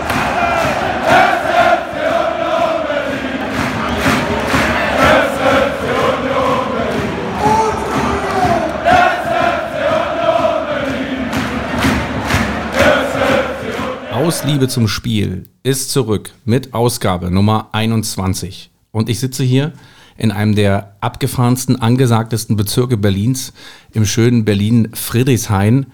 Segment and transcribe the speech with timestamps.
[14.31, 18.69] Aus Liebe zum Spiel ist zurück mit Ausgabe Nummer 21.
[18.93, 19.73] Und ich sitze hier
[20.17, 23.51] in einem der abgefahrensten, angesagtesten Bezirke Berlins,
[23.91, 25.87] im schönen Berlin Friedrichshain.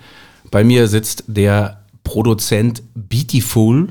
[0.51, 3.87] Bei mir sitzt der Produzent Beautiful.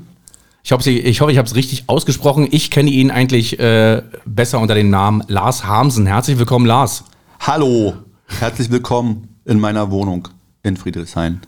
[0.62, 2.47] Ich hoffe, ich, hoffe, ich habe es richtig ausgesprochen.
[2.48, 6.06] Ich kenne ihn eigentlich äh, besser unter dem Namen Lars Harmsen.
[6.06, 7.02] Herzlich willkommen, Lars.
[7.41, 7.94] Hallo,
[8.28, 10.28] herzlich willkommen in meiner Wohnung
[10.62, 11.41] in Friedrichshain.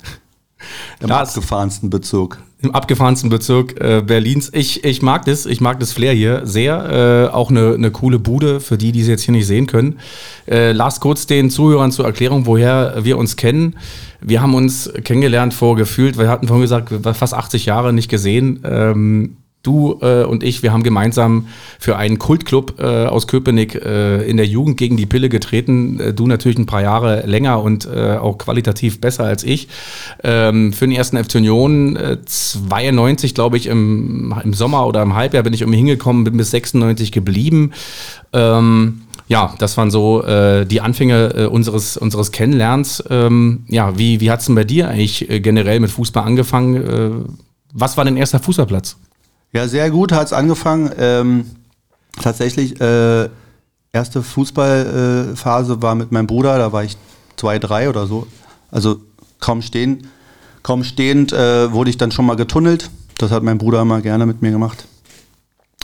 [0.99, 4.51] Im Lars, abgefahrensten Bezirk im abgefahrensten Bezirk äh, Berlins.
[4.53, 7.29] Ich, ich mag das, ich mag das Flair hier sehr.
[7.31, 9.99] Äh, auch eine, eine coole Bude für die, die sie jetzt hier nicht sehen können.
[10.47, 13.77] Äh, lass kurz den Zuhörern zur Erklärung, woher wir uns kennen.
[14.21, 18.61] Wir haben uns kennengelernt vor gefühlt, wir hatten vorhin gesagt, fast 80 Jahre nicht gesehen.
[18.65, 19.37] Ähm,
[19.69, 24.39] du äh, und ich, wir haben gemeinsam für einen Kultclub äh, aus Köpenick äh, in
[24.39, 26.01] der Jugend gegen die Pille getreten.
[26.01, 29.69] Äh, du natürlich ein paar Jahre länger und äh, auch qualitativ besser als ich.
[30.25, 35.15] Ähm, für den ersten FC Union 92, äh, glaube ich, im, im Sommer oder im
[35.15, 37.73] Halbjahr bin ich irgendwie hingekommen, bin bis 96 geblieben.
[38.33, 43.05] Ähm, ja, das waren so äh, die Anfänge äh, unseres, unseres Kennenlernens.
[43.11, 47.39] Ähm, ja, wie, wie hat es denn bei dir eigentlich äh, generell mit Fußball angefangen?
[47.75, 48.97] was war dein erster Fußballplatz?
[49.53, 50.91] Ja, sehr gut hat es angefangen.
[50.99, 51.47] Ähm,
[52.21, 53.29] tatsächlich, äh,
[53.93, 56.97] erste Fußballphase äh, war mit meinem Bruder, da war ich
[57.37, 58.27] zwei, drei oder so.
[58.71, 59.01] Also
[59.41, 60.09] kaum stehen,
[60.63, 62.91] kaum stehend äh, wurde ich dann schon mal getunnelt.
[63.17, 64.87] Das hat mein Bruder immer gerne mit mir gemacht.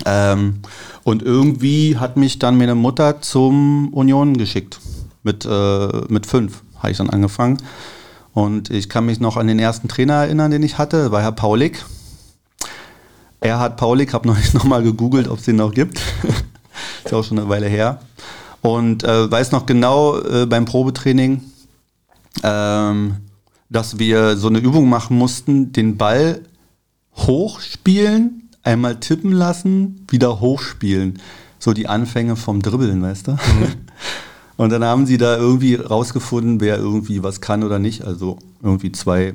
[0.04, 0.60] Ähm,
[1.04, 4.80] und irgendwie hat mich dann meine Mutter zum Union geschickt.
[5.22, 7.58] Mit, äh, mit fünf habe ich dann angefangen.
[8.32, 11.32] Und ich kann mich noch an den ersten Trainer erinnern, den ich hatte, war Herr
[11.32, 11.84] Paulik.
[13.44, 16.00] Erhard Paulik, habe neulich nochmal gegoogelt, ob es den noch gibt.
[17.04, 18.00] ist auch schon eine Weile her.
[18.62, 21.42] Und äh, weiß noch genau äh, beim Probetraining,
[22.42, 23.16] ähm,
[23.68, 26.40] dass wir so eine Übung machen mussten, den Ball
[27.16, 31.20] hochspielen, einmal tippen lassen, wieder hochspielen.
[31.58, 33.32] So die Anfänge vom Dribbeln, weißt du?
[33.32, 33.38] Mhm.
[34.56, 38.04] Und dann haben sie da irgendwie rausgefunden, wer irgendwie was kann oder nicht.
[38.04, 39.34] Also irgendwie zwei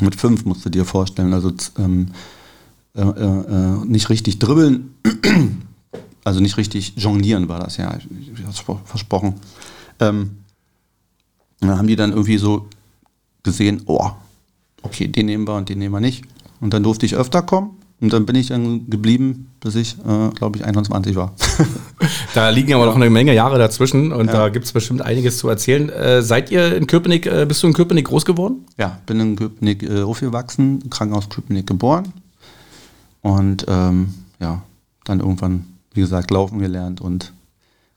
[0.00, 1.32] mit fünf musst du dir vorstellen.
[1.32, 2.08] Also ähm,
[2.94, 4.94] äh, äh, äh, nicht richtig dribbeln,
[6.24, 9.34] also nicht richtig jonglieren war das, ja, ich, ich, versprochen.
[9.98, 10.38] Ähm,
[11.60, 12.68] dann haben die dann irgendwie so
[13.42, 14.10] gesehen, oh,
[14.82, 16.24] okay, den nehmen wir und den nehmen wir nicht.
[16.60, 17.70] Und dann durfte ich öfter kommen
[18.00, 21.34] und dann bin ich dann geblieben, bis ich, äh, glaube ich, 21 war.
[22.34, 24.32] da liegen aber noch eine Menge Jahre dazwischen und ja.
[24.32, 25.88] da gibt es bestimmt einiges zu erzählen.
[25.88, 28.64] Äh, seid ihr in Köpenick, äh, bist du in Köpenick groß geworden?
[28.76, 32.12] Ja, bin in Köpenick äh, aufgewachsen, Krankenhaus Köpenick geboren.
[33.22, 34.62] Und ähm, ja,
[35.04, 37.32] dann irgendwann, wie gesagt, laufen gelernt und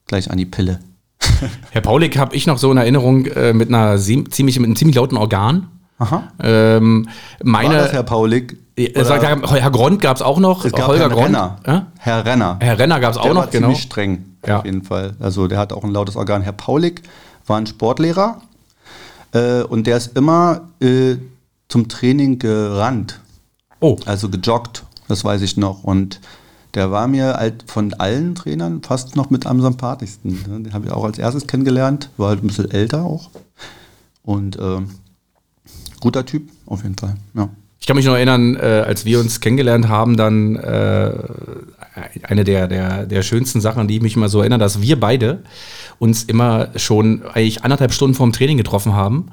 [0.07, 0.79] gleich an die Pille.
[1.71, 4.95] Herr Paulik habe ich noch so in Erinnerung äh, mit, einer ziemlich, mit einem ziemlich
[4.95, 5.67] lauten Organ.
[5.97, 6.23] Aha.
[6.43, 7.07] Ähm,
[7.43, 8.57] meine, War das Herr Paulik?
[8.75, 10.65] Äh, Herr Grond gab es auch noch.
[10.65, 11.25] Es gab Holger Herrn Grond.
[11.27, 11.59] Renner.
[11.63, 11.79] Äh?
[11.99, 12.57] Herr Renner.
[12.59, 13.67] Herr Renner gab es auch noch, genau.
[13.67, 14.59] ziemlich streng, ja.
[14.59, 15.15] auf jeden Fall.
[15.19, 16.41] Also der hat auch ein lautes Organ.
[16.41, 17.01] Herr Paulik
[17.47, 18.41] war ein Sportlehrer
[19.31, 21.15] äh, und der ist immer äh,
[21.69, 23.21] zum Training gerannt.
[23.79, 23.97] Oh.
[24.05, 25.83] Also gejoggt das weiß ich noch.
[25.83, 26.19] Und
[26.73, 30.63] der war mir halt von allen Trainern fast noch mit am sympathischsten.
[30.63, 33.29] Den habe ich auch als erstes kennengelernt, war halt ein bisschen älter auch.
[34.23, 34.81] Und äh,
[36.01, 37.15] guter Typ, auf jeden Fall.
[37.33, 37.49] Ja.
[37.79, 41.13] Ich kann mich noch erinnern, äh, als wir uns kennengelernt haben, dann äh,
[42.23, 45.43] eine der, der, der schönsten Sachen, die mich immer so erinnern, dass wir beide
[45.99, 49.27] uns immer schon eigentlich anderthalb Stunden vorm Training getroffen haben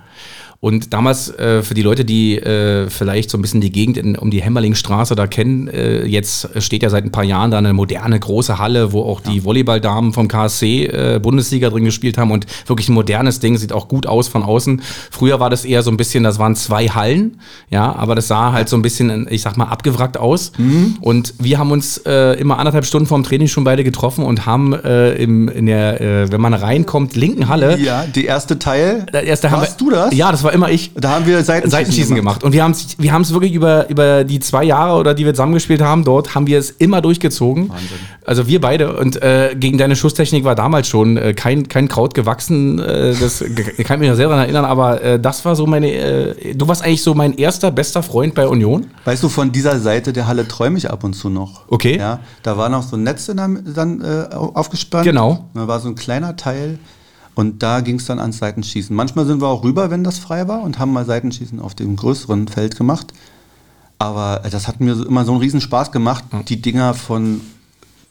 [0.65, 4.17] Und damals äh, für die Leute, die äh, vielleicht so ein bisschen die Gegend in,
[4.17, 7.73] um die Hämmerlingstraße da kennen, äh, jetzt steht ja seit ein paar Jahren da eine
[7.73, 12.47] moderne große Halle, wo auch die Volleyballdamen vom KSC äh, Bundesliga drin gespielt haben und
[12.69, 14.83] wirklich ein modernes Ding, sieht auch gut aus von außen.
[15.11, 18.53] Früher war das eher so ein bisschen, das waren zwei Hallen, ja, aber das sah
[18.53, 20.53] halt so ein bisschen, ich sag mal, abgewrackt aus.
[20.59, 20.99] Mhm.
[21.01, 24.75] Und wir haben uns äh, immer anderthalb Stunden vorm Training schon beide getroffen und haben
[24.75, 27.81] äh, im, in der, äh, wenn man reinkommt, linken Halle.
[27.81, 29.07] Ja, die erste Teil.
[29.13, 30.15] Der erste Warst wir, du das?
[30.15, 30.93] Ja, das war immer ich.
[30.95, 32.41] Da haben wir Seitenschießen, Seitenschießen gemacht.
[32.41, 32.45] gemacht.
[32.45, 35.81] Und wir haben es wir wirklich über, über die zwei Jahre oder die wir zusammengespielt
[35.81, 37.69] haben, dort haben wir es immer durchgezogen.
[37.69, 37.99] Wahnsinn.
[38.25, 38.97] Also wir beide.
[38.97, 42.79] Und äh, gegen deine Schusstechnik war damals schon äh, kein, kein Kraut gewachsen.
[42.79, 43.41] Äh, das
[43.85, 45.93] kann ich mich ja sehr daran erinnern, aber äh, das war so meine.
[45.93, 48.87] Äh, du warst eigentlich so mein erster, bester Freund bei Union.
[49.05, 51.63] Weißt du, von dieser Seite der Halle träume ich ab und zu noch.
[51.69, 51.99] Okay.
[51.99, 55.05] Ja, da war noch so ein Netz dann, dann äh, aufgespannt.
[55.05, 55.49] Genau.
[55.55, 56.79] Da war so ein kleiner Teil.
[57.35, 58.95] Und da ging es dann ans Seitenschießen.
[58.95, 61.97] Manchmal sind wir auch rüber, wenn das frei war und haben mal Seitenschießen auf dem
[61.97, 63.13] größeren Feld gemacht.
[63.99, 67.41] Aber das hat mir immer so einen riesen Spaß gemacht, die Dinger von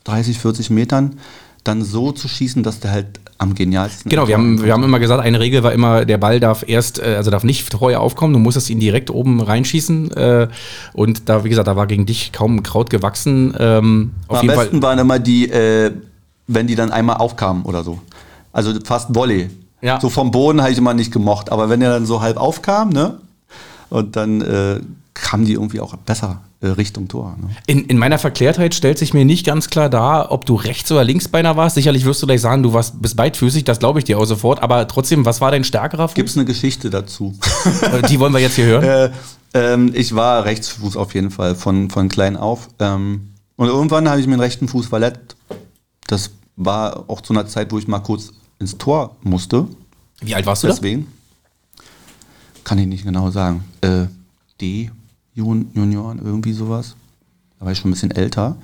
[0.05, 1.17] 30, 40 Metern
[1.63, 4.99] dann so zu schießen, dass der halt am genialsten Genau, wir haben, wir haben immer
[4.99, 8.33] gesagt, eine Regel war immer, der Ball darf erst, äh, also darf nicht treu aufkommen,
[8.33, 10.11] du musstest ihn direkt oben reinschießen.
[10.11, 10.47] Äh,
[10.93, 13.53] und da, wie gesagt, da war gegen dich kaum Kraut gewachsen.
[13.59, 14.81] Ähm, am besten Fall.
[14.81, 15.91] waren immer die, äh,
[16.47, 17.99] wenn die dann einmal aufkamen oder so.
[18.51, 19.49] Also fast Volley.
[19.81, 19.99] Ja.
[19.99, 21.51] So vom Boden habe ich immer nicht gemocht.
[21.51, 23.19] Aber wenn er dann so halb aufkam, ne?
[23.89, 24.79] Und dann äh,
[25.13, 27.35] kamen die irgendwie auch besser äh, Richtung Tor.
[27.41, 27.49] Ne?
[27.67, 31.03] In, in meiner Verklärtheit stellt sich mir nicht ganz klar dar, ob du Rechts- oder
[31.03, 31.75] Linksbeiner warst.
[31.75, 34.61] Sicherlich wirst du gleich sagen, du warst bist beidfüßig, das glaube ich dir auch sofort.
[34.63, 36.15] Aber trotzdem, was war dein stärkerer Fuß?
[36.15, 37.35] Gibt es eine Geschichte dazu?
[37.81, 39.11] Äh, die wollen wir jetzt hier hören.
[39.53, 42.69] Äh, ähm, ich war Rechtsfuß auf jeden Fall, von, von klein auf.
[42.79, 45.35] Ähm, und irgendwann habe ich mir den rechten Fuß verletzt.
[46.07, 48.31] Das war auch zu einer Zeit, wo ich mal kurz
[48.61, 49.67] ins Tor musste.
[50.21, 51.07] Wie alt warst du Deswegen
[51.75, 51.83] da?
[52.63, 53.65] kann ich nicht genau sagen.
[53.81, 54.05] Äh,
[54.61, 54.91] D,
[55.33, 56.95] Junioren, irgendwie sowas.
[57.59, 58.55] Da war ich schon ein bisschen älter.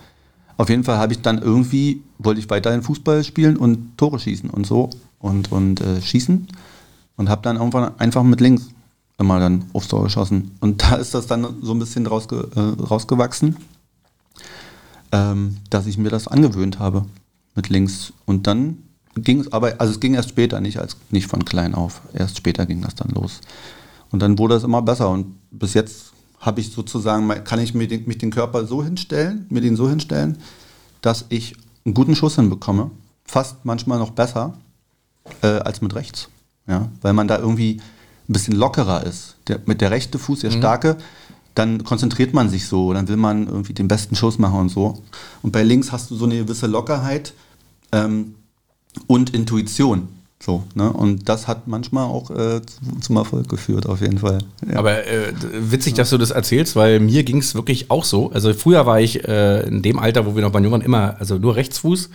[0.57, 4.49] Auf jeden Fall habe ich dann irgendwie, wollte ich weiterhin Fußball spielen und Tore schießen
[4.49, 4.89] und so
[5.19, 6.47] und, und äh, schießen
[7.15, 8.69] und habe dann irgendwann einfach mit links
[9.19, 10.51] immer dann aufs Tor geschossen.
[10.59, 13.57] Und da ist das dann so ein bisschen rausge, äh, rausgewachsen,
[15.11, 17.05] ähm, dass ich mir das angewöhnt habe
[17.55, 18.13] mit links.
[18.25, 18.77] Und dann
[19.23, 22.01] ging es aber, also es ging erst später, nicht, als, nicht von klein auf.
[22.13, 23.41] Erst später ging das dann los.
[24.11, 25.09] Und dann wurde es immer besser.
[25.09, 29.45] Und bis jetzt habe ich sozusagen, kann ich mir den, mich den Körper so hinstellen,
[29.49, 30.37] mir den so hinstellen,
[31.01, 31.55] dass ich
[31.85, 32.91] einen guten Schuss hinbekomme.
[33.25, 34.53] Fast manchmal noch besser
[35.41, 36.29] äh, als mit rechts.
[36.67, 36.89] Ja?
[37.01, 37.81] Weil man da irgendwie
[38.29, 39.35] ein bisschen lockerer ist.
[39.47, 40.57] Der, mit der rechte Fuß, der mhm.
[40.57, 40.97] starke,
[41.55, 45.01] dann konzentriert man sich so, dann will man irgendwie den besten Schuss machen und so.
[45.41, 47.33] Und bei links hast du so eine gewisse Lockerheit.
[47.91, 48.35] Ähm,
[49.05, 50.07] und Intuition.
[50.39, 50.93] So, ne?
[50.93, 52.61] Und das hat manchmal auch äh,
[53.01, 54.37] zum Erfolg geführt, auf jeden Fall.
[54.69, 54.77] Ja.
[54.77, 58.31] Aber äh, witzig, dass du das erzählst, weil mir ging es wirklich auch so.
[58.31, 61.37] Also früher war ich äh, in dem Alter, wo wir noch bei Jungen immer, also
[61.37, 62.09] nur Rechtsfuß.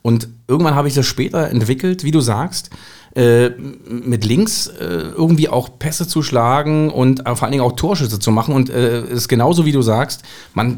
[0.00, 2.70] Und irgendwann habe ich das später entwickelt, wie du sagst,
[3.18, 3.50] äh,
[3.88, 8.20] mit links äh, irgendwie auch Pässe zu schlagen und äh, vor allen Dingen auch Torschüsse
[8.20, 8.54] zu machen.
[8.54, 10.22] Und es äh, ist genauso wie du sagst,
[10.54, 10.76] man,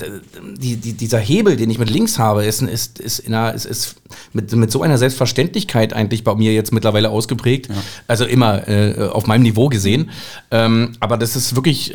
[0.57, 3.67] die, die, dieser Hebel, den ich mit links habe, ist, ist, ist, in einer, ist,
[3.67, 3.97] ist
[4.33, 7.69] mit, mit so einer Selbstverständlichkeit eigentlich bei mir jetzt mittlerweile ausgeprägt.
[7.69, 7.75] Ja.
[8.09, 10.09] Also immer äh, auf meinem Niveau gesehen.
[10.51, 11.95] Ähm, aber das ist wirklich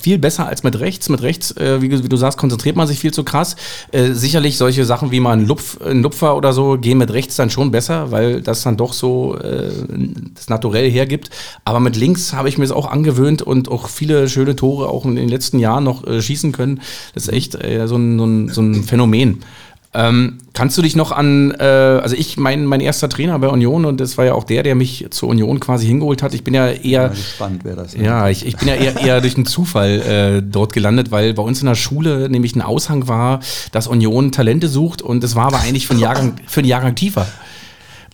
[0.00, 1.08] viel besser als mit rechts.
[1.08, 3.54] Mit rechts, wie, wie, du sagst, konzentriert man sich viel zu krass.
[3.92, 7.50] sicherlich solche Sachen wie mal ein, Lupf, ein Lupfer oder so gehen mit rechts dann
[7.50, 9.38] schon besser, weil das dann doch so
[10.34, 11.30] das Naturell hergibt.
[11.64, 15.04] Aber mit links habe ich mir das auch angewöhnt und auch viele schöne Tore auch
[15.04, 16.80] in den letzten Jahren noch äh, schießen können.
[17.14, 19.42] Das ist echt äh, so, ein, so, ein, so ein Phänomen.
[19.96, 23.86] Ähm, kannst du dich noch an, äh, also ich, mein, mein erster Trainer bei Union
[23.86, 26.34] und das war ja auch der, der mich zur Union quasi hingeholt hat.
[26.34, 27.14] Ich bin ja eher.
[27.14, 27.94] Spannend wäre das.
[27.94, 31.32] Ja, ja ich, ich bin ja eher, eher durch einen Zufall äh, dort gelandet, weil
[31.32, 33.40] bei uns in der Schule nämlich ein Aushang war,
[33.72, 36.94] dass Union Talente sucht und es war aber eigentlich für einen Jahrgang, für einen Jahrgang
[36.94, 37.26] tiefer.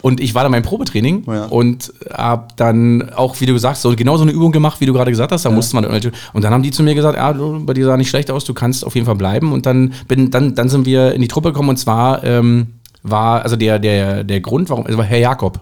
[0.02, 1.44] Und ich war da mein Probetraining ja.
[1.46, 4.92] und habe dann auch, wie du sagst, so genau so eine Übung gemacht, wie du
[4.92, 5.44] gerade gesagt hast.
[5.44, 5.54] Da ja.
[5.54, 8.10] musste man und dann haben die zu mir gesagt, ja, du, bei dir sah nicht
[8.10, 9.52] schlecht aus, du kannst auf jeden Fall bleiben.
[9.52, 12.66] Und dann bin, dann, dann sind wir in die Truppe gekommen und zwar ähm,
[13.04, 15.60] war also der der der Grund, warum, es war Herr Jakob.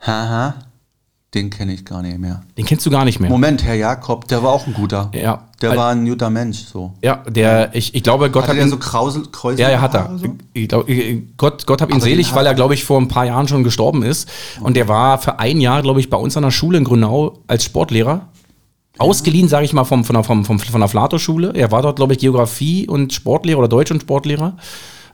[0.00, 0.54] Haha.
[1.36, 2.40] Den kenne ich gar nicht mehr.
[2.56, 3.28] Den kennst du gar nicht mehr.
[3.28, 5.10] Moment, Herr Jakob, der war auch ein guter.
[5.14, 5.44] Ja.
[5.60, 6.94] Der war ein guter Mensch, so.
[7.02, 9.94] Ja, der, ich, ich glaube, Gott hat, hat ihn so Krausel, Kräusel Ja, er hat
[9.94, 10.16] er.
[10.16, 10.34] So?
[10.54, 10.86] Ich glaub,
[11.36, 13.64] Gott, Gott hat ihn Aber selig, weil er, glaube ich, vor ein paar Jahren schon
[13.64, 14.30] gestorben ist.
[14.56, 14.64] Okay.
[14.64, 17.38] Und der war für ein Jahr, glaube ich, bei uns an der Schule in Grünau
[17.46, 18.28] als Sportlehrer.
[18.96, 21.52] Ausgeliehen, sage ich mal, vom, von der, vom, vom, von der Flato-Schule.
[21.54, 24.56] Er war dort, glaube ich, Geografie und Sportlehrer oder Deutsch und Sportlehrer.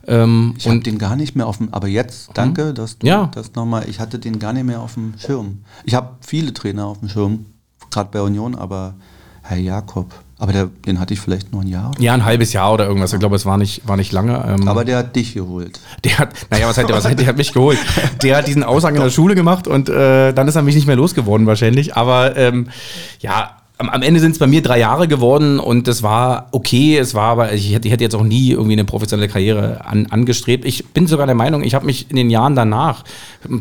[0.07, 2.33] Ähm, ich habe den gar nicht mehr auf dem, aber jetzt, mhm.
[2.33, 3.29] danke, dass du ja.
[3.33, 5.63] das nochmal, ich hatte den gar nicht mehr auf dem Schirm.
[5.85, 7.45] Ich habe viele Trainer auf dem Schirm,
[7.91, 8.95] gerade bei Union, aber
[9.43, 11.91] Herr Jakob, aber der, den hatte ich vielleicht nur ein Jahr.
[11.99, 13.13] Ja, ein halbes Jahr oder irgendwas.
[13.13, 14.43] Ich glaube, es war nicht, war nicht lange.
[14.45, 15.79] Ähm, aber der hat dich geholt.
[16.03, 17.77] Der hat, naja, was hat der, was hat, der hat mich geholt.
[18.23, 20.87] Der hat diesen Aushang in der Schule gemacht und äh, dann ist er mich nicht
[20.87, 21.95] mehr losgeworden wahrscheinlich.
[21.95, 22.67] Aber ähm,
[23.19, 26.97] ja, am, am Ende sind es bei mir drei Jahre geworden und das war okay.
[26.97, 30.07] Es war aber, ich hätte, ich hätte jetzt auch nie irgendwie eine professionelle Karriere an,
[30.07, 30.65] angestrebt.
[30.65, 33.03] Ich bin sogar der Meinung, ich habe mich in den Jahren danach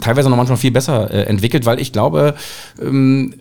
[0.01, 2.35] teilweise noch manchmal viel besser äh, entwickelt, weil ich glaube,
[2.81, 3.35] ähm,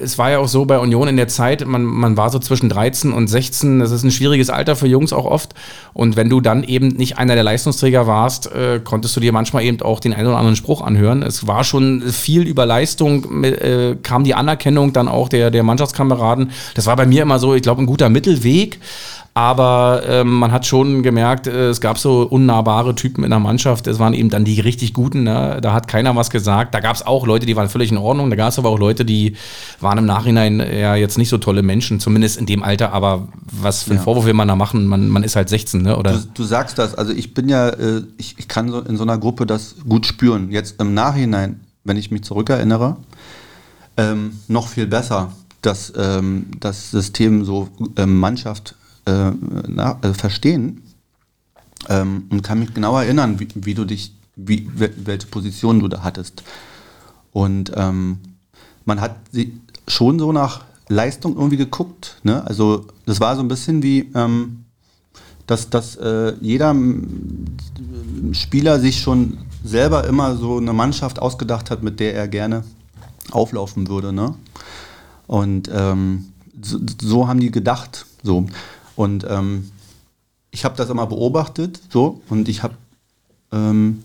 [0.00, 2.68] es war ja auch so bei Union in der Zeit, man, man war so zwischen
[2.68, 5.54] 13 und 16, das ist ein schwieriges Alter für Jungs auch oft.
[5.92, 9.64] Und wenn du dann eben nicht einer der Leistungsträger warst, äh, konntest du dir manchmal
[9.64, 11.22] eben auch den einen oder anderen Spruch anhören.
[11.22, 16.50] Es war schon viel über Leistung, äh, kam die Anerkennung dann auch der, der Mannschaftskameraden.
[16.74, 18.80] Das war bei mir immer so, ich glaube, ein guter Mittelweg.
[19.36, 23.88] Aber ähm, man hat schon gemerkt, äh, es gab so unnahbare Typen in der Mannschaft.
[23.88, 25.24] Es waren eben dann die richtig guten.
[25.24, 25.58] Ne?
[25.60, 26.72] Da hat keiner was gesagt.
[26.72, 28.30] Da gab es auch Leute, die waren völlig in Ordnung.
[28.30, 29.34] Da gab es aber auch Leute, die
[29.80, 32.92] waren im Nachhinein ja jetzt nicht so tolle Menschen, zumindest in dem Alter.
[32.92, 34.04] Aber was für einen ja.
[34.04, 34.86] Vorwurf will man da machen?
[34.86, 35.96] Man, man ist halt 16, ne?
[35.96, 36.12] oder?
[36.12, 36.94] Du, du sagst das.
[36.94, 40.06] Also ich bin ja, äh, ich, ich kann so in so einer Gruppe das gut
[40.06, 40.52] spüren.
[40.52, 42.98] Jetzt im Nachhinein, wenn ich mich zurückerinnere,
[43.96, 48.76] ähm, noch viel besser, dass ähm, das System so ähm, Mannschaft
[49.06, 49.30] äh,
[49.68, 50.82] na, äh, verstehen
[51.88, 56.02] ähm, und kann mich genau erinnern, wie, wie du dich, wie, welche Position du da
[56.02, 56.42] hattest.
[57.32, 58.18] Und ähm,
[58.84, 59.16] man hat
[59.88, 62.18] schon so nach Leistung irgendwie geguckt.
[62.22, 62.46] Ne?
[62.46, 64.64] Also das war so ein bisschen wie, ähm,
[65.46, 66.74] dass, dass äh, jeder
[68.32, 72.64] Spieler sich schon selber immer so eine Mannschaft ausgedacht hat, mit der er gerne
[73.30, 74.12] auflaufen würde.
[74.12, 74.34] Ne?
[75.26, 76.26] Und ähm,
[76.62, 78.06] so, so, haben die gedacht.
[78.22, 78.46] So.
[78.96, 79.70] Und ähm,
[80.50, 82.74] ich habe das immer beobachtet, so, und ich habe
[83.52, 84.04] ähm,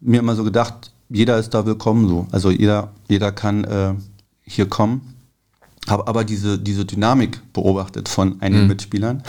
[0.00, 2.26] mir immer so gedacht, jeder ist da willkommen, so.
[2.32, 3.94] Also jeder, jeder kann äh,
[4.44, 5.14] hier kommen.
[5.88, 8.68] Habe aber diese, diese Dynamik beobachtet von einigen mhm.
[8.68, 9.22] Mitspielern.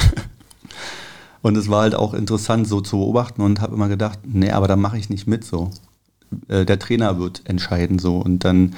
[1.42, 4.68] und es war halt auch interessant, so zu beobachten und habe immer gedacht, nee, aber
[4.68, 5.72] da mache ich nicht mit, so.
[6.48, 8.18] Äh, der Trainer wird entscheiden, so.
[8.18, 8.76] Und dann,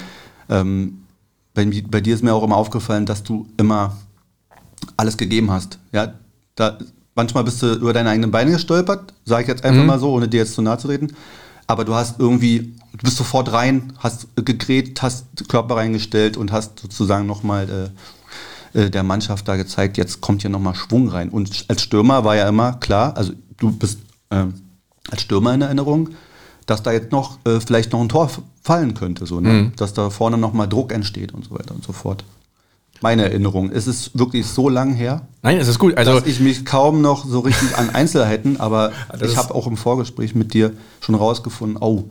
[0.50, 1.04] ähm,
[1.54, 3.96] bei, bei dir ist mir auch immer aufgefallen, dass du immer
[4.98, 5.80] alles gegeben hast.
[5.92, 6.14] Ja,
[6.56, 6.78] da,
[7.16, 9.88] manchmal bist du über deine eigenen Beine gestolpert, sage ich jetzt einfach mhm.
[9.88, 11.14] mal so, ohne dir jetzt zu nahe zu reden.
[11.68, 16.80] Aber du hast irgendwie, du bist sofort rein, hast gegräht, hast Körper reingestellt und hast
[16.80, 17.92] sozusagen nochmal
[18.74, 21.30] äh, äh, der Mannschaft da gezeigt, jetzt kommt hier nochmal Schwung rein.
[21.30, 24.00] Und als Stürmer war ja immer klar, also du bist
[24.30, 24.46] äh,
[25.10, 26.10] als Stürmer in Erinnerung,
[26.66, 28.30] dass da jetzt noch äh, vielleicht noch ein Tor
[28.62, 29.50] fallen könnte, so, ne?
[29.50, 29.72] Mhm.
[29.76, 32.24] dass da vorne nochmal Druck entsteht und so weiter und so fort
[33.02, 33.72] meine Erinnerung.
[33.72, 35.28] Es ist wirklich so lang her.
[35.42, 35.98] Nein, es ist gut.
[35.98, 39.78] Also dass ich mich kaum noch so richtig an Einzelheiten, aber ich habe auch im
[39.78, 40.72] Vorgespräch mit dir
[41.02, 42.10] schon rausgefunden, oh,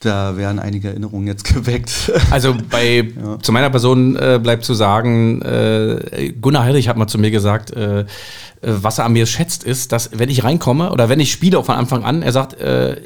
[0.00, 2.12] da werden einige Erinnerungen jetzt geweckt.
[2.30, 3.38] Also bei ja.
[3.40, 7.72] zu meiner Person äh, bleibt zu sagen, äh, Gunnar Heinrich hat mal zu mir gesagt,
[7.72, 8.04] äh, äh,
[8.60, 11.76] was er an mir schätzt, ist, dass wenn ich reinkomme oder wenn ich spiele von
[11.76, 13.02] Anfang an, er sagt, äh,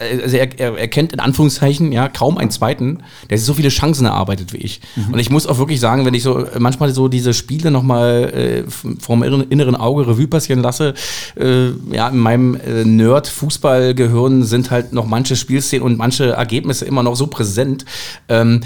[0.00, 3.68] also er, er, er kennt in Anführungszeichen ja kaum einen zweiten, der sich so viele
[3.68, 4.80] Chancen erarbeitet wie ich.
[4.94, 5.14] Mhm.
[5.14, 8.70] Und ich muss auch wirklich sagen, wenn ich so manchmal so diese Spiele nochmal äh,
[9.00, 10.94] vom inneren Auge Revue passieren lasse,
[11.36, 17.02] äh, ja, in meinem äh, Nerd-Fußballgehirn sind halt noch manche Spielszenen und manche Ergebnisse immer
[17.02, 17.84] noch so präsent.
[18.28, 18.60] Ähm,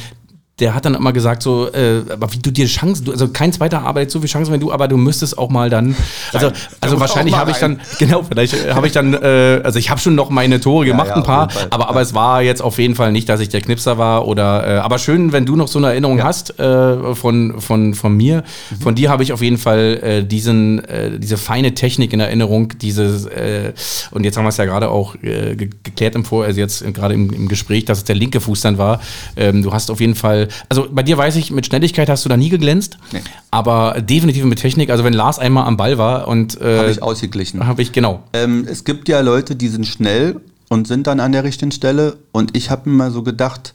[0.62, 3.52] der hat dann immer gesagt, so, äh, aber wie du dir Chancen, du, also kein
[3.52, 5.96] zweiter arbeitet so viel Chancen wie du, aber du müsstest auch mal dann,
[6.32, 9.90] also, Nein, also wahrscheinlich habe ich dann, genau, vielleicht habe ich dann, äh, also ich
[9.90, 12.62] habe schon noch meine Tore gemacht, ja, ja, ein paar, aber, aber es war jetzt
[12.62, 15.56] auf jeden Fall nicht, dass ich der Knipser war oder, äh, aber schön, wenn du
[15.56, 16.24] noch so eine Erinnerung ja.
[16.24, 18.44] hast äh, von, von, von mir.
[18.70, 18.80] Mhm.
[18.80, 22.72] Von dir habe ich auf jeden Fall äh, diesen, äh, diese feine Technik in Erinnerung,
[22.80, 23.72] dieses, äh,
[24.12, 27.14] und jetzt haben wir es ja gerade auch äh, geklärt im Vor, also jetzt gerade
[27.14, 29.00] im, im Gespräch, dass es der linke Fuß dann war.
[29.36, 32.28] Ähm, du hast auf jeden Fall also bei dir weiß ich, mit Schnelligkeit hast du
[32.28, 33.20] da nie geglänzt, nee.
[33.50, 34.90] aber definitiv mit Technik.
[34.90, 37.66] Also wenn Lars einmal am Ball war und äh, habe ich ausgeglichen.
[37.66, 38.22] Habe ich genau.
[38.32, 42.18] Ähm, es gibt ja Leute, die sind schnell und sind dann an der richtigen Stelle
[42.32, 43.74] und ich habe mir mal so gedacht,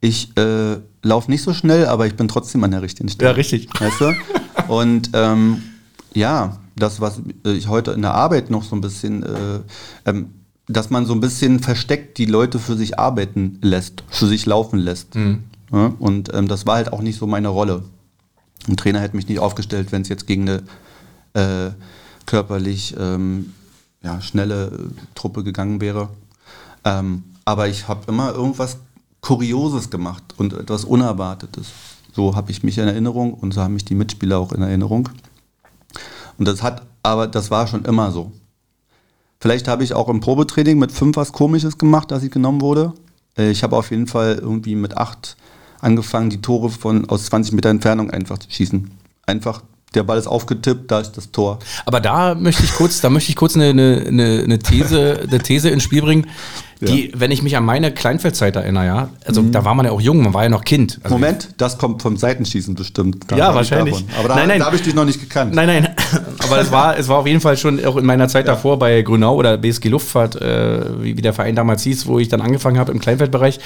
[0.00, 3.30] ich äh, laufe nicht so schnell, aber ich bin trotzdem an der richtigen Stelle.
[3.30, 3.68] Ja, richtig.
[3.78, 4.14] Weißt du?
[4.68, 5.62] Und ähm,
[6.14, 9.60] ja, das, was ich heute in der Arbeit noch so ein bisschen äh,
[10.06, 10.30] ähm,
[10.72, 14.78] dass man so ein bisschen versteckt die Leute für sich arbeiten lässt, für sich laufen
[14.78, 15.14] lässt.
[15.14, 15.44] Mhm.
[15.72, 17.84] Ja, und ähm, das war halt auch nicht so meine Rolle.
[18.68, 20.62] Ein Trainer hätte mich nicht aufgestellt, wenn es jetzt gegen eine
[21.34, 21.70] äh,
[22.26, 23.54] körperlich ähm,
[24.02, 26.08] ja, schnelle äh, Truppe gegangen wäre.
[26.84, 28.78] Ähm, aber ich habe immer irgendwas
[29.20, 31.68] Kurioses gemacht und etwas Unerwartetes.
[32.12, 35.08] So habe ich mich in Erinnerung und so haben mich die Mitspieler auch in Erinnerung.
[36.38, 38.32] Und das hat, aber das war schon immer so.
[39.40, 42.92] Vielleicht habe ich auch im Probetraining mit fünf was Komisches gemacht, dass ich genommen wurde.
[43.36, 45.36] Äh, ich habe auf jeden Fall irgendwie mit acht
[45.80, 48.90] angefangen, die Tore von aus 20 Meter Entfernung einfach zu schießen.
[49.26, 49.62] Einfach
[49.94, 51.58] der Ball ist aufgetippt, da ist das Tor.
[51.84, 55.70] Aber da möchte ich kurz, da möchte ich kurz eine, eine, eine These, eine These
[55.70, 56.26] ins Spiel bringen.
[56.80, 57.20] Die, ja.
[57.20, 59.52] wenn ich mich an meine Kleinfeldzeit erinnere, ja, also mhm.
[59.52, 60.98] da war man ja auch jung, man war ja noch Kind.
[61.02, 63.26] Also Moment, das kommt vom Seitenschießen bestimmt.
[63.36, 64.04] ja, wahrscheinlich.
[64.18, 65.54] Aber da, da habe ich dich noch nicht gekannt.
[65.54, 65.88] Nein, nein,
[66.38, 68.54] aber es war, es war auf jeden Fall schon auch in meiner Zeit ja.
[68.54, 72.28] davor bei Grünau oder BSG Luftfahrt, äh, wie, wie der Verein damals hieß, wo ich
[72.28, 73.60] dann angefangen habe im Kleinfeldbereich.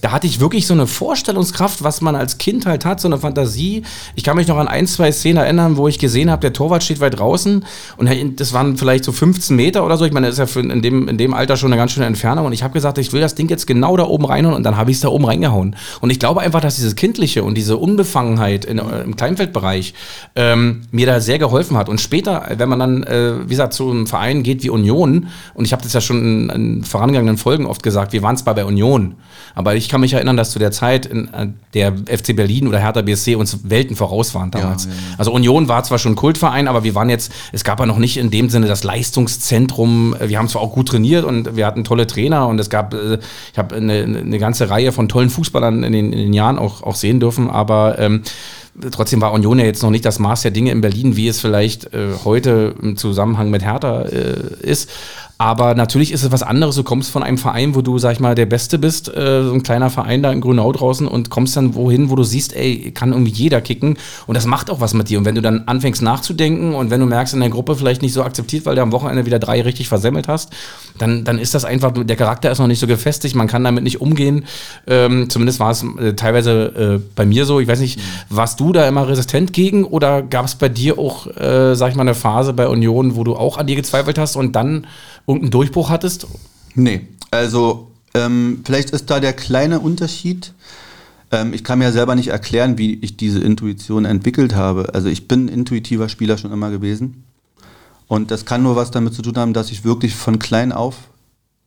[0.00, 3.18] Da hatte ich wirklich so eine Vorstellungskraft, was man als Kind halt hat, so eine
[3.18, 3.82] Fantasie.
[4.14, 6.82] Ich kann mich noch an ein, zwei Szenen erinnern, wo ich gesehen habe, der Torwart
[6.82, 7.64] steht weit draußen
[7.96, 10.04] und das waren vielleicht so 15 Meter oder so.
[10.04, 12.06] Ich meine, das ist ja für in dem, in dem Alter schon eine ganz schöne
[12.06, 14.62] Entfernung und ich habe gesagt, ich will das Ding jetzt genau da oben reinhauen und
[14.62, 15.76] dann habe ich es da oben reingehauen.
[16.00, 19.94] Und ich glaube einfach, dass dieses Kindliche und diese Unbefangenheit in, äh, im Kleinfeldbereich
[20.36, 21.88] ähm, mir da sehr geholfen hat.
[21.88, 25.64] Und später, wenn man dann, äh, wie gesagt, zu einem Verein geht wie Union, und
[25.64, 28.64] ich habe das ja schon in, in, vorangegangenen Folgen oft gesagt, wir waren zwar bei
[28.64, 29.14] Union,
[29.54, 32.78] aber ich kann mich erinnern, dass zu der Zeit in, äh, der FC Berlin oder
[32.78, 34.84] Hertha BSC uns Welten voraus waren damals.
[34.84, 35.02] Ja, ja, ja.
[35.18, 38.16] Also Union war zwar schon Kultverein, aber wir waren jetzt, es gab ja noch nicht
[38.16, 40.16] in dem Sinne das Leistungszentrum.
[40.20, 43.18] Wir haben zwar auch gut trainiert und wir hatten tolle Trainer und es gab äh,
[43.52, 46.82] ich habe eine, eine ganze Reihe von tollen Fußballern in den, in den Jahren auch,
[46.82, 48.22] auch sehen dürfen, aber ähm,
[48.90, 51.40] trotzdem war Union ja jetzt noch nicht das Maß der Dinge in Berlin, wie es
[51.40, 54.90] vielleicht äh, heute im Zusammenhang mit Hertha äh, ist.
[55.40, 56.76] Aber natürlich ist es was anderes.
[56.76, 59.54] Du kommst von einem Verein, wo du, sag ich mal, der Beste bist, äh, so
[59.54, 62.90] ein kleiner Verein da in Grünau draußen und kommst dann wohin, wo du siehst, ey,
[62.90, 63.96] kann irgendwie jeder kicken.
[64.26, 65.16] Und das macht auch was mit dir.
[65.16, 68.12] Und wenn du dann anfängst nachzudenken und wenn du merkst, in der Gruppe vielleicht nicht
[68.12, 70.52] so akzeptiert, weil du am Wochenende wieder drei richtig versemmelt hast,
[70.98, 73.82] dann, dann ist das einfach, der Charakter ist noch nicht so gefestigt, man kann damit
[73.82, 74.44] nicht umgehen.
[74.86, 77.60] Ähm, zumindest war es äh, teilweise äh, bei mir so.
[77.60, 81.28] Ich weiß nicht, warst du da immer resistent gegen oder gab es bei dir auch,
[81.28, 84.36] äh, sag ich mal, eine Phase bei Union, wo du auch an dir gezweifelt hast
[84.36, 84.86] und dann
[85.30, 86.26] irgendeinen Durchbruch hattest?
[86.74, 90.52] Nee, also ähm, vielleicht ist da der kleine Unterschied.
[91.30, 94.94] Ähm, ich kann mir ja selber nicht erklären, wie ich diese Intuition entwickelt habe.
[94.94, 97.24] Also ich bin ein intuitiver Spieler schon immer gewesen.
[98.08, 100.96] Und das kann nur was damit zu tun haben, dass ich wirklich von klein auf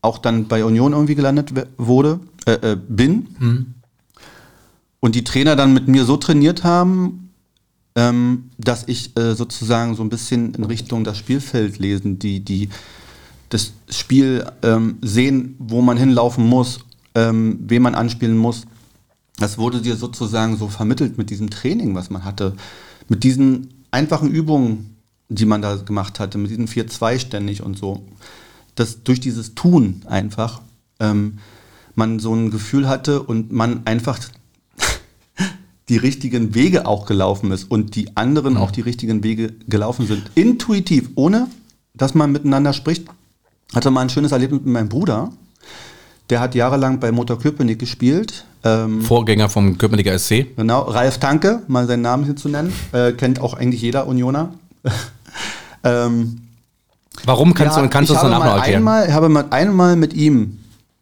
[0.04, 3.28] auch dann bei Union irgendwie gelandet wurde, äh, äh, bin.
[3.40, 3.74] Mhm.
[5.00, 7.32] Und die Trainer dann mit mir so trainiert haben,
[7.96, 12.70] ähm, dass ich äh, sozusagen so ein bisschen in Richtung das Spielfeld lesen, die, die,
[13.54, 16.80] das Spiel ähm, sehen, wo man hinlaufen muss,
[17.14, 18.66] ähm, wen man anspielen muss.
[19.38, 22.56] Das wurde dir sozusagen so vermittelt mit diesem Training, was man hatte,
[23.10, 24.98] mit diesen einfachen Übungen,
[25.30, 28.04] die man da gemacht hatte, mit diesen 4-2 ständig und so.
[28.74, 30.62] Dass durch dieses Tun einfach
[31.00, 31.38] ähm,
[31.94, 34.20] man so ein Gefühl hatte und man einfach
[35.90, 38.60] die richtigen Wege auch gelaufen ist und die anderen mhm.
[38.60, 40.24] auch die richtigen Wege gelaufen sind.
[40.34, 41.48] Intuitiv, ohne
[41.94, 43.06] dass man miteinander spricht
[43.74, 45.30] hatte mal ein schönes Erlebnis mit meinem Bruder.
[46.30, 48.46] Der hat jahrelang bei Motor Köpenick gespielt.
[48.64, 50.56] Ähm, Vorgänger vom Köpenicker SC.
[50.56, 52.74] Genau, Ralf Tanke, mal seinen Namen hier zu nennen.
[52.94, 54.54] Äh, kennt auch eigentlich jeder Unioner.
[55.84, 56.40] ähm,
[57.26, 58.78] Warum kannst ja, du kannst du das danach noch erklären?
[58.80, 60.60] Einmal, ich habe mal einmal mit ihm,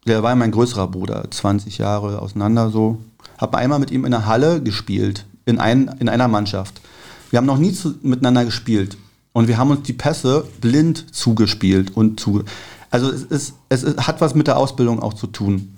[0.07, 2.97] der war mein größerer Bruder, 20 Jahre auseinander so,
[3.37, 6.81] habe einmal mit ihm in der Halle gespielt, in, ein, in einer Mannschaft.
[7.29, 8.97] Wir haben noch nie zu, miteinander gespielt.
[9.33, 12.43] Und wir haben uns die Pässe blind zugespielt und zu.
[12.89, 15.75] Also es, ist, es ist, hat was mit der Ausbildung auch zu tun.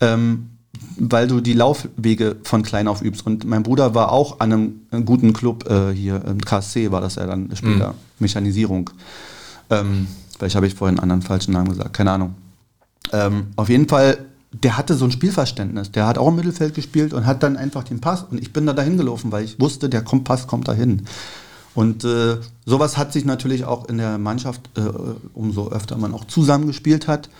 [0.00, 0.48] Ähm,
[0.98, 3.26] weil du die Laufwege von klein auf übst.
[3.26, 7.00] Und mein Bruder war auch an einem, einem guten Club äh, hier, im KSC war
[7.00, 7.98] das ja dann später, mhm.
[8.18, 8.90] Mechanisierung.
[9.70, 12.34] Ähm, vielleicht habe ich vorhin einen anderen falschen Namen gesagt, keine Ahnung.
[13.12, 14.18] Ähm, auf jeden Fall,
[14.52, 15.92] der hatte so ein Spielverständnis.
[15.92, 18.22] Der hat auch im Mittelfeld gespielt und hat dann einfach den Pass.
[18.22, 21.06] Und ich bin da dahin gelaufen, weil ich wusste, der Pass kommt dahin.
[21.74, 24.82] Und äh, sowas hat sich natürlich auch in der Mannschaft, äh,
[25.32, 27.30] umso öfter man auch zusammengespielt hat,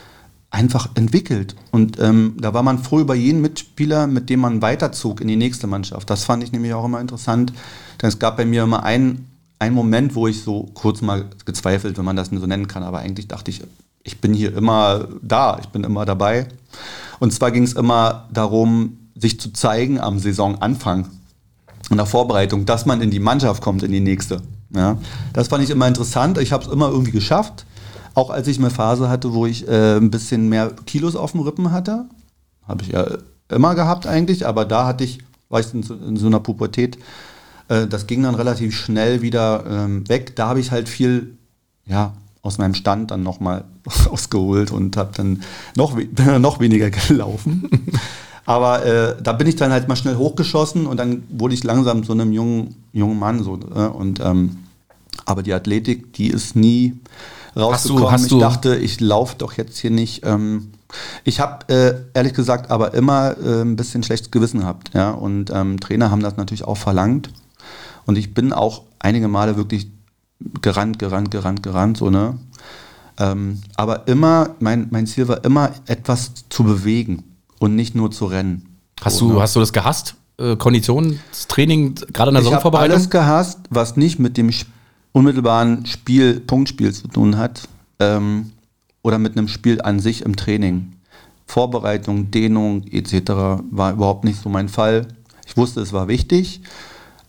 [0.50, 1.56] einfach entwickelt.
[1.70, 5.36] Und ähm, da war man froh über jeden Mitspieler, mit dem man weiterzog in die
[5.36, 6.08] nächste Mannschaft.
[6.10, 7.52] Das fand ich nämlich auch immer interessant,
[8.00, 11.96] denn es gab bei mir immer einen, einen Moment, wo ich so kurz mal gezweifelt,
[11.96, 13.62] wenn man das so nennen kann, aber eigentlich dachte ich,
[14.02, 16.48] ich bin hier immer da, ich bin immer dabei.
[17.18, 21.08] Und zwar ging es immer darum, sich zu zeigen am Saisonanfang
[21.92, 24.42] in der Vorbereitung, dass man in die Mannschaft kommt, in die nächste.
[24.74, 24.96] Ja,
[25.32, 26.38] das fand ich immer interessant.
[26.38, 27.66] Ich habe es immer irgendwie geschafft.
[28.14, 31.40] Auch als ich eine Phase hatte, wo ich äh, ein bisschen mehr Kilos auf dem
[31.40, 32.06] Rippen hatte.
[32.66, 33.06] Habe ich ja
[33.48, 36.98] immer gehabt eigentlich, aber da hatte ich, war ich in so, in so einer Pubertät,
[37.68, 40.36] äh, das ging dann relativ schnell wieder ähm, weg.
[40.36, 41.36] Da habe ich halt viel,
[41.86, 43.64] ja, aus meinem Stand dann nochmal
[44.06, 45.42] rausgeholt und habe dann
[45.76, 45.96] noch,
[46.38, 47.68] noch weniger gelaufen.
[48.44, 52.02] Aber äh, da bin ich dann halt mal schnell hochgeschossen und dann wurde ich langsam
[52.04, 53.42] so einem jungen, jungen Mann.
[53.42, 54.58] So, äh, und, ähm,
[55.24, 56.98] aber die Athletik, die ist nie
[57.56, 58.10] rausgekommen.
[58.10, 60.72] Hast du, hast ich dachte, ich laufe doch jetzt hier nicht ähm,
[61.24, 64.90] Ich habe äh, ehrlich gesagt aber immer äh, ein bisschen schlechtes Gewissen gehabt.
[64.92, 65.10] Ja?
[65.10, 67.30] Und ähm, Trainer haben das natürlich auch verlangt.
[68.06, 69.86] Und ich bin auch einige Male wirklich
[70.60, 72.36] gerannt, gerannt, gerannt, gerannt, so, ne?
[73.18, 77.31] Ähm, aber immer, mein, mein Ziel war immer, etwas zu bewegen
[77.62, 78.66] und nicht nur zu rennen.
[79.00, 79.40] Hast, so, du, ne?
[79.40, 80.16] hast du das gehasst?
[80.38, 82.96] Äh, Konditionstraining, gerade in der ich habe Saisonvorbereitung?
[82.96, 84.50] alles gehasst, was nicht mit dem
[85.12, 87.68] unmittelbaren Spiel, Punktspiel zu tun hat
[88.00, 88.50] ähm,
[89.02, 90.92] oder mit einem Spiel an sich im Training.
[91.46, 93.30] Vorbereitung, Dehnung etc.
[93.70, 95.06] war überhaupt nicht so mein Fall.
[95.46, 96.62] Ich wusste, es war wichtig,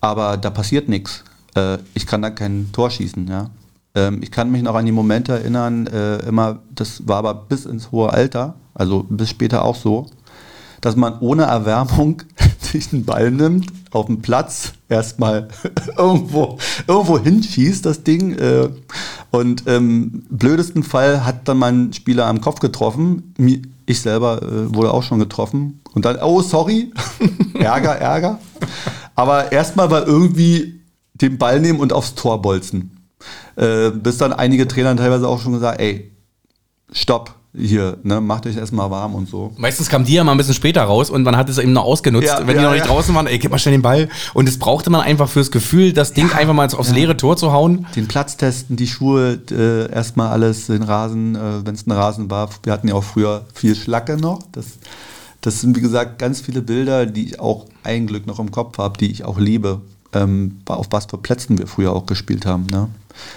[0.01, 1.23] aber da passiert nichts.
[1.55, 3.27] Äh, ich kann da kein Tor schießen.
[3.27, 3.49] Ja?
[3.95, 7.65] Ähm, ich kann mich noch an die Momente erinnern, äh, immer, das war aber bis
[7.65, 10.07] ins hohe Alter, also bis später auch so,
[10.83, 12.21] dass man ohne Erwärmung
[12.59, 15.47] sich einen Ball nimmt, auf dem Platz erstmal
[15.97, 18.37] irgendwo, irgendwo hinschießt, das Ding.
[18.37, 18.69] Äh,
[19.31, 23.33] und im blödesten Fall hat dann mein Spieler am Kopf getroffen.
[23.85, 25.79] Ich selber äh, wurde auch schon getroffen.
[25.93, 26.91] Und dann, oh, sorry,
[27.53, 28.39] Ärger, Ärger.
[29.15, 30.81] Aber erstmal war irgendwie
[31.13, 33.07] den Ball nehmen und aufs Tor bolzen.
[33.55, 36.11] Äh, bis dann einige Trainer teilweise auch schon gesagt, ey,
[36.91, 39.53] stopp hier, ne, macht euch erstmal warm und so.
[39.57, 41.83] Meistens kam die ja mal ein bisschen später raus und man hat es eben noch
[41.83, 42.87] ausgenutzt, Ja, wenn die ja, noch nicht ja.
[42.87, 44.09] draußen waren, ey, gib mal schnell den Ball.
[44.33, 47.51] Und das brauchte man einfach fürs Gefühl, das Ding einfach mal aufs leere Tor zu
[47.51, 47.85] hauen.
[47.95, 52.31] Den Platz testen, die Schuhe, äh, erstmal alles, den Rasen, äh, wenn es ein Rasen
[52.31, 52.49] war.
[52.63, 54.39] Wir hatten ja auch früher viel Schlacke noch.
[54.51, 54.65] Das,
[55.41, 58.79] das sind, wie gesagt, ganz viele Bilder, die ich auch ein Glück noch im Kopf
[58.79, 59.81] habe, die ich auch liebe.
[60.13, 62.67] Ähm, auf was für Plätzen wir früher auch gespielt haben.
[62.67, 62.87] Ne?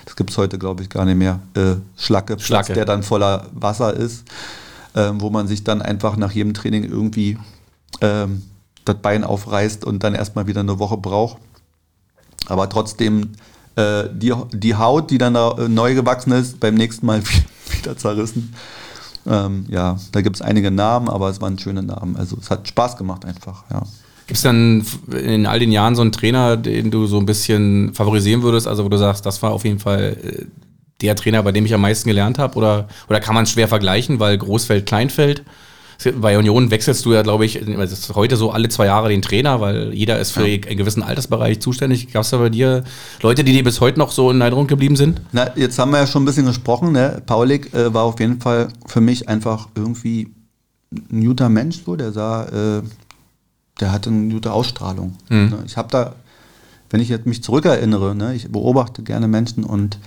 [0.05, 1.41] Das gibt es heute, glaube ich, gar nicht mehr.
[1.55, 2.75] Äh, Schlacke, Schlacke.
[2.75, 4.25] der dann voller Wasser ist,
[4.95, 7.39] ähm, wo man sich dann einfach nach jedem Training irgendwie
[8.01, 8.43] ähm,
[8.85, 11.39] das Bein aufreißt und dann erstmal wieder eine Woche braucht.
[12.49, 13.33] Aber trotzdem
[13.77, 17.23] äh, die, die Haut, die dann da äh, neu gewachsen ist, beim nächsten Mal
[17.71, 18.55] wieder zerrissen.
[19.27, 22.17] Ähm, ja, da gibt es einige Namen, aber es waren schöne Namen.
[22.17, 23.83] Also es hat Spaß gemacht einfach, ja.
[24.27, 27.95] Gibt es dann in all den Jahren so einen Trainer, den du so ein bisschen
[27.95, 30.45] favorisieren würdest, also wo du sagst, das war auf jeden Fall äh,
[31.01, 32.57] der Trainer, bei dem ich am meisten gelernt habe?
[32.57, 35.45] Oder, oder kann man es schwer vergleichen, weil Großfeld, Kleinfeld?
[36.21, 39.23] Bei Union wechselst du ja, glaube ich, es ist heute so alle zwei Jahre den
[39.23, 42.13] Trainer, weil jeder ist für einen gewissen Altersbereich zuständig.
[42.13, 42.85] Gab es da bei dir
[43.23, 45.23] Leute, die dir bis heute noch so in Erinnerung geblieben sind?
[45.33, 46.93] Na, jetzt haben wir ja schon ein bisschen gesprochen.
[46.93, 47.23] Ne?
[47.25, 50.35] Paulik äh, war auf jeden Fall für mich einfach irgendwie
[51.11, 51.97] ein guter Mensch, so.
[51.97, 52.83] der sah, äh,
[53.81, 55.17] der hatte eine gute Ausstrahlung.
[55.29, 55.49] Mhm.
[55.49, 55.63] Ne?
[55.67, 56.15] Ich habe da,
[56.91, 58.35] wenn ich jetzt mich zurückerinnere, ne?
[58.35, 59.99] ich beobachte gerne Menschen und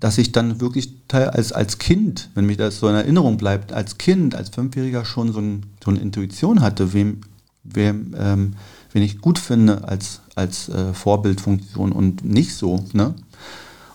[0.00, 3.98] dass ich dann wirklich als, als Kind, wenn mich das so in Erinnerung bleibt, als
[3.98, 7.20] Kind, als Fünfjähriger schon so, ein, so eine Intuition hatte, wem,
[7.62, 8.54] wem, ähm,
[8.92, 12.84] wen ich gut finde als, als äh, Vorbildfunktion und nicht so.
[12.92, 13.14] Ne?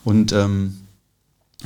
[0.03, 0.77] Und ähm,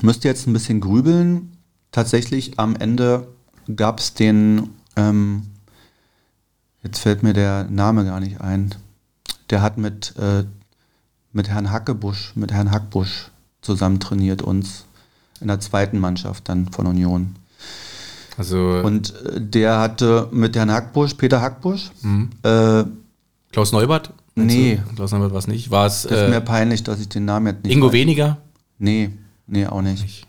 [0.01, 1.51] müsste jetzt ein bisschen grübeln.
[1.91, 3.27] Tatsächlich am Ende
[3.73, 5.43] gab es den, ähm,
[6.85, 8.73] jetzt fällt mir der Name gar nicht ein,
[9.49, 10.43] der hat mit, äh,
[11.33, 13.29] mit Herrn Hackebusch, mit Herrn Hackbusch
[13.61, 14.85] zusammen trainiert uns
[15.41, 17.35] in der zweiten Mannschaft dann von Union.
[18.37, 22.29] Also Und äh, der hatte mit Herrn Hackbusch, Peter Hackbusch, Mhm.
[22.43, 22.83] äh,
[23.51, 24.11] Klaus Neubert?
[24.35, 24.81] Nee.
[24.95, 25.71] Klaus Neubert war es nicht.
[25.71, 27.93] War es das ist mir äh, peinlich, dass ich den Namen jetzt nicht Ingo weiß.
[27.93, 28.37] Weniger?
[28.77, 29.11] Nee,
[29.47, 30.27] nee, auch nicht.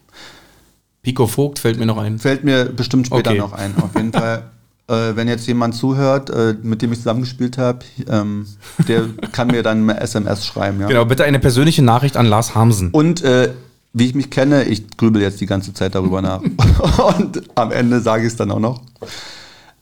[1.02, 2.18] Pico Vogt fällt mir noch ein.
[2.18, 3.38] Fällt mir bestimmt später Okay.
[3.40, 3.76] noch ein.
[3.80, 4.50] Auf jeden Fall,
[4.88, 8.46] äh, wenn jetzt jemand zuhört, äh, mit dem ich zusammengespielt habe, ähm,
[8.86, 10.80] der kann mir dann eine SMS schreiben.
[10.80, 10.86] Ja?
[10.86, 12.90] Genau, bitte eine persönliche Nachricht an Lars Hamsen.
[12.90, 13.52] Und äh,
[13.92, 16.42] wie ich mich kenne, ich grübel jetzt die ganze Zeit darüber nach.
[17.18, 18.82] Und am Ende sage ich es dann auch noch.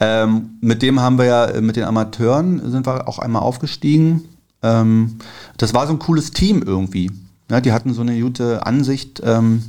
[0.00, 4.24] Ähm, mit dem haben wir ja, äh, mit den Amateuren sind wir auch einmal aufgestiegen.
[4.62, 5.18] Ähm,
[5.56, 7.10] das war so ein cooles Team irgendwie.
[7.50, 9.62] Ja, die hatten so eine gute Ansicht, ähm,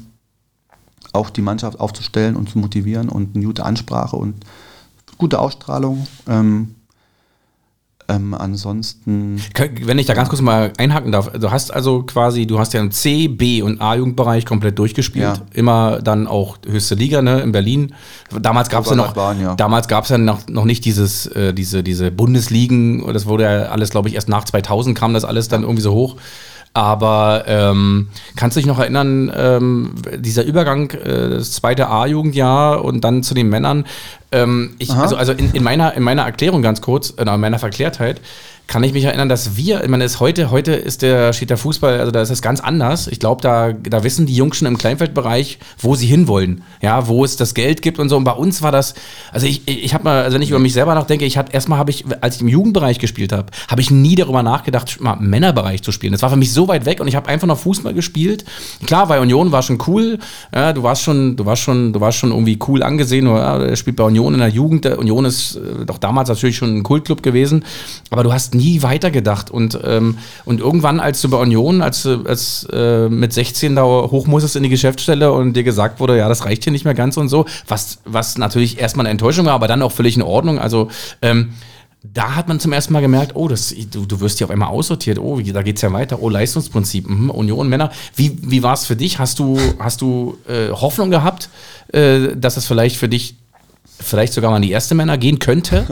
[1.11, 4.35] auch die Mannschaft aufzustellen und zu motivieren und eine gute Ansprache und
[5.17, 6.07] gute Ausstrahlung.
[6.27, 6.75] Ähm,
[8.07, 9.41] ähm, ansonsten
[9.81, 12.79] Wenn ich da ganz kurz mal einhaken darf, du hast also quasi, du hast ja
[12.79, 15.37] im C, B und A-Jugendbereich komplett durchgespielt.
[15.37, 15.41] Ja.
[15.53, 17.95] Immer dann auch höchste Liga, ne, in Berlin.
[18.39, 19.55] Damals gab es ja noch, Bahn, ja.
[19.55, 23.49] damals gab es ja noch, noch nicht dieses, äh, diese, diese Bundesligen, das wurde ja
[23.69, 26.17] alles, glaube ich, erst nach 2000 kam das alles dann irgendwie so hoch.
[26.75, 32.99] Aber ähm, kannst du dich noch erinnern, ähm, dieser Übergang, äh, das zweite A-Jugendjahr und
[32.99, 33.85] dann zu den Männern,
[34.31, 37.59] Ähm, ich, also also in, in, meiner, in meiner Erklärung ganz kurz, äh, in meiner
[37.59, 38.21] Verklärtheit,
[38.67, 41.57] kann ich mich erinnern, dass wir, ich meine, ist heute, heute ist der, steht der
[41.57, 43.07] Fußball, also da ist es ganz anders.
[43.07, 46.63] Ich glaube, da, da wissen die Jungs schon im Kleinfeldbereich, wo sie hinwollen.
[46.81, 48.17] Ja, wo es das Geld gibt und so.
[48.17, 48.95] Und bei uns war das,
[49.31, 51.77] also ich, ich habe mal, also wenn ich über mich selber nachdenke, ich hatte erstmal
[51.77, 55.29] habe ich, als ich im Jugendbereich gespielt habe, habe ich nie darüber nachgedacht, mal im
[55.29, 56.13] Männerbereich zu spielen.
[56.13, 58.45] Das war für mich so weit weg und ich habe einfach noch Fußball gespielt.
[58.87, 60.17] Klar, bei Union war schon cool.
[60.53, 63.27] Ja, du warst schon, du warst schon, du warst schon irgendwie cool angesehen.
[63.27, 64.85] Oder, ja, spielt bei Union in der Jugend.
[64.85, 67.63] Union ist äh, doch damals natürlich schon ein Kultclub gewesen.
[68.09, 69.51] Aber du hast nie weitergedacht.
[69.51, 73.83] Und, ähm, und irgendwann, als du bei Union, als du als, äh, mit 16 da
[73.83, 76.93] hoch musstest in die Geschäftsstelle und dir gesagt wurde, ja, das reicht hier nicht mehr
[76.93, 80.21] ganz und so, was, was natürlich erstmal eine Enttäuschung war, aber dann auch völlig in
[80.21, 80.59] Ordnung.
[80.59, 80.89] Also
[81.21, 81.49] ähm,
[82.13, 84.69] da hat man zum ersten Mal gemerkt, oh, das, du, du wirst hier auf einmal
[84.69, 87.91] aussortiert, oh, da geht es ja weiter, oh, Leistungsprinzip, mhm, Union Männer.
[88.15, 89.19] Wie, wie war es für dich?
[89.19, 91.49] Hast du, hast du äh, Hoffnung gehabt,
[91.91, 93.35] äh, dass es vielleicht für dich
[93.99, 95.85] vielleicht sogar mal an die erste Männer gehen könnte?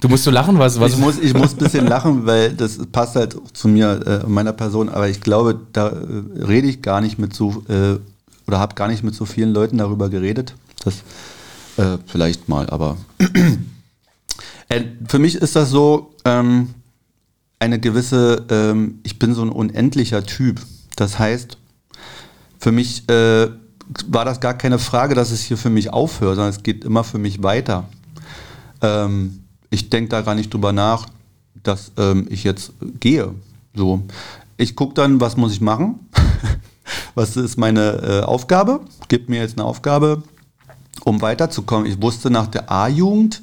[0.00, 0.92] Du musst so lachen, was, was?
[0.92, 4.52] Ich muss, ich muss ein bisschen lachen, weil das passt halt zu mir, äh, meiner
[4.52, 7.98] Person, aber ich glaube, da äh, rede ich gar nicht mit so, äh,
[8.48, 10.54] oder habe gar nicht mit so vielen Leuten darüber geredet.
[10.84, 11.04] Das
[11.76, 12.96] äh, vielleicht mal, aber
[14.68, 16.74] äh, für mich ist das so, ähm,
[17.62, 20.60] eine gewisse, ähm, ich bin so ein unendlicher Typ.
[20.96, 21.58] Das heißt,
[22.58, 23.50] für mich äh,
[24.08, 27.04] war das gar keine Frage, dass es hier für mich aufhört, sondern es geht immer
[27.04, 27.84] für mich weiter.
[28.80, 31.06] Ähm, ich denke da gar nicht drüber nach,
[31.62, 33.34] dass ähm, ich jetzt gehe.
[33.74, 34.02] So.
[34.56, 36.00] Ich gucke dann, was muss ich machen?
[37.14, 38.80] was ist meine äh, Aufgabe?
[39.08, 40.22] Gib mir jetzt eine Aufgabe,
[41.04, 41.86] um weiterzukommen.
[41.86, 43.42] Ich wusste nach der A-Jugend,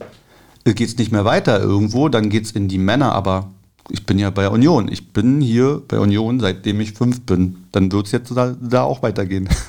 [0.65, 3.49] äh, geht es nicht mehr weiter irgendwo, dann geht es in die Männer, aber
[3.89, 4.87] ich bin ja bei Union.
[4.91, 7.65] Ich bin hier bei Union, seitdem ich fünf bin.
[7.71, 9.49] Dann wird es jetzt da, da, auch weitergehen.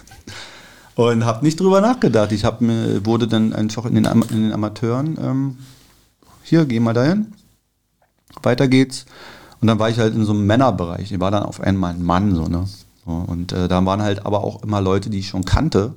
[1.00, 2.30] Und habe nicht drüber nachgedacht.
[2.30, 5.56] Ich hab wurde dann einfach in den, in den Amateuren ähm,
[6.42, 7.32] hier, geh mal dahin.
[8.42, 9.06] Weiter geht's.
[9.62, 11.10] Und dann war ich halt in so einem Männerbereich.
[11.10, 12.66] Ich war dann auf einmal ein Mann, so, ne?
[13.06, 15.94] Und äh, da waren halt aber auch immer Leute, die ich schon kannte.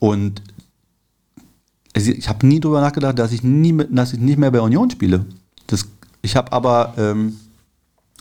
[0.00, 0.42] Und
[1.94, 5.26] ich habe nie drüber nachgedacht, dass ich, nie dass ich nicht mehr bei Union spiele.
[5.68, 5.86] Das,
[6.22, 7.38] ich habe aber, ähm,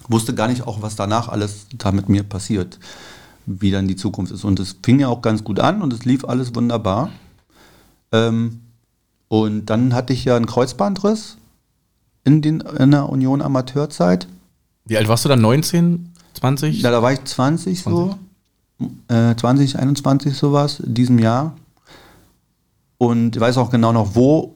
[0.08, 2.78] wusste gar nicht auch, was danach alles da mit mir passiert,
[3.46, 4.44] wie dann die Zukunft ist.
[4.44, 7.10] Und es fing ja auch ganz gut an und es lief alles wunderbar.
[8.12, 8.62] Ähm,
[9.28, 11.38] und dann hatte ich ja einen Kreuzbandriss
[12.24, 14.28] in, den, in der Union Amateurzeit.
[14.86, 15.42] Wie alt warst du dann?
[15.42, 16.82] 19, 20?
[16.82, 17.84] Ja, da war ich 20, 20.
[17.84, 18.18] so.
[19.14, 21.56] Äh, 20, 21 sowas in diesem Jahr.
[22.98, 24.54] Und ich weiß auch genau noch wo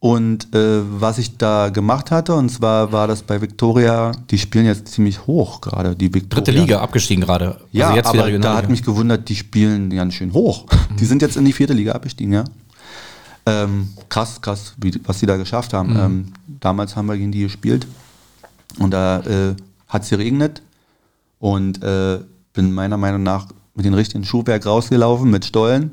[0.00, 2.34] und äh, was ich da gemacht hatte.
[2.34, 6.44] Und zwar war das bei Victoria, die spielen jetzt ziemlich hoch gerade, die Victoria.
[6.44, 7.54] Dritte Liga abgestiegen gerade.
[7.56, 10.66] Also ja, aber da hat mich gewundert, die spielen ganz schön hoch.
[10.90, 10.96] Mhm.
[10.96, 12.44] Die sind jetzt in die vierte Liga abgestiegen, ja.
[13.48, 15.92] Ähm, krass, krass, wie, was sie da geschafft haben.
[15.92, 16.00] Mhm.
[16.00, 17.86] Ähm, damals haben wir gegen die gespielt
[18.78, 19.54] und da äh,
[19.88, 20.62] hat es geregnet
[21.38, 22.18] und äh,
[22.52, 25.92] bin meiner Meinung nach mit dem richtigen Schuhwerk rausgelaufen mit Stollen.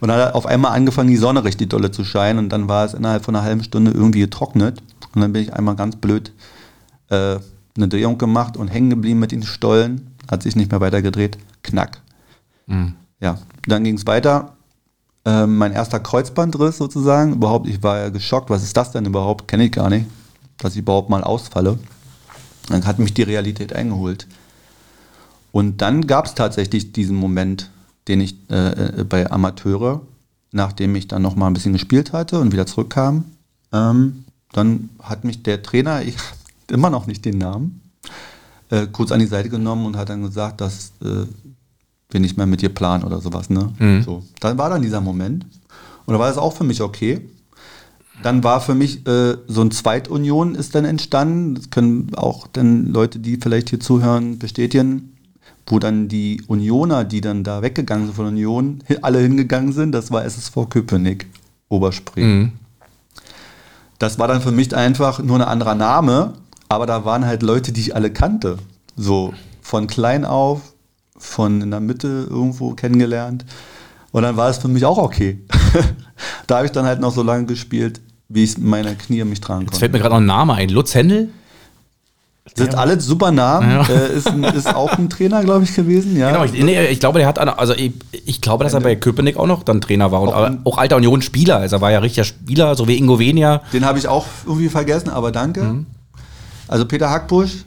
[0.00, 2.84] Und dann hat auf einmal angefangen, die Sonne richtig dolle zu scheinen und dann war
[2.84, 4.82] es innerhalb von einer halben Stunde irgendwie getrocknet.
[5.14, 6.32] Und dann bin ich einmal ganz blöd
[7.08, 7.38] äh,
[7.76, 10.10] eine Drehung gemacht und hängen geblieben mit den Stollen.
[10.30, 11.38] Hat sich nicht mehr weiter gedreht.
[11.62, 12.02] Knack.
[12.66, 12.94] Mhm.
[13.20, 14.56] Ja, dann ging es weiter
[15.26, 17.32] ähm, mein erster Kreuzbandriss sozusagen.
[17.32, 19.48] Überhaupt, ich war ja geschockt, was ist das denn überhaupt?
[19.48, 20.06] Kenne ich gar nicht,
[20.58, 21.78] dass ich überhaupt mal ausfalle.
[22.68, 24.26] Dann hat mich die Realität eingeholt.
[25.50, 27.70] Und dann gab es tatsächlich diesen Moment,
[28.08, 30.02] den ich äh, äh, bei Amateure,
[30.52, 33.24] nachdem ich dann noch mal ein bisschen gespielt hatte und wieder zurückkam,
[33.72, 36.36] ähm, dann hat mich der Trainer, ich habe
[36.68, 37.80] immer noch nicht den Namen,
[38.70, 41.26] äh, kurz an die Seite genommen und hat dann gesagt, dass äh,
[42.10, 43.50] wir nicht mehr mit dir planen oder sowas.
[43.50, 43.72] Ne?
[43.78, 44.02] Mhm.
[44.02, 44.22] So.
[44.40, 45.46] Dann war dann dieser Moment.
[46.06, 47.28] Und da war das auch für mich okay.
[48.22, 51.56] Dann war für mich äh, so ein Zweitunion ist dann entstanden.
[51.56, 55.15] Das können auch dann Leute, die vielleicht hier zuhören, bestätigen,
[55.66, 59.92] wo dann die Unioner, die dann da weggegangen sind von Union, alle hingegangen sind.
[59.92, 61.26] Das war SSV Köpenick,
[61.68, 62.24] Oberspring.
[62.24, 62.52] Mhm.
[63.98, 66.34] Das war dann für mich einfach nur ein anderer Name,
[66.68, 68.58] aber da waren halt Leute, die ich alle kannte.
[68.96, 70.74] So von klein auf
[71.18, 73.44] von in der Mitte irgendwo kennengelernt.
[74.12, 75.40] Und dann war es für mich auch okay.
[76.46, 79.60] da habe ich dann halt noch so lange gespielt, wie ich meine Knie mich tragen
[79.60, 79.72] konnte.
[79.72, 80.68] Jetzt fällt mir gerade noch ein Name ein.
[80.68, 81.30] Lutz Händel?
[82.56, 83.70] Sind alle super Namen.
[83.70, 83.82] Ja.
[83.82, 86.16] Äh, ist, ist, auch ein Trainer, glaube ich, gewesen.
[86.16, 86.30] Ja.
[86.30, 87.92] Genau, ich, nee, ich glaube, der hat, also ich,
[88.24, 90.96] ich glaube, dass er bei Köpenick auch noch dann Trainer war und auch, auch alter
[90.96, 91.58] Union-Spieler.
[91.58, 93.62] Also er war ja richtiger Spieler, so wie Ingo Venia.
[93.72, 95.62] Den habe ich auch irgendwie vergessen, aber danke.
[95.62, 95.86] Mhm.
[96.68, 97.64] Also Peter Hackbusch,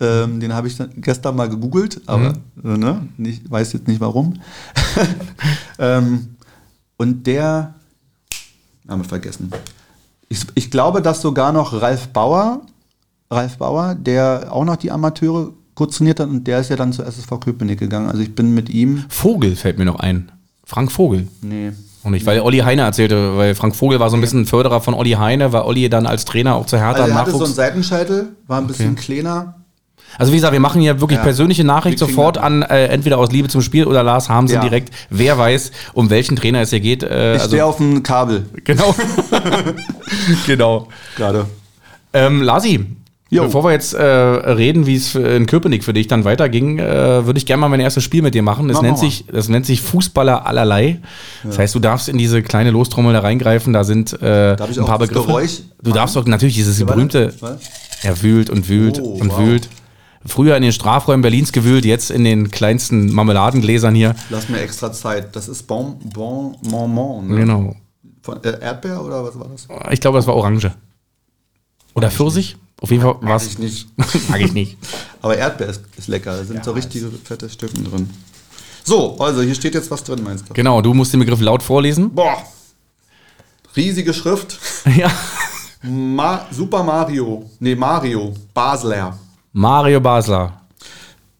[0.00, 2.78] ähm, den habe ich gestern mal gegoogelt, aber mhm.
[2.78, 4.40] ne, nicht, weiß jetzt nicht warum.
[5.78, 6.36] ähm,
[6.96, 7.74] und der,
[8.84, 9.50] Name vergessen.
[10.28, 12.62] Ich, ich glaube, dass sogar noch Ralf Bauer,
[13.32, 16.92] Ralf Bauer, der auch noch die Amateure kurz trainiert hat und der ist ja dann
[16.92, 18.08] zur SSV Köpenick gegangen.
[18.10, 19.04] Also ich bin mit ihm.
[19.08, 20.32] Vogel fällt mir noch ein.
[20.64, 21.28] Frank Vogel.
[21.40, 21.70] Nee.
[22.02, 24.94] Und nicht, weil Olli Heine erzählte, weil Frank Vogel war so ein bisschen Förderer von
[24.94, 27.54] Olli Heine, weil Olli dann als Trainer auch zu Hertha Also er hatte so einen
[27.54, 29.54] Seitenscheitel, war ein bisschen kleiner.
[30.18, 31.22] Also wie gesagt, wir machen hier wirklich Ja.
[31.22, 34.60] persönliche Nachricht sofort an, äh, entweder aus Liebe zum Spiel oder Lars Hamsen Ja.
[34.60, 34.92] direkt.
[35.08, 37.04] Wer weiß, um welchen Trainer es hier geht.
[37.04, 38.92] Äh, Ich stehe auf dem Kabel genau.
[40.46, 40.88] genau.
[41.16, 41.46] gerade.
[42.12, 42.86] Ähm, Lasi,
[43.32, 43.44] Jo.
[43.44, 47.38] bevor wir jetzt äh, reden, wie es in Köpenick für dich dann weiterging, äh, würde
[47.38, 48.66] ich gerne mal mein erstes Spiel mit dir machen.
[48.66, 49.00] Das, Mach nennt mal.
[49.00, 50.98] sich, das nennt sich Fußballer allerlei.
[51.44, 53.72] Das heißt, du darfst in diese kleine Lostrommel da reingreifen.
[53.72, 55.26] Da sind äh, Darf ich ein paar Begriffe.
[55.28, 56.92] Geräusch du darfst doch natürlich dieses warte.
[56.92, 57.34] berühmte,
[58.02, 59.38] er wühlt und wühlt Oh, und wow.
[59.38, 59.68] wühlt.
[60.26, 64.16] Früher in den Strafräumen Berlins gewühlt, jetzt in den kleinsten Marmeladengläsern hier.
[64.28, 65.34] Lass mir extra Zeit.
[65.34, 67.28] Das ist Bon, bon, Bonbon.
[67.28, 67.36] Ne?
[67.36, 67.76] Genau.
[68.22, 69.66] Von, äh, Erdbeer oder was war das?
[69.92, 70.72] Ich glaube, das war Orange.
[71.94, 72.56] Oder Pfirsich?
[72.80, 73.46] Auf jeden Fall war es.
[73.46, 73.88] ich nicht.
[74.30, 74.78] Mag ich nicht.
[75.20, 76.36] Aber Erdbeer ist, ist lecker.
[76.36, 78.10] Da sind so richtige fette Stücken drin.
[78.84, 80.54] So, also hier steht jetzt was drin, meinst du?
[80.54, 82.14] Genau, du musst den Begriff laut vorlesen.
[82.14, 82.42] Boah.
[83.76, 84.58] Riesige Schrift.
[84.96, 85.10] Ja.
[85.82, 87.48] Ma Super Mario.
[87.58, 88.34] Nee, Mario.
[88.52, 89.18] Basler.
[89.52, 90.60] Mario Basler.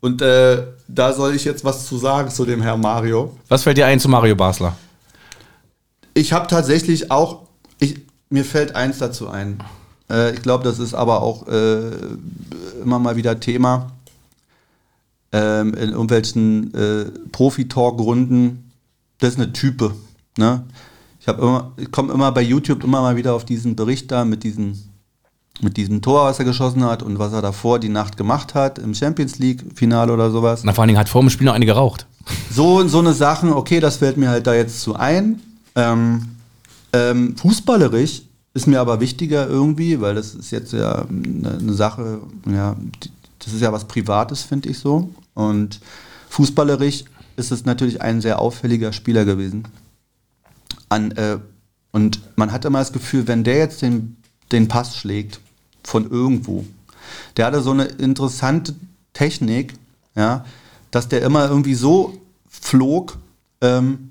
[0.01, 3.37] Und äh, da soll ich jetzt was zu sagen zu dem Herrn Mario.
[3.49, 4.77] Was fällt dir ein zu Mario Basler?
[6.15, 7.43] Ich habe tatsächlich auch,
[7.79, 8.01] ich,
[8.31, 9.63] mir fällt eins dazu ein.
[10.11, 11.91] Äh, ich glaube, das ist aber auch äh,
[12.83, 13.93] immer mal wieder Thema
[15.33, 18.71] ähm, in irgendwelchen äh, Profi-Talk-Runden.
[19.19, 19.93] Das ist eine Type.
[20.37, 20.65] Ne?
[21.21, 24.43] Ich, immer- ich komme immer bei YouTube immer mal wieder auf diesen Bericht da mit
[24.43, 24.79] diesem,
[25.61, 28.79] mit diesem Tor, was er geschossen hat und was er davor die Nacht gemacht hat
[28.79, 30.63] im Champions League-Finale oder sowas.
[30.65, 32.07] Na, vor allen Dingen hat vor dem Spiel noch eine geraucht.
[32.51, 35.41] So, so eine Sachen, okay, das fällt mir halt da jetzt zu ein.
[35.77, 36.27] Ähm,
[36.93, 42.21] ähm, fußballerisch ist mir aber wichtiger irgendwie, weil das ist jetzt ja eine, eine Sache,
[42.51, 42.77] ja,
[43.39, 45.11] das ist ja was Privates, finde ich so.
[45.35, 45.81] Und
[46.29, 47.05] fußballerisch
[47.37, 49.69] ist es natürlich ein sehr auffälliger Spieler gewesen.
[50.89, 51.39] An, äh,
[51.93, 54.17] und man hat immer das Gefühl, wenn der jetzt den,
[54.53, 55.41] den Pass schlägt
[55.83, 56.65] von irgendwo,
[57.37, 58.75] der hatte so eine interessante
[59.13, 59.75] Technik,
[60.15, 60.45] ja,
[60.91, 63.19] dass der immer irgendwie so flog,
[63.61, 64.10] ähm,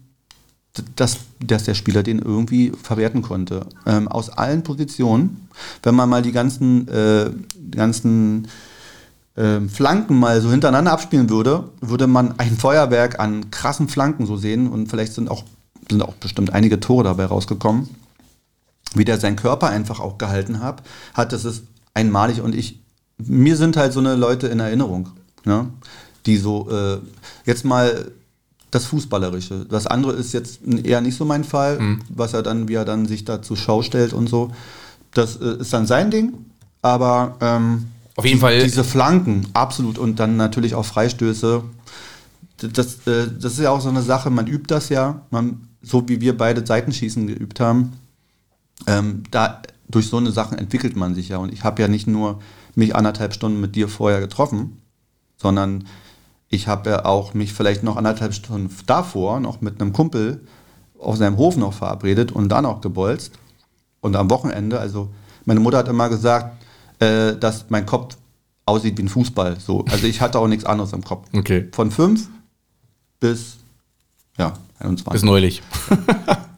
[0.95, 3.65] dass, dass der Spieler den irgendwie verwerten konnte.
[3.85, 5.47] Ähm, aus allen Positionen,
[5.83, 7.31] wenn man mal die ganzen, äh,
[7.71, 8.47] ganzen
[9.35, 14.37] ähm, Flanken mal so hintereinander abspielen würde, würde man ein Feuerwerk an krassen Flanken so
[14.37, 15.43] sehen und vielleicht sind auch,
[15.89, 17.89] sind auch bestimmt einige Tore dabei rausgekommen.
[18.95, 20.81] Wie der seinen Körper einfach auch gehalten hat,
[21.13, 22.79] hat das ist einmalig und ich,
[23.17, 25.09] mir sind halt so eine Leute in Erinnerung,
[25.45, 25.67] ne?
[26.25, 26.99] die so, äh,
[27.45, 28.11] jetzt mal
[28.71, 29.65] das Fußballerische.
[29.69, 33.05] Das andere ist jetzt eher nicht so mein Fall, was er dann, wie er dann
[33.05, 34.51] sich da zur Schau stellt und so.
[35.13, 36.33] Das äh, ist dann sein Ding,
[36.81, 38.63] aber ähm, Auf jeden Fall.
[38.63, 39.97] diese Flanken, absolut.
[39.97, 41.63] Und dann natürlich auch Freistöße.
[42.57, 46.07] Das, äh, das ist ja auch so eine Sache, man übt das ja, man, so
[46.07, 47.93] wie wir beide Seitenschießen geübt haben.
[48.87, 51.37] Ähm, da, durch so eine Sachen entwickelt man sich ja.
[51.37, 52.39] Und ich habe ja nicht nur
[52.75, 54.81] mich anderthalb Stunden mit dir vorher getroffen,
[55.37, 55.85] sondern
[56.49, 60.45] ich habe ja auch mich vielleicht noch anderthalb Stunden davor noch mit einem Kumpel
[60.97, 63.33] auf seinem Hof noch verabredet und dann auch gebolzt.
[64.01, 65.09] Und am Wochenende, also
[65.45, 66.63] meine Mutter hat immer gesagt,
[66.99, 68.17] äh, dass mein Kopf
[68.65, 69.59] aussieht wie ein Fußball.
[69.59, 69.85] So.
[69.89, 71.27] Also ich hatte auch nichts anderes im Kopf.
[71.33, 71.69] Okay.
[71.71, 72.27] Von fünf
[73.19, 73.57] bis
[74.37, 75.11] ja, 21.
[75.11, 75.61] Bis neulich.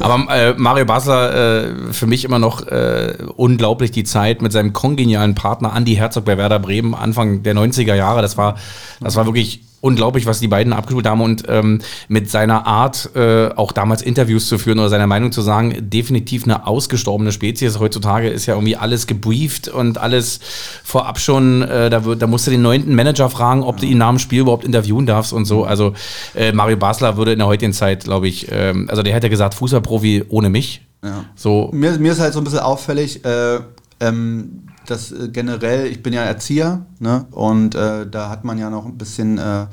[0.00, 4.72] Aber äh, Mario Basler, äh, für mich immer noch äh, unglaublich die Zeit mit seinem
[4.72, 8.22] kongenialen Partner Andy Herzog bei Werder Bremen, Anfang der 90er Jahre.
[8.22, 8.56] Das war,
[9.00, 13.50] das war wirklich unglaublich, was die beiden abgespielt haben und ähm, mit seiner Art, äh,
[13.54, 17.78] auch damals Interviews zu führen oder seiner Meinung zu sagen, definitiv eine ausgestorbene Spezies.
[17.78, 20.40] Heutzutage ist ja irgendwie alles gebrieft und alles
[20.82, 24.08] vorab schon, äh, da, da musst du den neunten Manager fragen, ob du ihn nach
[24.08, 25.64] dem Spiel überhaupt interviewen darfst und so.
[25.64, 25.92] Also
[26.34, 29.54] äh, Mario Basler würde in der heutigen Zeit, glaube ich, ähm, also der hätte gesagt,
[29.54, 30.80] Fußballprofi ohne mich.
[31.04, 31.26] Ja.
[31.34, 33.60] So, Mir, mir ist halt so ein bisschen auffällig, äh,
[34.00, 37.26] ähm, dass äh, generell, ich bin ja Erzieher, ne?
[37.30, 39.66] und äh, da hat man ja noch ein bisschen, äh,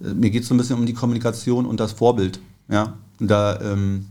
[0.00, 2.40] mir geht es so ein bisschen um die Kommunikation und das Vorbild.
[2.68, 2.94] Ja?
[3.18, 4.06] Da, ähm,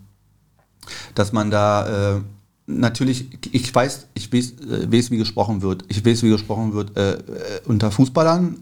[1.16, 2.22] dass man da äh,
[2.68, 5.86] natürlich, ich weiß, ich weiß, äh, weiß, wie gesprochen wird.
[5.88, 6.92] Ich weiß, wie gesprochen wird
[7.66, 8.58] unter Fußballern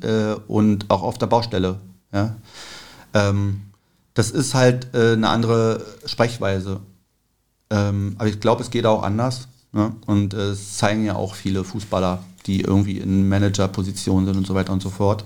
[0.48, 1.80] und auch auf der Baustelle.
[2.12, 2.36] Ja?
[3.14, 3.62] Ähm,
[4.14, 6.82] das ist halt eine andere Sprechweise.
[7.70, 9.48] Ähm, aber ich glaube, es geht auch anders.
[9.72, 9.94] Ne?
[10.06, 14.56] Und äh, es zeigen ja auch viele Fußballer, die irgendwie in Managerpositionen sind und so
[14.56, 15.24] weiter und so fort.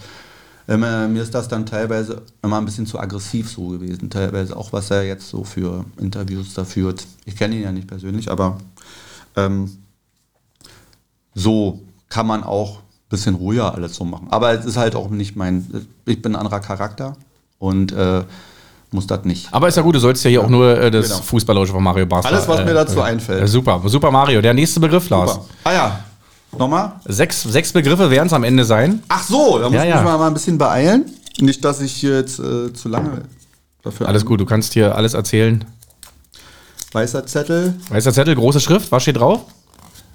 [0.67, 4.55] Ähm, äh, mir ist das dann teilweise immer ein bisschen zu aggressiv so gewesen, teilweise
[4.55, 7.05] auch was er jetzt so für Interviews da führt.
[7.25, 8.57] Ich kenne ihn ja nicht persönlich, aber
[9.35, 9.77] ähm,
[11.33, 14.27] so kann man auch ein bisschen ruhiger alles so machen.
[14.29, 17.17] Aber es ist halt auch nicht mein, ich bin ein anderer Charakter
[17.59, 18.23] und äh,
[18.93, 19.47] muss das nicht.
[19.51, 21.21] Aber ist ja gut, du sollst ja hier auch nur äh, das Genau.
[21.21, 22.31] Fußballerische von Mario Basler.
[22.31, 23.43] Alles, was mir dazu äh, einfällt.
[23.43, 24.41] Äh, super, super Mario.
[24.41, 25.33] Der nächste Begriff, Lars.
[25.33, 25.45] Super.
[25.65, 25.99] Ah ja,
[26.57, 26.93] nochmal?
[27.05, 29.03] Sechs, sechs Begriffe werden es am Ende sein.
[29.09, 29.95] Ach so, da muss Ja, ich ja.
[29.95, 31.05] mich mal ein bisschen beeilen.
[31.39, 33.23] Nicht, dass ich hier jetzt äh, zu lange
[33.81, 35.65] dafür Alles gut, du kannst hier alles erzählen.
[36.91, 39.41] Weißer Zettel, Weißer Zettel, große Schrift, was steht drauf?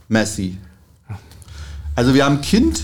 [0.06, 0.56] Messi.
[1.96, 2.82] Also wir haben ein Kind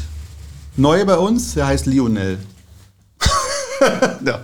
[0.77, 2.39] neu bei uns, der heißt Lionel.
[4.27, 4.41] ja,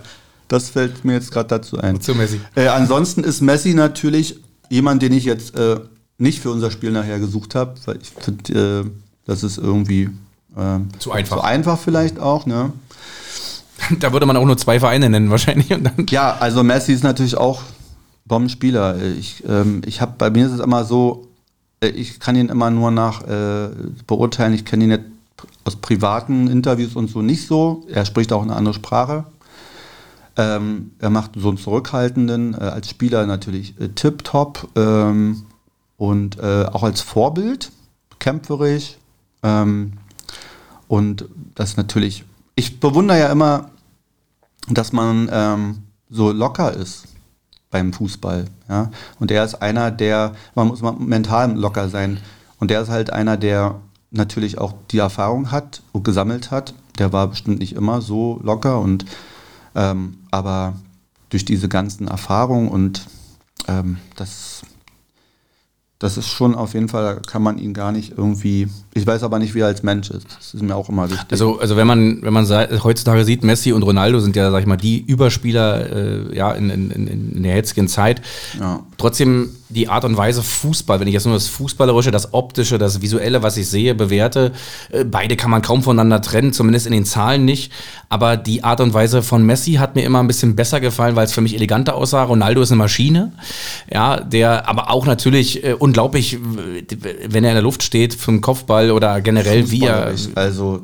[0.51, 2.01] das fällt mir jetzt gerade dazu ein.
[2.01, 2.41] Zu Messi.
[2.55, 4.37] Äh, ansonsten ist Messi natürlich
[4.69, 5.79] jemand, den ich jetzt äh,
[6.17, 8.89] nicht für unser Spiel nachher gesucht habe, weil ich finde, äh,
[9.25, 10.09] das ist irgendwie
[10.57, 11.37] ähm, Zu einfach.
[11.37, 12.73] Zu einfach vielleicht auch, ne?
[13.99, 15.71] Da würde man auch nur zwei Vereine nennen wahrscheinlich.
[15.71, 17.61] Und Ja, also Messi ist natürlich auch
[18.25, 19.01] Bombenspieler.
[19.01, 21.29] Ich, ähm, ich habe bei mir ist es immer so,
[21.81, 23.69] äh, ich kann ihn immer nur nach äh,
[24.05, 24.53] beurteilen.
[24.53, 25.05] Ich kenne ihn jetzt
[25.63, 27.85] aus privaten Interviews und so nicht so.
[27.89, 29.23] Er spricht auch eine andere Sprache.
[30.37, 35.43] Ähm, er macht so einen zurückhaltenden, äh, als Spieler natürlich äh, tipptopp ähm,
[35.97, 37.71] und äh, auch als Vorbild,
[38.19, 38.97] kämpferisch.
[39.43, 39.93] Ähm,
[40.87, 41.25] und
[41.55, 42.23] das natürlich,
[42.55, 43.69] ich bewundere ja immer,
[44.69, 45.79] dass man ähm,
[46.09, 47.07] so locker ist
[47.69, 48.45] beim Fußball.
[48.69, 48.91] Ja?
[49.19, 52.19] Und er ist einer, der, man muss mental locker sein.
[52.59, 53.75] Und der ist halt einer, der
[54.11, 56.73] natürlich auch die Erfahrung hat und gesammelt hat.
[56.99, 59.05] Der war bestimmt nicht immer so locker und
[59.75, 60.75] ähm, aber
[61.29, 63.07] durch diese ganzen Erfahrungen und
[63.67, 64.63] ähm, das,
[66.01, 68.67] das ist schon auf jeden Fall, da kann man ihn gar nicht irgendwie.
[68.95, 70.25] Ich weiß aber nicht, wie er als Mensch ist.
[70.35, 71.27] Das ist mir auch immer wichtig.
[71.29, 72.47] Also, also wenn man, wenn man
[72.83, 76.71] heutzutage sieht, Messi und Ronaldo sind ja, sag ich mal, die Überspieler äh, ja, in,
[76.71, 78.23] in, in, in der jetzigen Zeit.
[78.59, 78.79] Ja.
[78.97, 83.01] Trotzdem die Art und Weise Fußball, wenn ich jetzt nur das Fußballerische, das Optische, das
[83.01, 84.51] Visuelle, was ich sehe, bewerte,
[84.91, 87.71] äh, beide kann man kaum voneinander trennen, zumindest in den Zahlen nicht.
[88.09, 91.25] Aber die Art und Weise von Messi hat mir immer ein bisschen besser gefallen, weil
[91.25, 92.23] es für mich eleganter aussah.
[92.23, 93.31] Ronaldo ist eine Maschine,
[93.89, 98.91] ja, der aber auch natürlich äh, unglaublich, wenn er in der Luft steht, vom Kopfball
[98.91, 100.11] oder generell wie er.
[100.11, 100.81] Fußballerisch, also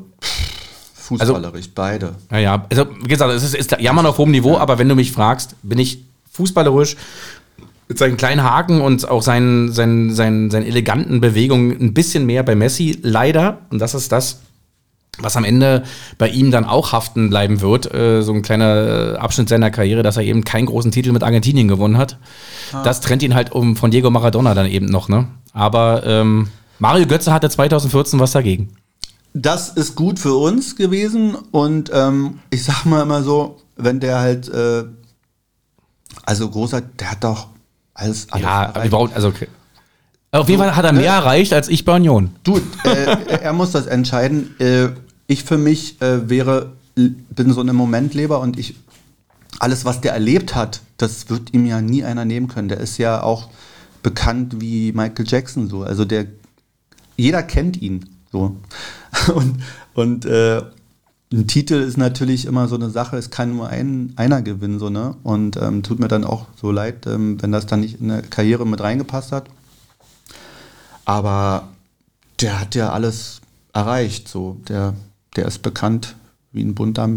[0.94, 2.14] fußballerisch, beide.
[2.30, 4.94] Ja, ja, also wie gesagt, es ist, ist Jammern auf hohem Niveau, aber wenn du
[4.94, 6.96] mich fragst, bin ich fußballerisch
[7.88, 12.42] mit seinen kleinen Haken und auch seinen, seinen, seinen, seinen eleganten Bewegungen ein bisschen mehr
[12.42, 12.98] bei Messi.
[13.00, 14.40] Leider, und das ist das,
[15.20, 15.82] was am Ende
[16.16, 20.02] bei ihm dann auch haften bleiben wird, äh, so ein kleiner äh, Abschnitt seiner Karriere,
[20.02, 22.18] dass er eben keinen großen Titel mit Argentinien gewonnen hat.
[22.84, 25.26] Das trennt ihn halt um von Diego Maradona dann eben noch, ne?
[25.52, 26.48] Aber ähm,
[26.78, 28.68] Mario Götze hatte 2014 was dagegen.
[29.34, 34.18] Das ist gut für uns gewesen und ähm, ich sag mal immer so, wenn der
[34.20, 34.84] halt, äh,
[36.24, 37.48] also großer, der hat doch
[37.94, 38.86] alles, alles Ja, erreicht.
[38.86, 39.48] überhaupt, also okay.
[40.30, 42.30] Auf jeden Fall hat er mehr erreicht als ich bei Union.
[42.44, 44.54] Du, äh, er muss das entscheiden.
[44.60, 44.88] Äh,
[45.28, 48.74] ich für mich äh, wäre, bin so ein Momentleber und ich,
[49.60, 52.68] alles, was der erlebt hat, das wird ihm ja nie einer nehmen können.
[52.68, 53.50] Der ist ja auch
[54.02, 55.82] bekannt wie Michael Jackson so.
[55.82, 56.26] Also der,
[57.16, 58.56] jeder kennt ihn so.
[59.34, 59.62] Und,
[59.94, 60.62] und äh,
[61.32, 64.90] ein Titel ist natürlich immer so eine Sache, es kann nur ein, einer gewinnen, so,
[64.90, 65.16] ne?
[65.22, 68.22] Und ähm, tut mir dann auch so leid, ähm, wenn das dann nicht in der
[68.22, 69.48] Karriere mit reingepasst hat.
[71.04, 71.68] Aber
[72.40, 73.40] der hat ja alles
[73.72, 74.60] erreicht, so.
[74.68, 74.94] Der,
[75.38, 76.16] der ist bekannt
[76.50, 77.08] wie ein bunter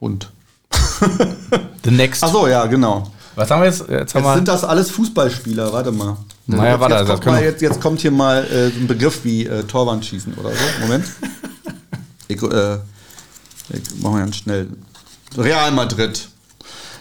[0.00, 0.30] Hund.
[1.84, 2.24] The next.
[2.24, 3.10] Ach so, ja, genau.
[3.36, 3.88] Was haben wir jetzt?
[3.88, 6.16] Jetzt haben Jetzt sind das alles Fußballspieler, warte mal.
[6.46, 9.24] Naja, jetzt, warte, jetzt, das kommt mal, jetzt, jetzt kommt hier mal äh, ein Begriff
[9.24, 10.56] wie äh, Torwandschießen oder so.
[10.80, 11.04] Moment.
[12.28, 12.74] Ich, äh,
[13.70, 14.68] ich mache ganz schnell.
[15.36, 16.28] Real Madrid.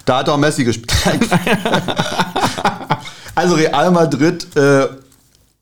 [0.05, 0.91] Da hat auch Messi gespielt.
[3.35, 4.87] also Real Madrid, äh,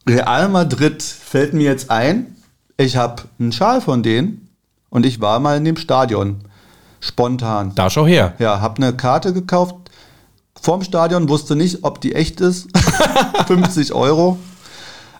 [0.07, 2.37] Real Madrid fällt mir jetzt ein.
[2.77, 4.46] Ich habe einen Schal von denen
[4.89, 6.41] und ich war mal in dem Stadion.
[6.99, 7.73] Spontan.
[7.75, 8.33] Da schau her.
[8.39, 9.75] Ja, hab eine Karte gekauft
[10.61, 12.67] vorm Stadion, wusste nicht, ob die echt ist.
[13.47, 14.37] 50 Euro.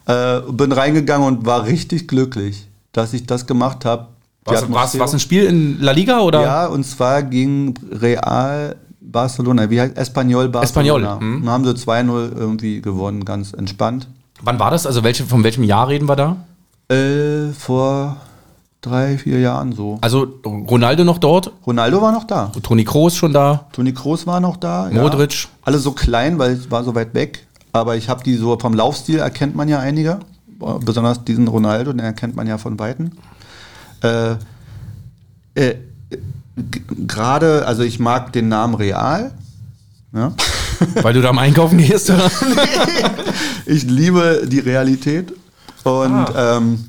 [0.06, 4.08] Äh, bin reingegangen und war richtig glücklich, dass ich das gemacht habe.
[4.46, 6.42] Was, was, was ein Spiel in La Liga oder?
[6.42, 9.70] Ja, und zwar gegen Real Barcelona.
[9.70, 10.96] Wie heißt Espanyol Barcelona?
[10.96, 11.42] Espanyol, hm.
[11.44, 14.08] Und haben sie 2-0 irgendwie gewonnen, ganz entspannt.
[14.42, 14.86] Wann war das?
[14.86, 16.38] Also welche, von welchem Jahr reden wir da?
[16.94, 18.18] Äh, vor
[18.88, 19.98] drei, vier Jahren so.
[20.02, 22.52] Also Ronaldo noch dort, Ronaldo war noch da.
[22.64, 23.66] Toni Kroos schon da.
[23.74, 24.90] Toni Kroos war noch da.
[24.92, 25.48] Modric.
[25.64, 27.46] Alle so klein, weil es war so weit weg.
[27.74, 30.20] Aber ich habe die so vom Laufstil erkennt man ja einige.
[30.84, 33.12] Besonders diesen Ronaldo, den erkennt man ja von Weitem.
[34.02, 34.32] Äh,
[35.54, 35.76] äh,
[37.08, 39.32] gerade, also ich mag den Namen Real.
[40.14, 40.32] Ja.
[41.04, 42.12] Weil du da am Einkaufen gehst,
[43.66, 45.32] ich liebe die Realität.
[45.84, 46.58] Und Ah.
[46.58, 46.86] ähm,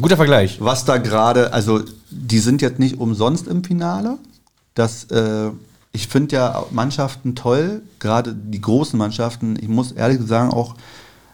[0.00, 0.58] Guter Vergleich.
[0.60, 1.80] was da gerade, also
[2.10, 4.18] die sind jetzt nicht umsonst im Finale.
[4.74, 5.50] Das, äh,
[5.92, 9.56] ich finde ja Mannschaften toll, gerade die großen Mannschaften.
[9.58, 10.74] Ich muss ehrlich sagen auch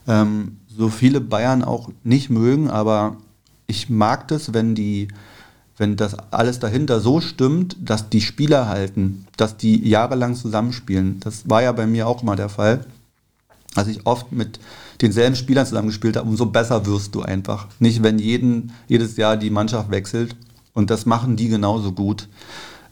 [0.06, 3.16] ähm, so viele Bayern auch nicht mögen, aber
[3.66, 5.08] ich mag das, wenn die,
[5.76, 11.18] wenn das alles dahinter so stimmt, dass die Spieler halten, dass die jahrelang zusammenspielen.
[11.18, 12.84] Das war ja bei mir auch immer der Fall
[13.74, 14.60] als ich oft mit
[15.02, 17.66] denselben Spielern zusammengespielt habe, umso besser wirst du einfach.
[17.78, 20.36] Nicht, wenn jeden, jedes Jahr die Mannschaft wechselt.
[20.74, 22.28] Und das machen die genauso gut.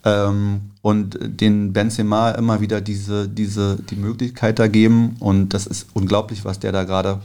[0.04, 5.16] Ähm, und den Benzema immer wieder diese, diese, die Möglichkeit da geben.
[5.20, 7.20] Und das ist unglaublich, was der da gerade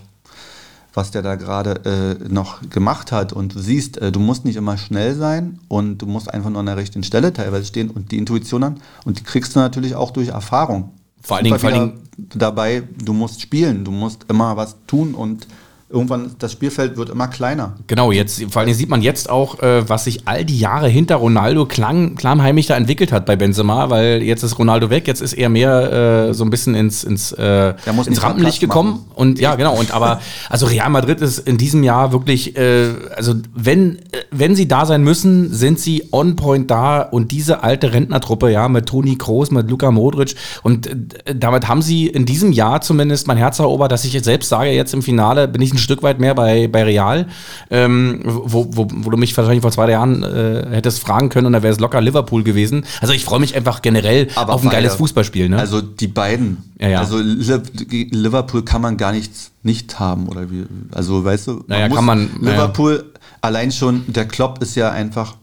[0.95, 3.33] was der da gerade äh, noch gemacht hat.
[3.33, 6.61] Und du siehst, äh, du musst nicht immer schnell sein und du musst einfach nur
[6.61, 8.75] an der richtigen Stelle teilweise stehen und die Intuition haben.
[9.03, 10.91] Und die kriegst du natürlich auch durch Erfahrung.
[11.25, 15.13] Vor allen Dingen- vor allen wieder dabei, du musst spielen, du musst immer was tun
[15.15, 15.47] und
[15.87, 17.75] irgendwann das Spielfeld wird immer kleiner.
[17.85, 21.17] Genau, jetzt, vor allem sieht man jetzt auch, äh, was sich all die Jahre hinter
[21.17, 25.33] Ronaldo klang, klammheimlich da entwickelt hat bei Benzema, weil jetzt ist Ronaldo weg, jetzt ist
[25.33, 28.91] er mehr äh, so ein bisschen ins, ins, äh, ins Rampenlicht gekommen.
[28.91, 29.05] machen.
[29.13, 33.35] Und ja, genau, und aber, also Real Madrid ist in diesem Jahr wirklich, äh, also
[33.53, 37.93] wenn, äh, wenn sie da sein müssen, sind sie on point da und diese alte
[37.93, 40.33] Rentnertruppe, ja, mit Toni Kroos, mit Luka Modric
[40.63, 44.25] und äh, damit haben sie in diesem Jahr zumindest mein Herz erobert, dass ich jetzt
[44.25, 47.27] selbst sage, jetzt im Finale bin ich ein Stück weit mehr bei, bei Real,
[47.69, 51.53] ähm, wo, wo, wo du mich wahrscheinlich vor zwei Jahren äh, hättest fragen können und
[51.53, 52.85] da wäre es locker Liverpool gewesen.
[53.01, 54.69] Also ich freue mich einfach generell auf ein beide.
[54.77, 55.49] geiles Fußballspiel.
[55.49, 55.57] Ne?
[55.59, 56.57] Also die beiden.
[56.79, 56.99] Ja, ja.
[56.99, 60.65] Also Liverpool kann man gar nichts nicht haben oder wie.
[60.91, 62.29] Also weißt du, Naja, kann man-.
[62.41, 63.05] Liverpool
[63.41, 64.03] allein schon.
[64.07, 65.35] Der Klopp ist ja einfach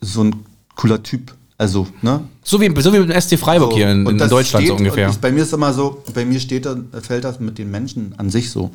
[0.00, 0.34] so ein
[0.76, 1.34] cooler Typ.
[1.58, 2.22] Also ne.
[2.42, 4.70] so, wie, so wie mit dem SC Freiburg So, hier in, in Deutschland so steht-
[4.70, 5.08] ungefähr.
[5.08, 6.66] Und ich, bei mir ist immer so, bei mir steht
[7.02, 8.70] fällt das mit den Menschen an sich so.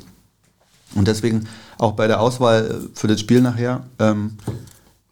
[0.96, 1.46] Und deswegen
[1.78, 4.36] auch bei der Auswahl für das Spiel nachher ähm,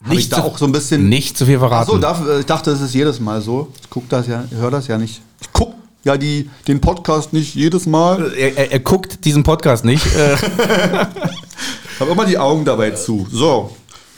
[0.02, 1.08] habe ich Nicht da zu- auch so ein bisschen.
[1.08, 1.88] Nicht zu viel verraten.
[1.90, 3.72] Achso, darf, äh, ich dachte, es ist jedes Mal so.
[3.82, 5.20] Ich guck das ja, ich höre das ja nicht.
[5.40, 5.74] Ich guck
[6.04, 8.32] ja die, den Podcast nicht jedes Mal.
[8.34, 10.04] er, er, er guckt diesen Podcast nicht.
[10.14, 10.36] Äh,
[12.00, 13.26] Habe immer die Augen dabei zu.
[13.30, 13.74] So,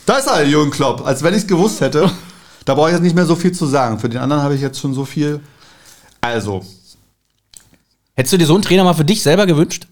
[0.07, 1.07] da ist er, Jürgen Klopp.
[1.07, 2.11] Als wenn ich es gewusst hätte.
[2.65, 4.01] Da brauche ich jetzt nicht mehr so viel zu sagen.
[4.01, 5.39] Für den anderen habe ich jetzt schon so viel.
[6.21, 6.65] Also,
[8.17, 9.87] hättest du dir so einen Trainer mal für dich selber gewünscht?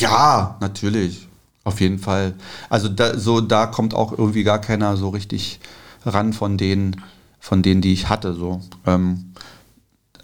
[0.00, 1.28] Ja, natürlich.
[1.64, 2.34] Auf jeden Fall.
[2.68, 5.60] Also da, so, da kommt auch irgendwie gar keiner so richtig
[6.04, 7.02] ran von denen,
[7.40, 8.34] von denen, die ich hatte.
[8.34, 8.60] So.
[8.86, 9.32] Ähm,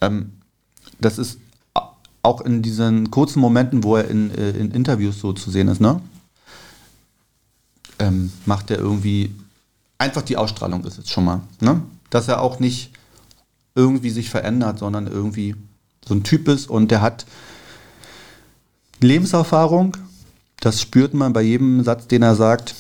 [0.01, 0.33] ähm,
[1.01, 1.39] das ist
[2.23, 5.81] auch in diesen kurzen Momenten, wo er in, äh, in Interviews so zu sehen ist,
[5.81, 6.01] ne?
[7.99, 9.35] Ähm, macht er irgendwie
[9.99, 11.83] einfach die Ausstrahlung ist es schon mal, ne?
[12.11, 12.93] Dass er auch nicht
[13.75, 15.55] irgendwie sich verändert, sondern irgendwie
[16.07, 17.27] so ein Typ ist und der hat
[19.05, 19.97] Lebenserfahrung,
[20.61, 22.75] das spürt man bei jedem Satz, den er sagt.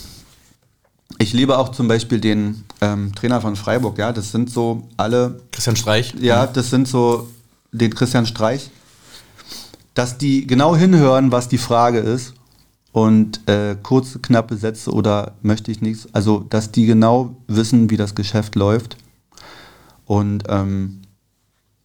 [1.18, 5.40] Ich liebe auch zum Beispiel den ähm, Trainer von Freiburg, ja, das sind so alle,
[5.50, 6.14] Christian Streich?
[6.20, 7.28] ja, das sind so
[7.72, 8.70] den Christian Streich,
[9.94, 12.34] dass die genau hinhören, was die Frage ist
[12.92, 17.96] und äh, kurze, knappe Sätze oder möchte ich nichts, also dass die genau wissen, wie
[17.96, 18.96] das Geschäft läuft
[20.06, 21.02] und ähm,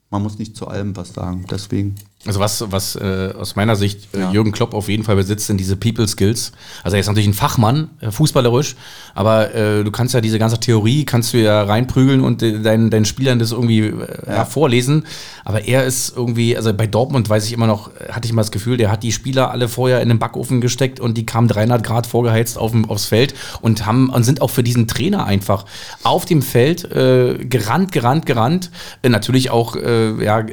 [0.10, 1.96] man muss nicht zu allem was sagen, deswegen.
[2.26, 4.32] Also was, was äh, aus meiner Sicht äh, Ja.
[4.32, 6.52] Jürgen Klopp auf jeden Fall besitzt, sind diese People Skills.
[6.84, 8.76] Also er ist natürlich ein Fachmann, äh, fußballerisch,
[9.14, 12.90] aber äh, du kannst ja diese ganze Theorie, kannst du ja reinprügeln und äh, deinen,
[12.90, 14.46] deinen Spielern das irgendwie äh, ja.
[14.46, 15.06] vorlesen.
[15.44, 18.52] Aber er ist irgendwie, also bei Dortmund weiß ich immer noch, hatte ich mal das
[18.52, 21.84] Gefühl, der hat die Spieler alle vorher in den Backofen gesteckt und die kamen 300
[21.84, 25.66] Grad vorgeheizt auf, aufs Feld und haben und sind auch für diesen Trainer einfach
[26.02, 28.72] auf dem Feld äh, gerannt, gerannt, gerannt.
[29.04, 30.44] Äh, natürlich auch äh, ja,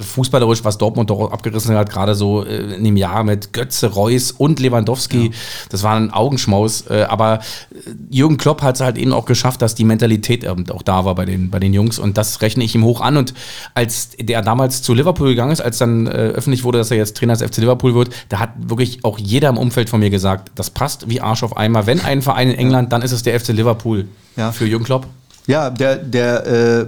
[0.00, 4.60] fußballerisch, was Dortmund abgerissen hat, gerade so äh, in dem Jahr mit Götze, Reus und
[4.60, 5.30] Lewandowski.
[5.70, 6.84] Das war ein Augenschmaus.
[6.88, 7.40] Äh, aber
[7.72, 11.04] äh, Jürgen Klopp hat es halt eben auch geschafft, dass die Mentalität eben auch da
[11.04, 11.98] war bei den, bei den Jungs.
[11.98, 13.16] Und das rechne ich ihm hoch an.
[13.16, 13.34] Und
[13.74, 17.34] als der damals zu Liverpool gegangen ist, als dann öffentlich wurde, dass er jetzt Trainer
[17.36, 20.70] des FC Liverpool wird, da hat wirklich auch jeder im Umfeld von mir gesagt, das
[20.70, 21.86] passt wie Arsch auf Eimer.
[21.86, 24.06] Wenn ein Verein in England, dann ist es der FC Liverpool
[24.36, 24.52] Ja.
[24.52, 25.06] für Jürgen Klopp.
[25.46, 26.86] Ja, der, der, äh,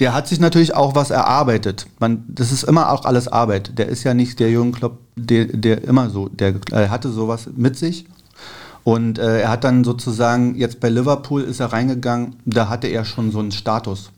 [0.00, 1.86] der hat sich natürlich auch was erarbeitet.
[1.98, 3.78] Man, das ist immer auch alles Arbeit.
[3.78, 7.48] Der ist ja nicht der Jürgen Klopp, der, der immer so, der er hatte sowas
[7.54, 8.06] mit sich.
[8.82, 13.04] Und äh, er hat dann sozusagen, jetzt bei Liverpool ist er reingegangen, da hatte er
[13.04, 14.10] schon so einen Status.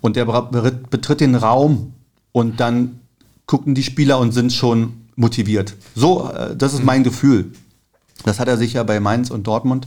[0.00, 1.94] Und der betritt den Raum
[2.32, 3.00] und dann
[3.46, 5.74] gucken die Spieler und sind schon motiviert.
[5.94, 7.52] So, äh, das ist mein Gefühl.
[8.24, 9.86] Das hat er sich ja bei Mainz und Dortmund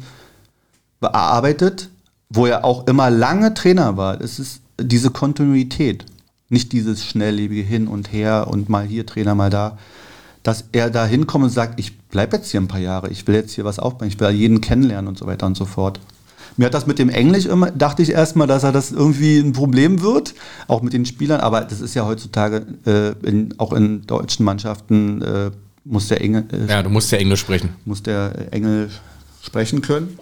[1.01, 1.89] erarbeitet
[2.29, 6.05] wo er auch immer lange Trainer war, es ist diese Kontinuität.
[6.49, 9.77] Nicht dieses schnelllebige Hin und Her und mal hier Trainer, mal da.
[10.43, 13.35] Dass er da hinkommt und sagt, ich bleibe jetzt hier ein paar Jahre, ich will
[13.35, 15.99] jetzt hier was aufbauen, ich will jeden kennenlernen und so weiter und so fort.
[16.57, 19.53] Mir hat das mit dem Englisch immer, dachte ich erstmal, dass er das irgendwie ein
[19.53, 20.33] Problem wird,
[20.67, 25.21] auch mit den Spielern, aber das ist ja heutzutage äh, in, auch in deutschen Mannschaften
[25.21, 25.51] äh,
[25.85, 26.45] muss der Engel.
[26.51, 27.69] Äh, ja, du musst ja Englisch sprechen.
[27.85, 28.89] Muss der Engel
[29.41, 30.19] sprechen können.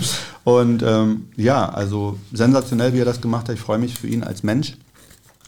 [0.44, 3.54] und ähm, ja, also sensationell, wie er das gemacht hat.
[3.54, 4.76] Ich freue mich für ihn als Mensch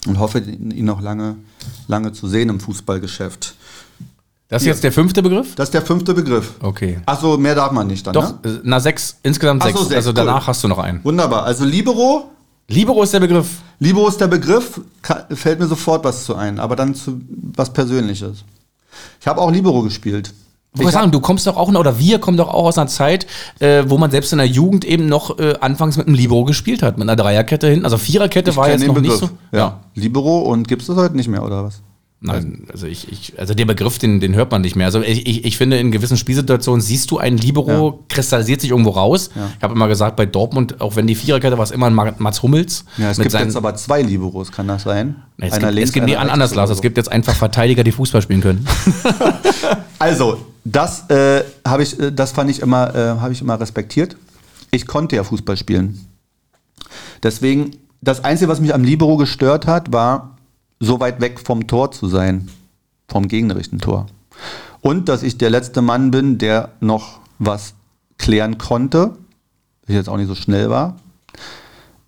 [0.07, 1.37] und hoffe, ihn noch lange,
[1.89, 3.55] lange zu sehen im Fußballgeschäft.
[4.49, 5.55] Das ist jetzt der fünfte Begriff?
[5.55, 6.55] Das ist der fünfte Begriff.
[6.61, 7.01] Okay.
[7.07, 8.13] Achso, mehr darf man nicht dann.
[8.13, 8.61] Doch, ne?
[8.63, 9.79] na sechs, insgesamt sechs.
[9.79, 10.47] so, sechs, Also danach cool.
[10.49, 11.03] hast du noch einen.
[11.03, 11.45] Wunderbar.
[11.45, 12.31] Also Libero,
[12.69, 13.49] Libero ist der Begriff.
[13.79, 14.81] Libero ist der Begriff,
[15.31, 17.21] fällt mir sofort was zu ein, aber dann zu
[17.57, 18.45] was Persönliches.
[19.21, 20.33] Ich habe auch Libero gespielt.
[20.77, 23.27] Ich sagen, du kommst doch auch, oder wir kommen doch auch aus einer Zeit,
[23.61, 26.83] äh, wo man selbst in der Jugend eben noch äh, anfangs mit einem Libero gespielt
[26.83, 27.85] hat, mit einer Dreierkette hin.
[27.85, 29.31] Also Viererkette ich war jetzt noch nicht Begriff.
[29.53, 29.57] so.
[29.57, 29.81] Ja.
[29.95, 31.81] Libero und gibt es das heute nicht mehr, oder was?
[32.27, 34.87] Nein, also ich, ich, also der Begriff, den, den hört man nicht mehr.
[34.87, 38.91] Also ich, ich, ich finde, in gewissen Spielsituationen siehst du einen Libero, kristallisiert sich irgendwo
[38.91, 39.29] raus.
[39.59, 42.15] Ich habe immer gesagt, bei Dortmund, auch wenn die Viererkette war es immer ein Ma-
[42.17, 42.87] Mats Hummels.
[42.97, 45.17] Ja, es gibt jetzt aber zwei Liberos, kann das sein?
[45.39, 46.71] Es, gibt, es gibt einer anders, Lars.
[46.71, 48.67] Es gibt jetzt einfach Verteidiger, die Fußball spielen können.
[49.99, 54.17] Also, das äh, habe ich, äh, das fand ich immer, äh, habe ich immer respektiert.
[54.71, 55.99] Ich konnte ja Fußball spielen.
[57.23, 57.71] Deswegen,
[58.03, 60.34] das Einzige, was mich am Libero gestört hat, war,
[60.85, 62.51] so weit weg vom Tor zu sein,
[63.09, 64.07] vom gegnerischen Tor.
[64.81, 67.75] Und dass ich der letzte Mann bin, der noch was
[68.19, 69.17] klären konnte,
[69.87, 70.97] ich jetzt auch nicht so schnell war.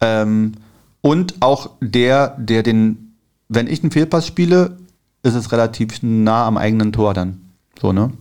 [0.00, 0.52] Ähm,
[1.00, 3.14] und auch der, der den,
[3.48, 4.78] wenn ich einen Fehlpass spiele,
[5.22, 7.40] ist es relativ nah am eigenen Tor dann.
[7.80, 8.12] So, ne?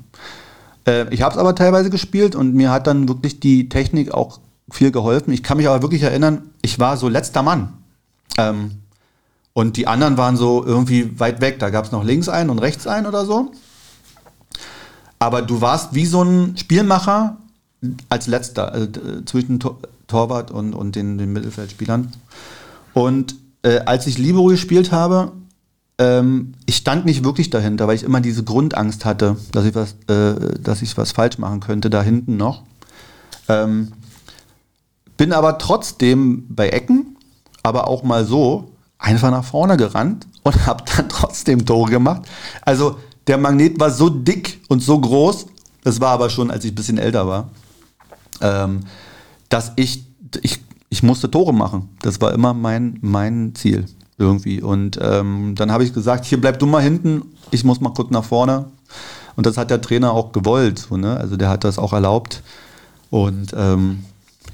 [0.87, 4.39] Äh, ich habe es aber teilweise gespielt und mir hat dann wirklich die Technik auch
[4.69, 5.33] viel geholfen.
[5.33, 7.73] Ich kann mich aber wirklich erinnern, ich war so letzter Mann.
[8.37, 8.71] Ähm,
[9.57, 11.59] und die anderen waren so irgendwie weit weg.
[11.59, 13.53] Da gab es noch links einen und rechts einen oder so.
[15.17, 17.37] Aber du warst wie so ein Spielmacher
[18.09, 18.87] als letzter, also
[19.25, 22.11] zwischen Tor Torwart und, und den, den Mittelfeldspielern.
[22.93, 25.31] Und äh, als ich Libero gespielt habe,
[25.97, 29.95] ähm, ich stand nicht wirklich dahinter, weil ich immer diese Grundangst hatte, dass ich was,
[30.07, 32.63] äh, dass ich was falsch machen könnte, da hinten noch.
[33.47, 33.93] Ähm,
[35.17, 37.15] bin aber trotzdem bei Ecken,
[37.63, 38.74] aber auch mal so,
[39.05, 42.23] einfach nach vorne gerannt und habe dann trotzdem Tore gemacht.
[42.61, 42.97] Also
[43.27, 45.45] der Magnet war so dick und so groß,
[45.83, 47.49] das war aber schon, als ich ein bisschen älter war,
[48.41, 48.81] ähm,
[49.49, 50.05] dass ich,
[50.41, 51.89] ich, ich musste Tore machen.
[52.01, 53.85] Das war immer mein, mein Ziel
[54.17, 54.61] irgendwie.
[54.61, 58.09] Und ähm, dann habe ich gesagt, hier bleib du mal hinten, ich muss mal kurz
[58.09, 58.65] nach vorne.
[59.35, 60.79] Und das hat der Trainer auch gewollt.
[60.79, 61.17] So, ne?
[61.17, 62.41] Also der hat das auch erlaubt.
[63.11, 64.05] Und ähm,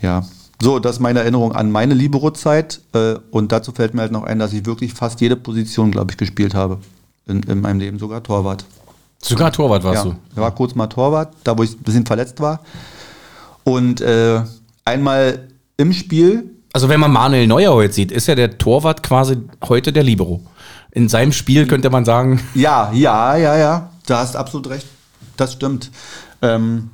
[0.02, 0.26] ja,
[0.62, 2.82] so, das ist meine Erinnerung an meine Libero-Zeit.
[2.94, 6.12] Äh, und dazu fällt mir halt noch ein, dass ich wirklich fast jede Position, glaube
[6.12, 6.78] ich, gespielt habe.
[7.28, 8.66] In, in meinem Leben, sogar Torwart.
[9.22, 10.18] Sogar Torwart warst Ja, du.
[10.36, 12.62] da war kurz mal Torwart, da wo ich ein bisschen verletzt war.
[13.64, 14.42] Und äh,
[14.86, 15.48] einmal
[15.78, 19.38] im Spiel, Also wenn man Manuel Neuer heute sieht, ist ja der Torwart quasi
[19.68, 20.42] heute der Libero.
[20.92, 24.88] In seinem Spiel könnte man sagen, ja, ja, ja, ja, da hast absolut recht.
[25.38, 25.92] Das stimmt.
[26.42, 26.90] Ähm,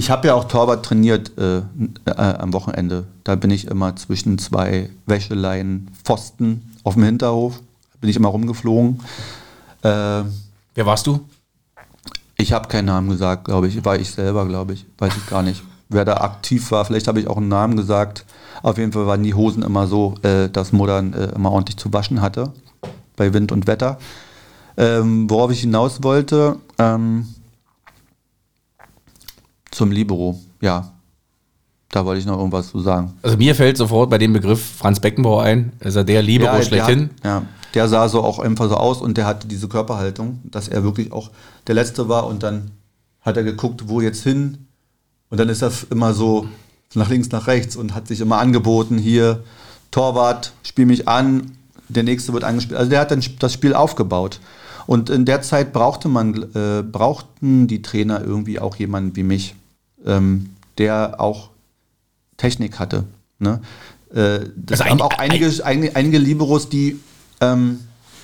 [0.00, 1.62] ich habe ja auch Torwart trainiert äh, äh,
[2.14, 3.04] am Wochenende.
[3.22, 7.60] Da bin ich immer zwischen zwei Wäscheleien, Pfosten auf dem Hinterhof,
[8.00, 8.98] bin ich immer rumgeflogen.
[9.82, 10.22] Äh,
[10.74, 11.20] wer warst du?
[12.38, 13.84] Ich habe keinen Namen gesagt, glaube ich.
[13.84, 14.86] War ich selber, glaube ich.
[14.96, 15.62] Weiß ich gar nicht.
[15.90, 18.24] Wer da aktiv war, vielleicht habe ich auch einen Namen gesagt.
[18.62, 21.92] Auf jeden Fall waren die Hosen immer so, äh, dass Modern äh, immer ordentlich zu
[21.92, 22.54] waschen hatte.
[23.16, 23.98] Bei Wind und Wetter.
[24.78, 27.26] Ähm, worauf ich hinaus wollte, ähm,
[29.80, 30.92] zum Libero, ja.
[31.88, 33.14] Da wollte ich noch irgendwas zu sagen.
[33.22, 35.72] Also mir fällt sofort bei dem Begriff Franz Beckenbauer ein.
[35.80, 37.08] Ist er der Libero der schlechthin?
[37.08, 40.68] Hat, ja, der sah so auch einfach so aus und der hatte diese Körperhaltung, dass
[40.68, 41.30] er wirklich auch
[41.66, 42.72] der Letzte war und dann
[43.22, 44.66] hat er geguckt, wo jetzt hin
[45.30, 46.46] und dann ist er immer so
[46.94, 49.42] nach links, nach rechts und hat sich immer angeboten, hier
[49.90, 51.52] Torwart, spiel mich an,
[51.88, 52.78] der Nächste wird angespielt.
[52.78, 54.40] Also der hat dann das Spiel aufgebaut.
[54.86, 59.54] Und in der Zeit brauchte man, äh, brauchten die Trainer irgendwie auch jemanden wie mich,
[60.06, 61.50] ähm, der auch
[62.36, 63.04] Technik hatte.
[63.38, 63.60] Ne?
[64.14, 66.98] Äh, das Also gab ein- auch einige, einige, einige Liberos, die,
[67.40, 67.80] ähm,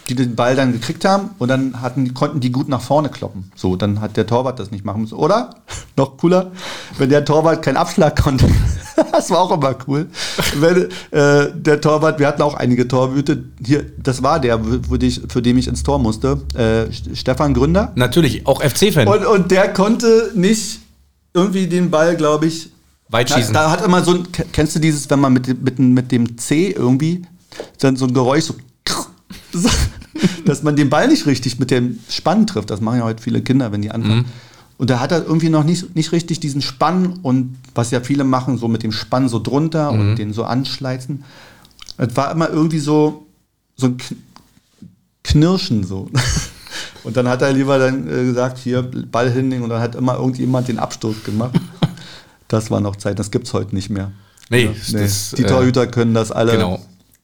[0.09, 3.51] die den Ball dann gekriegt haben und dann hatten, konnten die gut nach vorne kloppen.
[3.57, 5.14] So, dann hat der Torwart das nicht machen müssen.
[5.16, 5.51] Oder?
[5.97, 6.53] Noch cooler,
[6.99, 8.47] wenn der Torwart keinen Abschlag konnte.
[9.12, 10.07] das war auch immer cool.
[10.61, 13.45] Wenn, äh, der Torwart, wir hatten auch einige Torhüte.
[13.64, 16.41] Hier, das war der, für, dich, für den ich ins Tor musste.
[16.55, 17.93] Äh, Stefan Gründer.
[17.97, 19.09] Natürlich, auch FC-Fan.
[19.09, 20.81] Und, und der konnte nicht
[21.37, 22.70] irgendwie den Ball, glaube ich,
[23.09, 23.55] Weitschießen.
[23.55, 26.11] Da, da hat immer so ein, kennst du dieses, wenn man mit, dem- mit, mit
[26.11, 27.22] dem C irgendwie,
[27.78, 28.55] dann so ein Geräusch so,
[30.45, 32.70] dass man den Ball nicht richtig mit dem Spann trifft.
[32.70, 34.24] Das machen ja heute viele Kinder, wenn die anfangen.
[34.78, 38.24] Und da hat er irgendwie noch nicht, nicht richtig diesen Spann und was ja viele
[38.24, 41.24] machen, so mit dem Spann so drunter und den so anschleizen.
[41.97, 43.26] Es war immer irgendwie so,
[43.76, 44.16] so ein Kn-
[45.24, 46.11] Knirschen so.
[47.07, 50.16] Und dann hat er lieber dann äh, gesagt, hier Ball hinlegen und dann hat immer
[50.16, 51.54] irgendjemand den Abstoß gemacht.
[52.48, 54.12] Das war noch Zeit, das gibt's heute nicht mehr.
[54.50, 56.52] Nee, Ja, das, die äh, Torhüter können das alle.
[56.52, 56.78] Genau.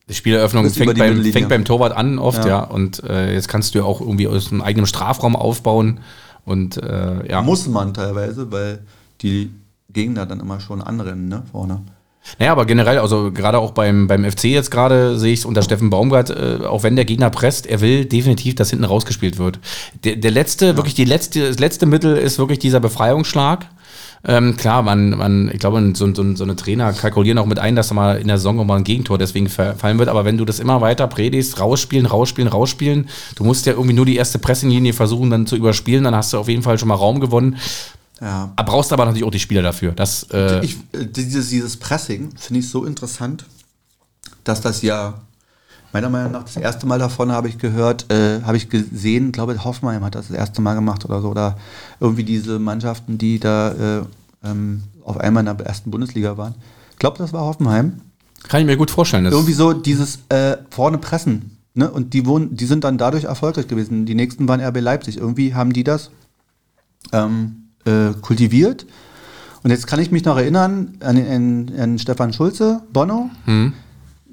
[0.09, 2.49] Die Spieleröffnung fängt die beim, fängt beim Torwart an oft, ja.
[2.49, 2.63] Ja.
[2.65, 6.01] Und äh, jetzt kannst du ja auch irgendwie aus einem eigenen Strafraum aufbauen.
[6.45, 7.41] Und äh, ja.
[7.41, 8.81] Muss man teilweise, weil
[9.21, 9.53] die
[9.91, 11.83] Gegner dann immer schon anrennen, ne, vorne.
[12.39, 15.63] Naja, aber generell, also gerade auch beim, beim FC jetzt gerade sehe ich es unter
[15.63, 19.59] Steffen Baumgart, äh, auch wenn der Gegner presst, er will definitiv, dass hinten rausgespielt wird.
[20.05, 23.67] Der, der letzte, wirklich die letzte, das letzte Mittel ist wirklich dieser Befreiungsschlag.
[24.25, 27.75] Ähm, klar, man, man, ich glaube, so, so, so eine Trainer kalkulieren auch mit ein,
[27.75, 30.09] dass da mal in der Saison auch mal ein Gegentor deswegen fa- fallen wird.
[30.09, 34.07] Aber wenn du das immer weiter predigst, rausspielen, rausspielen, rausspielen, du musst ja irgendwie nur
[34.07, 36.95] die erste Pressinglinie versuchen dann zu überspielen, dann hast du auf jeden Fall schon mal
[36.95, 37.57] Raum gewonnen.
[38.23, 38.53] Ja.
[38.55, 39.93] Aber brauchst aber natürlich auch die Spieler dafür.
[39.93, 43.45] Das, äh, Ich, dieses, dieses Pressing finde ich so interessant,
[44.45, 45.15] dass das ja
[45.93, 49.63] meiner Meinung nach das erste Mal davon habe ich gehört, äh, habe ich gesehen, glaube
[49.65, 51.59] Hoffenheim hat das das erste Mal gemacht oder so, oder
[52.01, 54.03] irgendwie diese Mannschaften, die da äh,
[54.45, 56.55] ähm, auf einmal in der ersten Bundesliga waren.
[56.93, 58.01] Ich glaube, das war Hoffenheim.
[58.49, 59.27] kann ich mir gut vorstellen.
[59.27, 61.59] Irgendwie so dieses äh, vorne pressen.
[61.75, 61.91] Ne?
[61.91, 64.07] Und die, wurden, die sind dann dadurch erfolgreich gewesen.
[64.07, 65.17] Die nächsten waren RB Leipzig.
[65.17, 66.11] Irgendwie haben die das
[67.13, 68.87] ähm, äh, kultiviert.
[69.63, 73.31] Und jetzt kann ich mich noch erinnern an, an, an Stefan Schulze, Bono.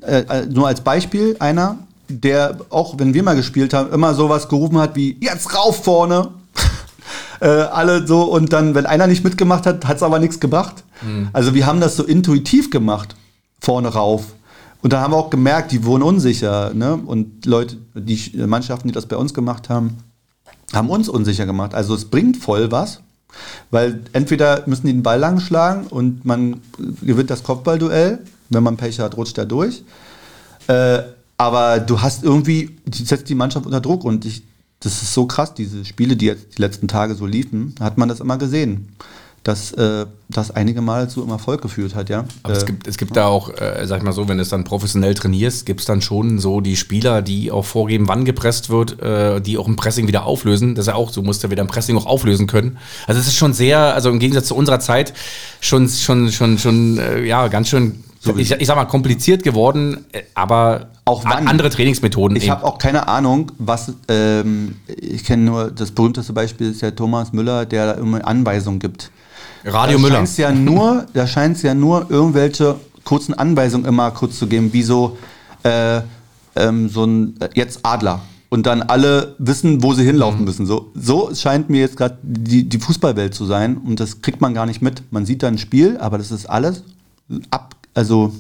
[0.02, 1.78] Äh, äh, nur als Beispiel einer,
[2.08, 6.30] der auch, wenn wir mal gespielt haben, immer sowas gerufen hat wie jetzt rauf vorne.
[7.42, 10.84] äh, alle so und dann, wenn einer nicht mitgemacht hat, hat es aber nichts gebracht.
[11.32, 13.16] Also wir haben das so intuitiv gemacht,
[13.62, 14.34] vorne rauf.
[14.82, 16.74] Und da haben wir auch gemerkt, die wurden unsicher.
[16.74, 16.96] Ne?
[16.96, 19.98] Und Leute, die Sch- Mannschaften, die das bei uns gemacht haben,
[20.74, 21.74] haben uns unsicher gemacht.
[21.76, 23.02] Also es bringt voll was,
[23.72, 26.62] weil entweder müssen die den Ball lang schlagen und man
[27.02, 28.20] gewinnt das Kopfballduell.
[28.50, 29.84] Wenn man Pech hat, rutscht er durch.
[30.68, 31.00] Äh,
[31.38, 34.44] aber du hast irgendwie, die setzt die Mannschaft unter Druck und ich,
[34.80, 38.10] das ist so krass, diese Spiele, die jetzt die letzten Tage so liefen, hat man
[38.10, 38.90] das immer gesehen.
[39.44, 42.26] Dass äh, das einige Mal zu einem Erfolg geführt hat, ja.
[42.44, 44.44] Aber es Äh, gibt, es gibt da auch, äh, sag ich mal so, wenn du
[44.44, 48.26] es dann professionell trainierst, gibt es dann schon so die Spieler, die auch vorgeben, wann
[48.26, 50.76] gepresst wird, äh, die auch ein Pressing wieder auflösen.
[50.76, 52.78] Das ist ja auch, so musst du wieder ein Pressing auch auflösen können.
[53.08, 55.14] Also es ist schon sehr, also im Gegensatz zu unserer Zeit,
[55.62, 58.04] schon, schon, schon, schon, äh, ja, ganz schön,
[58.36, 61.48] ich, ich sag mal, kompliziert geworden, äh, aber Auch wann?
[61.48, 62.36] andere Trainingsmethoden.
[62.36, 66.92] Ich habe auch keine Ahnung, was, ähm, ich kenne nur, das berühmteste Beispiel ist ja
[66.92, 69.10] Thomas Müller, der da immer Anweisungen gibt.
[69.66, 70.16] Radio da Müller.
[70.16, 74.72] scheint's Ja nur, da scheint es ja nur irgendwelche kurzen Anweisungen immer kurz zu geben,
[74.74, 75.18] wie so,
[75.64, 76.02] äh,
[76.56, 78.22] ähm, so ein, äh, jetzt Adler.
[78.52, 80.08] Und dann alle wissen, wo sie Mhm.
[80.08, 80.66] hinlaufen müssen.
[80.66, 83.78] So, so scheint mir jetzt gerade die, die Fußballwelt zu sein.
[83.78, 85.04] Und das kriegt man gar nicht mit.
[85.12, 86.84] Man sieht da ein Spiel, aber das ist alles
[87.52, 88.34] ab, also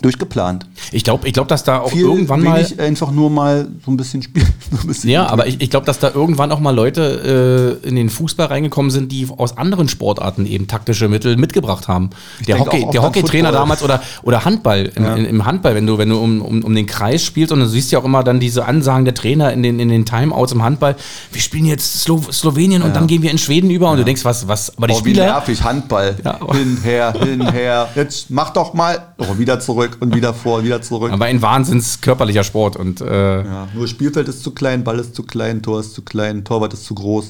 [0.00, 0.66] durchgeplant.
[0.90, 2.66] Ich glaube, ich glaub, dass da auch Viel irgendwann mal.
[2.78, 4.46] einfach nur mal so ein bisschen spielen.
[4.72, 7.94] So bisschen Ja, aber ich, ich glaube, dass da irgendwann auch mal Leute äh, in
[7.94, 12.08] den Fußball reingekommen sind, die aus anderen Sportarten eben taktische Mittel mitgebracht haben.
[12.48, 15.14] der denke Hockey, auch der Hockeytrainer damals oder, oder Handball, im, Ja.
[15.16, 17.92] im Handball, wenn du, wenn du um, um, um den Kreis spielst und du siehst
[17.92, 20.96] ja auch immer dann diese Ansagen der Trainer in den, in den Timeouts im Handball,
[21.32, 24.24] wir spielen jetzt Slo Slowenien und dann gehen wir in Schweden über und du denkst,
[24.24, 25.26] was, was, aber die Oh, wie Spieler.
[25.26, 26.16] nervig, Handball.
[26.24, 26.38] Ja.
[26.54, 27.88] Hin, her, hin, her.
[27.94, 28.98] Jetzt mach doch mal.
[29.18, 31.12] Oh, wieder zurück und wieder vor, wieder zurück.
[31.12, 35.14] Aber ein wahnsinns körperlicher Sport und äh, ja, nur Spielfeld ist zu klein, Ball ist
[35.14, 37.26] zu klein, Tor ist zu klein, Torwart ist zu groß.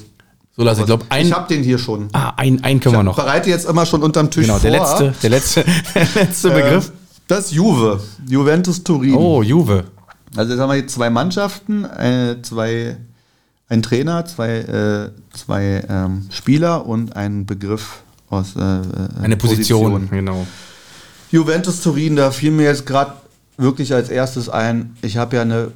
[0.57, 2.09] so lass ich glaube ein, ich hab den hier schon.
[2.13, 3.17] ah, ein, ein können wir noch.
[3.17, 4.71] Bereite jetzt immer schon unterm Tisch Genau, vor.
[4.71, 6.93] der letzte, der letzte, der letzte Äh, Begriff.
[7.29, 8.01] Das ist Juve.
[8.29, 9.15] Juventus Turin.
[9.15, 9.85] Oh, Juve.
[10.37, 12.97] Also jetzt haben wir hier zwei Mannschaften, äh, zwei,
[13.69, 18.83] ein Trainer, zwei, äh, zwei ähm, Spieler und ein Begriff aus äh, äh,
[19.23, 20.47] Eine Position, genau.
[21.33, 23.15] Juventus Turin, da fiel mir jetzt gerade
[23.57, 25.73] wirklich als erstes ein, ich habe ja eine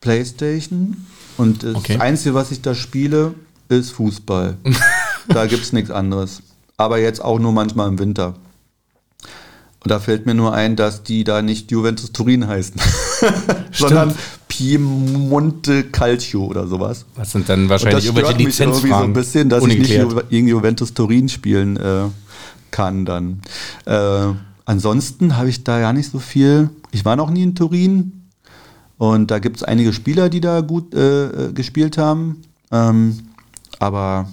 [0.00, 0.96] Playstation
[1.36, 1.98] und das Okay.
[1.98, 3.34] Einzige, was ich da spiele,
[3.68, 4.56] ist Fußball.
[5.28, 6.40] da gibt es nichts anderes.
[6.76, 8.34] Aber jetzt auch nur manchmal im Winter.
[9.80, 12.74] Und da fällt mir nur ein, dass die da nicht Juventus Turin heißen,
[13.72, 14.14] sondern
[14.48, 17.06] Piemonte Calcio oder sowas.
[17.16, 19.10] Das sind dann Und das wahrscheinlich stört irgendwelche mich irgendwie so Lizenzfragen.
[19.10, 20.08] ein bisschen, dass ich Ungeklärt.
[20.08, 22.04] nicht Ju gegen Juventus Turin spielen äh,
[22.70, 23.40] kann dann.
[23.84, 24.32] Äh,
[24.66, 26.68] ansonsten habe ich da ja nicht so viel.
[26.92, 28.16] Ich war noch nie in Turin
[28.98, 32.42] und da gibt es einige Spieler, die da gut äh, äh, gespielt haben.
[32.70, 33.18] Ähm,
[33.78, 34.28] aber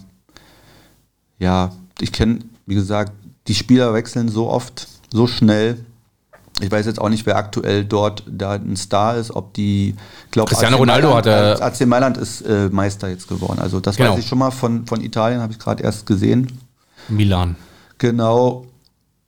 [1.39, 3.13] ja, ich kenne, wie gesagt,
[3.47, 5.85] die Spieler wechseln so oft, so schnell.
[6.61, 9.95] Ich weiß jetzt auch nicht, wer aktuell dort da ein Star ist, ob die,
[10.31, 11.61] glaube Cristiano Ronaldo hat er.
[11.61, 13.59] AC Mailand ist äh, Meister jetzt geworden.
[13.59, 14.11] Also das genau.
[14.11, 16.59] weiß ich schon mal von, von Italien, habe ich gerade erst gesehen.
[17.09, 17.55] Milan.
[17.97, 18.67] Genau.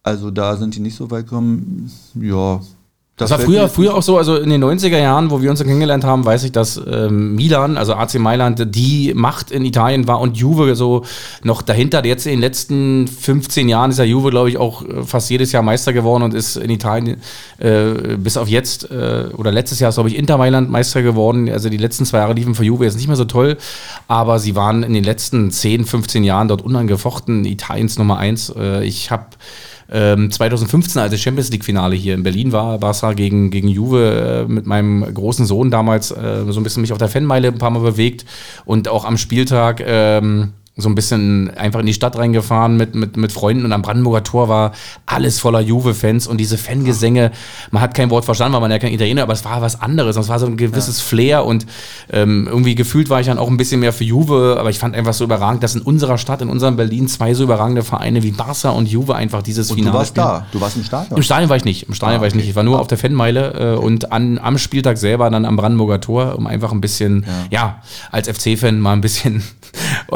[0.05, 1.91] Also da sind die nicht so weit gekommen.
[2.13, 2.61] Ja,
[3.17, 5.63] das, das war früher, früher auch so, also in den 90er Jahren, wo wir uns
[5.63, 10.19] kennengelernt haben, weiß ich, dass ähm, Milan, also AC Mailand, die Macht in Italien war
[10.19, 11.05] und Juve so
[11.41, 12.05] noch dahinter.
[12.05, 15.53] Jetzt in den letzten 15 Jahren ist ja Juve, glaube ich, auch äh, fast jedes
[15.53, 17.21] Jahr Meister geworden und ist in Italien
[17.57, 21.49] äh, bis auf jetzt äh, oder letztes Jahr ist, glaube ich, Inter Mailand Meister geworden.
[21.49, 23.57] Also die letzten zwei Jahre liefen für Juve jetzt nicht mehr so toll,
[24.07, 28.53] aber sie waren in den letzten 10, 15 Jahren dort unangefochten Italiens Nummer eins.
[28.55, 29.25] Äh, ich habe
[29.91, 34.51] ähm, 2015, als das Champions League-Finale hier in Berlin war, Barca gegen, gegen Juve, äh,
[34.51, 37.69] mit meinem großen Sohn damals äh, so ein bisschen mich auf der Fanmeile ein paar
[37.69, 38.25] Mal bewegt
[38.65, 39.83] und auch am Spieltag.
[39.85, 43.81] Ähm, so ein bisschen einfach in die Stadt reingefahren mit, mit, mit Freunden und am
[43.81, 44.73] Brandenburger Tor war
[45.05, 47.31] alles voller Juve-Fans und diese Fangesänge,
[47.71, 50.17] man hat kein Wort verstanden, weil man ja kein Italiener, aber es war was anderes.
[50.17, 51.05] Es war so ein gewisses ja.
[51.05, 51.65] Flair und
[52.11, 54.95] ähm, irgendwie gefühlt war ich dann auch ein bisschen mehr für Juve, aber ich fand
[54.95, 58.31] einfach so überragend, dass in unserer Stadt, in unserem Berlin, zwei so überragende Vereine wie
[58.31, 59.93] Barca und Juve einfach dieses und Finale.
[59.93, 60.25] Du warst spielen.
[60.25, 61.17] da, du warst im Stadion.
[61.17, 62.49] Im Stadion war ich nicht, im Stadion ah, war ich nicht.
[62.49, 62.81] Ich war nur ah.
[62.81, 66.73] auf der Fanmeile äh, und an, am Spieltag selber dann am Brandenburger Tor, um einfach
[66.73, 69.41] ein bisschen, ja, ja als FC-Fan mal ein bisschen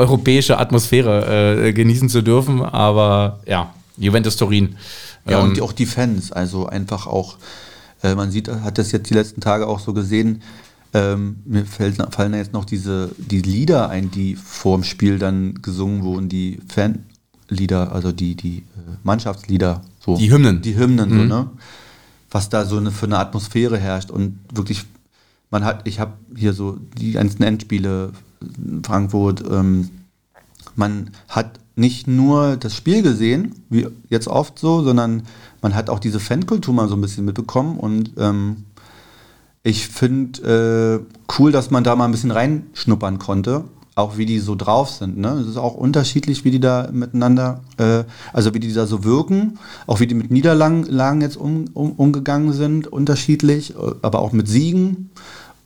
[0.49, 2.61] europäische Atmosphäre äh, genießen zu dürfen.
[2.61, 4.75] Aber ja, Juventus Turin.
[5.27, 7.37] Ja, ähm, und auch die Fans, also einfach auch,
[8.03, 10.41] äh, man sieht, hat das jetzt die letzten Tage auch so gesehen.
[10.93, 15.61] Ähm, mir fällt, fallen jetzt noch diese die Lieder ein, die vor dem Spiel dann
[15.61, 19.81] gesungen wurden, die Fanlieder, also die, die äh, Mannschaftslieder.
[19.99, 20.17] So.
[20.17, 20.61] Die Hymnen.
[20.61, 21.17] Die Hymnen, mhm.
[21.17, 21.49] so, ne?
[22.31, 24.85] Was da so eine, für eine Atmosphäre herrscht und wirklich,
[25.49, 28.11] man hat, ich habe hier so die ganzen Endspiele
[28.83, 29.89] Frankfurt, ähm,
[30.75, 35.23] man hat nicht nur das Spiel gesehen, wie jetzt oft so, sondern
[35.61, 38.65] man hat auch diese Fankultur mal so ein bisschen mitbekommen und ähm,
[39.63, 43.65] ich finde äh, cool, dass man da mal ein bisschen reinschnuppern konnte,
[43.95, 45.17] auch wie die so drauf sind.
[45.17, 45.29] Ne?
[45.41, 49.59] Es ist auch unterschiedlich, wie die da miteinander, äh, also wie die da so wirken,
[49.85, 54.47] auch wie die mit Niederlagen jetzt um, um, umgegangen sind, unterschiedlich, äh, aber auch mit
[54.47, 55.11] Siegen.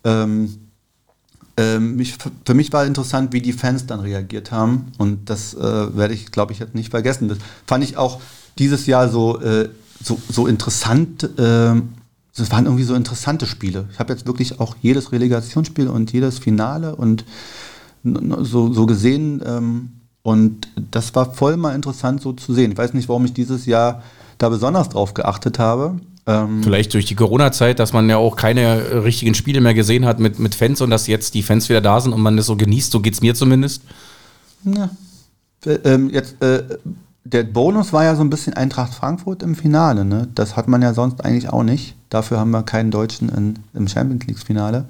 [0.03, 0.62] Ähm,
[1.57, 4.91] ähm, mich, für mich war interessant, wie die Fans dann reagiert haben.
[4.97, 7.27] Und das äh, werde ich, glaube ich, jetzt nicht vergessen.
[7.27, 7.37] Das
[7.67, 8.21] fand ich auch
[8.57, 9.69] dieses Jahr so, äh,
[10.01, 11.23] so, so interessant.
[11.37, 11.81] Äh,
[12.49, 13.87] waren irgendwie so interessante Spiele.
[13.91, 17.25] Ich habe jetzt wirklich auch jedes Relegationsspiel und jedes Finale und
[18.03, 19.41] so, so gesehen.
[19.45, 19.89] Ähm,
[20.23, 22.71] und das war voll mal interessant so zu sehen.
[22.71, 24.01] Ich weiß nicht, warum ich dieses Jahr
[24.37, 25.99] da besonders drauf geachtet habe.
[26.25, 30.19] Ähm, Vielleicht durch die Corona-Zeit, dass man ja auch keine richtigen Spiele mehr gesehen hat
[30.19, 32.55] mit, mit Fans und dass jetzt die Fans wieder da sind und man das so
[32.55, 33.83] genießt, so geht es mir zumindest.
[34.63, 34.89] Ja.
[35.65, 36.63] Ähm, jetzt, äh,
[37.25, 40.27] der Bonus war ja so ein bisschen Eintracht Frankfurt im Finale, ne?
[40.35, 41.95] Das hat man ja sonst eigentlich auch nicht.
[42.09, 44.85] Dafür haben wir keinen Deutschen in, im Champions League-Finale.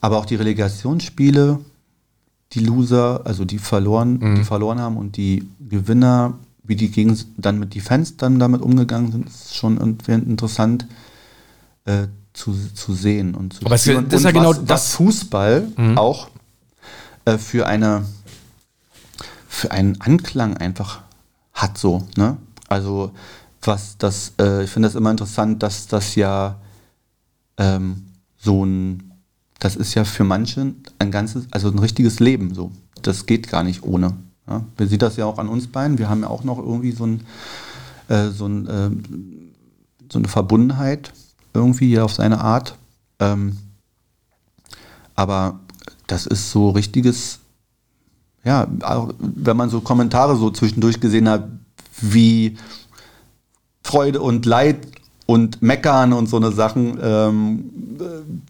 [0.00, 1.58] Aber auch die Relegationsspiele,
[2.52, 4.34] die Loser, also die verloren, mhm.
[4.36, 6.34] die verloren haben und die Gewinner
[6.66, 10.86] wie die gegen, dann mit die Fans dann damit umgegangen sind, ist schon interessant
[11.84, 14.08] äh, zu, zu sehen und zu Aber spielen.
[14.08, 15.98] das ist ja genau was, das Fußball mhm.
[15.98, 16.28] auch
[17.24, 18.04] äh, für eine
[19.48, 21.00] für einen Anklang einfach
[21.54, 22.36] hat so, ne?
[22.68, 23.12] Also
[23.62, 26.60] was das, äh, ich finde das immer interessant, dass das ja
[27.56, 28.06] ähm,
[28.36, 29.12] so ein,
[29.58, 32.70] das ist ja für manche ein ganzes, also ein richtiges Leben so.
[33.02, 34.14] Das geht gar nicht ohne.
[34.48, 35.98] Ja, wir sehen das ja auch an uns beiden.
[35.98, 37.26] Wir haben ja auch noch irgendwie so, ein,
[38.08, 38.90] äh, so, ein, äh,
[40.10, 41.12] so eine Verbundenheit
[41.52, 42.76] irgendwie auf seine Art.
[43.18, 43.56] Ähm,
[45.14, 45.60] aber
[46.06, 47.40] das ist so richtiges,
[48.44, 51.48] ja, auch wenn man so Kommentare so zwischendurch gesehen hat,
[52.00, 52.56] wie
[53.82, 54.86] Freude und Leid
[55.24, 58.42] und Meckern und so eine Sachen, ähm,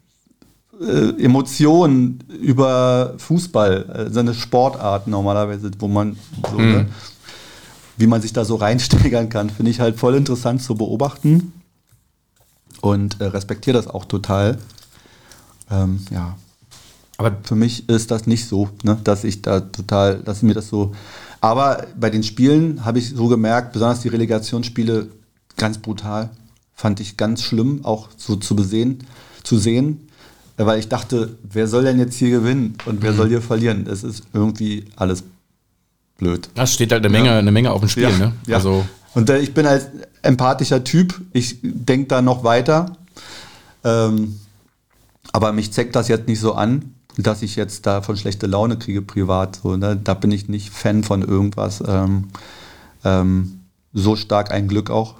[0.81, 6.16] äh, Emotionen über Fußball, also eine Sportart normalerweise, wo man
[6.51, 6.72] so, mhm.
[6.72, 6.87] ne,
[7.97, 11.53] wie man sich da so reinsteigern kann, finde ich halt voll interessant zu beobachten
[12.83, 14.59] und äh, respektiere das auch total.
[15.70, 16.37] Ähm, ja.
[17.18, 20.68] Aber für mich ist das nicht so, ne, dass ich da total, dass mir das
[20.68, 20.95] so.
[21.41, 25.09] Aber bei den Spielen habe ich so gemerkt, besonders die Relegationsspiele,
[25.57, 26.31] ganz brutal.
[26.74, 29.07] Fand ich ganz schlimm, auch so zu besehen,
[29.43, 30.05] zu sehen
[30.57, 33.16] weil ich dachte, wer soll denn jetzt hier gewinnen und wer mhm.
[33.16, 33.86] soll hier verlieren?
[33.86, 35.24] Es ist irgendwie alles
[36.18, 36.48] blöd.
[36.54, 37.38] Das steht halt eine Menge, ja.
[37.38, 38.16] eine Menge auf dem Spiel, ja.
[38.16, 38.32] ne?
[38.46, 38.57] Ja.
[38.57, 38.86] Also
[39.16, 39.88] und äh, ich bin als
[40.20, 42.98] empathischer Typ, ich denke da noch weiter.
[43.82, 44.38] Ähm,
[45.32, 48.76] aber mich zeigt das jetzt nicht so an, dass ich jetzt da von schlechte Laune
[48.76, 49.61] kriege privat.
[49.62, 49.96] So, ne?
[49.96, 51.82] Da bin ich nicht Fan von irgendwas.
[51.86, 52.24] Ähm,
[53.04, 53.61] ähm,
[53.94, 55.14] so stark ein Glück auch.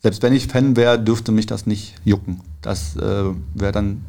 [0.00, 2.40] Selbst wenn ich Fan wäre, dürfte mich das nicht jucken.
[2.62, 4.04] Das äh, wäre dann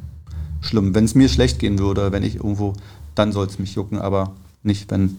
[0.65, 0.95] schlimm.
[0.95, 2.73] Wenn es mir schlecht gehen würde, wenn ich irgendwo,
[3.15, 5.17] dann soll es mich jucken, aber nicht, wenn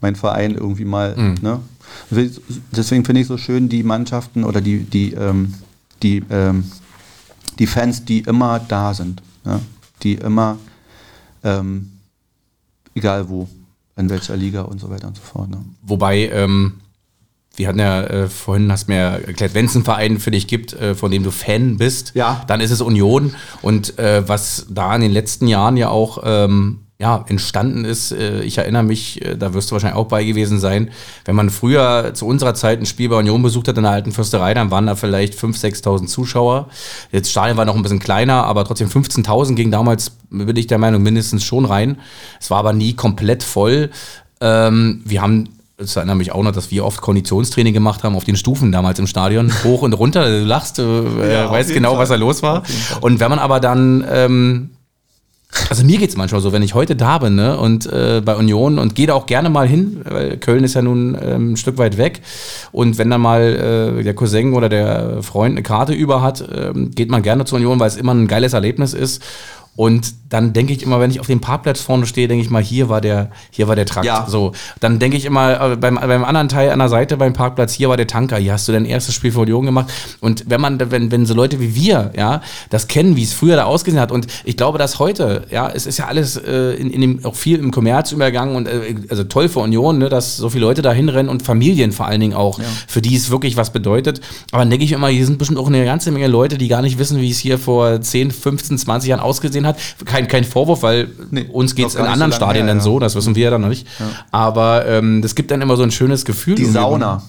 [0.00, 1.16] mein Verein irgendwie mal.
[1.16, 1.34] Mhm.
[1.40, 1.60] Ne?
[2.72, 5.54] Deswegen finde ich so schön die Mannschaften oder die, die, ähm,
[6.02, 6.70] die, ähm,
[7.58, 9.22] die Fans, die immer da sind.
[9.44, 9.60] Ja?
[10.02, 10.58] Die immer,
[11.42, 11.92] ähm,
[12.94, 13.48] egal wo,
[13.96, 15.48] in welcher Liga und so weiter und so fort.
[15.48, 15.64] Ne?
[15.82, 16.74] Wobei, ähm,
[17.56, 20.72] wir hatten ja äh, vorhin, hast mir erklärt, wenn es einen Verein für dich gibt,
[20.74, 22.44] äh, von dem du Fan bist, ja.
[22.46, 23.34] dann ist es Union.
[23.62, 28.40] Und äh, was da in den letzten Jahren ja auch ähm, ja, entstanden ist, äh,
[28.40, 30.90] ich erinnere mich, äh, da wirst du wahrscheinlich auch bei gewesen sein,
[31.26, 34.12] wenn man früher zu unserer Zeit ein Spiel bei Union besucht hat in der alten
[34.12, 36.68] Fürsterei, dann waren da vielleicht 5.000, 6.000 Zuschauer.
[37.12, 40.78] Jetzt Stadion war noch ein bisschen kleiner, aber trotzdem 15.000 ging damals, bin ich der
[40.78, 41.98] Meinung, mindestens schon rein.
[42.40, 43.90] Es war aber nie komplett voll.
[44.40, 48.24] Ähm, wir haben das erinnere mich auch noch, dass wir oft Konditionstraining gemacht haben auf
[48.24, 50.26] den Stufen damals im Stadion, hoch und runter.
[50.26, 51.98] Du lachst, du äh, ja, weißt genau, Fall.
[52.00, 52.62] was da los war.
[53.02, 54.70] Und wenn man aber dann, ähm,
[55.68, 58.36] also mir geht es manchmal so, wenn ich heute da bin ne, und äh, bei
[58.36, 61.56] Union und gehe da auch gerne mal hin, weil Köln ist ja nun ähm, ein
[61.56, 62.22] Stück weit weg.
[62.72, 66.90] Und wenn dann mal äh, der Cousin oder der Freund eine Karte über hat, ähm,
[66.92, 69.22] geht man gerne zur Union, weil es immer ein geiles Erlebnis ist.
[69.76, 72.62] Und dann denke ich immer, wenn ich auf dem Parkplatz vorne stehe, denke ich mal,
[72.62, 74.06] hier war der, hier war der Trakt.
[74.06, 74.26] Ja.
[74.28, 77.72] So, dann denke ich immer äh, beim, beim anderen Teil an der Seite beim Parkplatz,
[77.72, 79.92] hier war der Tanker, hier hast du dein erstes Spiel für Union gemacht.
[80.20, 83.56] Und wenn man, wenn, wenn so Leute wie wir, ja, das kennen, wie es früher
[83.56, 84.10] da ausgesehen hat.
[84.10, 87.36] Und ich glaube, dass heute, ja, es ist ja alles äh, in, in dem, auch
[87.36, 90.82] viel im Kommerz übergangen und äh, also toll für Union, ne, dass so viele Leute
[90.82, 92.64] da hinrennen und Familien vor allen Dingen auch, ja.
[92.88, 94.20] für die es wirklich was bedeutet.
[94.50, 96.82] Aber dann denke ich immer, hier sind bestimmt auch eine ganze Menge Leute, die gar
[96.82, 99.65] nicht wissen, wie es hier vor 10, 15, 20 Jahren ausgesehen hat.
[100.04, 102.84] Kein, kein Vorwurf, weil nee, uns geht es in anderen so Stadien her, dann ja.
[102.84, 103.86] so, das wissen wir ja dann noch nicht.
[103.98, 104.06] Ja.
[104.30, 106.54] Aber ähm, das gibt dann immer so ein schönes Gefühl.
[106.54, 107.22] Die Sauna.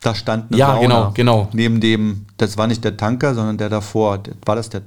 [0.00, 0.80] Da stand eine ja, Sauna.
[0.80, 1.48] genau, genau.
[1.52, 4.20] Neben dem, das war nicht der Tanker, sondern der davor.
[4.44, 4.82] War das der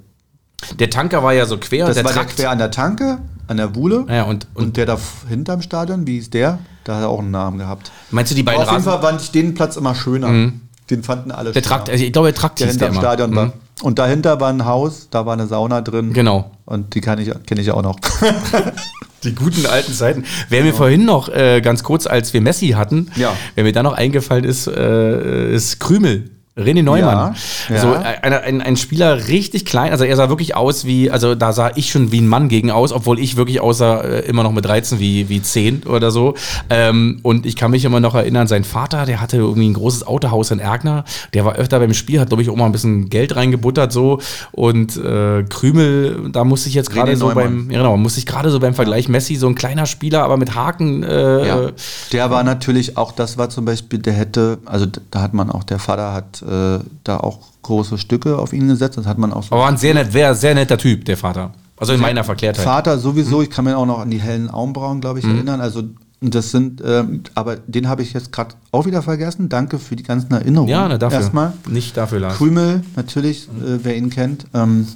[0.79, 1.85] der Tanker war ja so quer.
[1.85, 2.29] Das der war Trakt.
[2.29, 4.05] der quer an der Tanke, an der Buhle.
[4.09, 4.97] Ja, und, und, und der da
[5.29, 6.59] hinterm Stadion, wie ist der?
[6.83, 7.91] Da hat er auch einen Namen gehabt.
[8.11, 10.29] Meinst du die beiden Aber Auf jeden Fall fand ich den Platz immer schöner.
[10.29, 10.61] Mhm.
[10.89, 13.35] Den fanden alle der Trakt, also ich glaube, der Trakt der hinterm Stadion mhm.
[13.35, 13.53] war.
[13.81, 16.13] Und dahinter war ein Haus, da war eine Sauna drin.
[16.13, 16.51] Genau.
[16.65, 17.99] Und die kenne ich, kenn ich auch noch.
[19.23, 20.25] Die guten alten Zeiten.
[20.49, 23.35] Wer mir vorhin noch äh, ganz kurz, als wir Messi hatten, ja.
[23.55, 26.36] wer mir da noch eingefallen ist, äh, ist Krümel.
[26.57, 27.35] René Neumann.
[27.69, 27.81] Ja, ja.
[27.81, 31.53] So ein, ein, ein, Spieler richtig klein, also er sah wirklich aus wie, also da
[31.53, 34.51] sah ich schon wie ein Mann gegen aus, obwohl ich wirklich aussah äh, immer noch
[34.51, 36.33] mit 13 wie, wie 10 oder so.
[36.69, 40.07] Ähm, und ich kann mich immer noch erinnern, sein Vater, der hatte irgendwie ein großes
[40.07, 41.03] Autohaus in Erkner,
[41.33, 44.19] der war öfter beim Spiel, hat glaube ich auch mal ein bisschen Geld reingebuttert so
[44.51, 48.49] und äh, Krümel, da musste ich jetzt gerade so beim, ja, genau, musste ich gerade
[48.49, 51.03] so beim Vergleich Messi, so ein kleiner Spieler, aber mit Haken.
[51.03, 51.69] Äh, ja.
[52.11, 55.63] Der war natürlich auch, das war zum Beispiel, der hätte, also da hat man auch,
[55.63, 58.97] der Vater hat äh, da auch große Stücke auf ihn gesetzt.
[58.97, 59.55] Das hat man auch so.
[59.55, 61.51] Aber ein sehr, nett, sehr netter Typ, der Vater.
[61.77, 62.63] Also in meiner Verkehrtheit.
[62.65, 65.35] Vater sowieso, ich kann mir auch noch an die hellen Augenbrauen, glaube ich, mhm.
[65.35, 65.61] erinnern.
[65.61, 65.83] Also
[66.21, 67.03] das sind, äh,
[67.35, 69.49] aber den habe ich jetzt gerade auch wieder vergessen.
[69.49, 70.71] Danke für die ganzen Erinnerungen.
[70.71, 71.19] Ja, ne, dafür.
[71.19, 71.53] Erstmal.
[71.69, 72.37] Nicht dafür, Lars.
[72.37, 73.65] Krümel, natürlich, mhm.
[73.65, 74.47] äh, wer ihn kennt.
[74.55, 74.87] Ähm,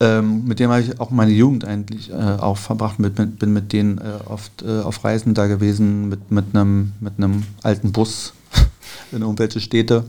[0.00, 2.98] ähm, mit dem habe ich auch meine Jugend eigentlich äh, auch verbracht.
[2.98, 6.92] Mit, mit, bin mit denen äh, oft äh, auf Reisen da gewesen, mit, mit einem
[7.00, 7.12] mit
[7.62, 8.32] alten Bus
[9.12, 10.04] in irgendwelche Städte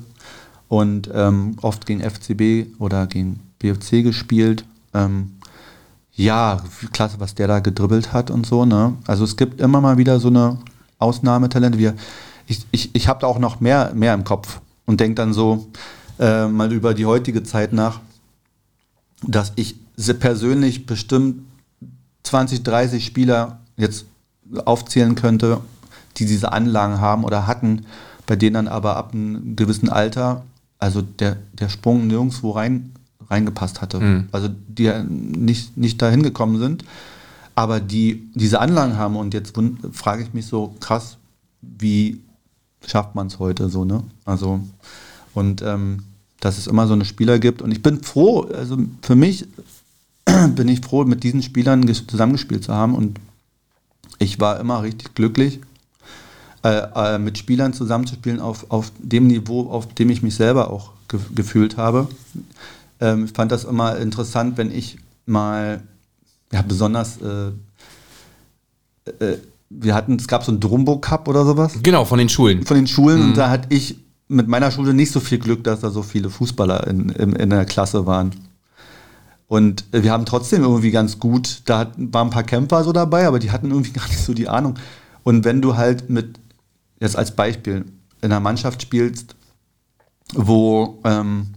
[0.67, 4.65] und ähm, oft gegen FCB oder gegen BFC gespielt.
[4.93, 5.33] Ähm,
[6.13, 8.65] ja, klasse, was der da gedribbelt hat und so.
[8.65, 8.93] Ne?
[9.07, 10.57] Also es gibt immer mal wieder so eine
[10.99, 11.77] Ausnahmetalente.
[11.77, 11.95] Wir,
[12.47, 15.67] ich ich, ich habe da auch noch mehr, mehr im Kopf und denke dann so
[16.19, 17.99] äh, mal über die heutige Zeit nach,
[19.23, 19.75] dass ich
[20.19, 21.43] persönlich bestimmt
[22.23, 24.05] 20, 30 Spieler jetzt
[24.65, 25.61] aufzählen könnte,
[26.17, 27.85] die diese Anlagen haben oder hatten,
[28.25, 30.43] bei denen dann aber ab einem gewissen Alter
[30.81, 32.91] also der, der Sprung nirgendwo rein,
[33.29, 33.99] reingepasst hatte.
[33.99, 34.29] Mhm.
[34.31, 36.83] Also die nicht, nicht dahin gekommen sind,
[37.53, 39.53] aber die diese Anlagen haben und jetzt
[39.91, 41.17] frage ich mich so krass,
[41.61, 42.19] wie
[42.85, 44.03] schafft man es heute so, ne?
[44.25, 44.59] Also
[45.35, 45.99] und ähm,
[46.39, 49.47] dass es immer so eine Spieler gibt und ich bin froh, also für mich
[50.55, 53.19] bin ich froh, mit diesen Spielern zusammengespielt zu haben und
[54.17, 55.59] ich war immer richtig glücklich
[56.63, 60.91] äh, äh, mit Spielern zusammenzuspielen auf, auf dem Niveau, auf dem ich mich selber auch
[61.07, 62.07] ge gefühlt habe.
[62.99, 65.81] Ähm, ich fand das immer interessant, wenn ich mal,
[66.51, 67.47] ja, besonders, äh,
[69.23, 69.37] äh,
[69.69, 71.73] wir hatten, es gab so einen Drumbo Cup oder sowas.
[71.81, 72.63] Genau, von den Schulen.
[72.63, 73.29] Von den Schulen mhm.
[73.29, 73.97] und da hatte ich
[74.27, 77.49] mit meiner Schule nicht so viel Glück, dass da so viele Fußballer in, in, in
[77.49, 78.31] der Klasse waren.
[79.47, 83.39] Und wir haben trotzdem irgendwie ganz gut, da waren ein paar Kämpfer so dabei, aber
[83.39, 84.75] die hatten irgendwie gar nicht so die Ahnung.
[85.23, 86.39] Und wenn du halt mit
[87.01, 87.85] jetzt als Beispiel,
[88.21, 89.35] in einer Mannschaft spielst,
[90.33, 91.47] wo ähm,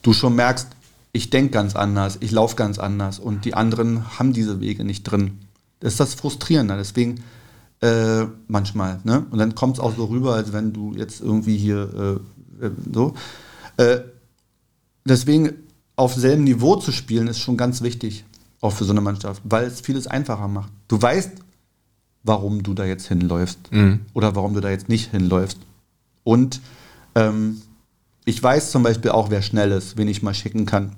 [0.00, 0.68] du schon merkst,
[1.12, 5.02] ich denke ganz anders, ich laufe ganz anders und die anderen haben diese Wege nicht
[5.02, 5.40] drin.
[5.80, 6.76] Das ist das Frustrierende.
[6.76, 7.22] Deswegen
[7.82, 9.00] äh, manchmal.
[9.04, 9.26] Ne?
[9.30, 12.20] Und dann kommt es auch so rüber, als wenn du jetzt irgendwie hier
[12.60, 13.14] äh, äh, so.
[13.76, 13.98] Äh,
[15.04, 15.52] deswegen
[15.96, 18.24] auf selben Niveau zu spielen, ist schon ganz wichtig,
[18.60, 20.72] auch für so eine Mannschaft, weil es vieles einfacher macht.
[20.88, 21.32] Du weißt,
[22.24, 24.00] warum du da jetzt hinläufst mhm.
[24.14, 25.58] oder warum du da jetzt nicht hinläufst.
[26.24, 26.60] Und
[27.14, 27.62] ähm,
[28.24, 30.92] ich weiß zum Beispiel auch, wer schnell ist, wen ich mal schicken kann,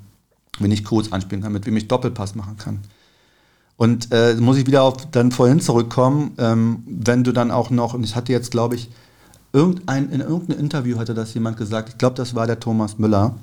[0.58, 2.80] wen ich kurz anspielen kann, mit wem ich Doppelpass machen kann.
[3.76, 7.94] Und äh, muss ich wieder auf dann vorhin zurückkommen, ähm, wenn du dann auch noch,
[7.94, 8.90] und ich hatte jetzt, glaube ich,
[9.52, 13.34] irgendein, in irgendeinem Interview hatte das jemand gesagt, ich glaube, das war der Thomas Müller,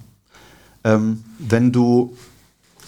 [0.83, 2.15] ähm, wenn du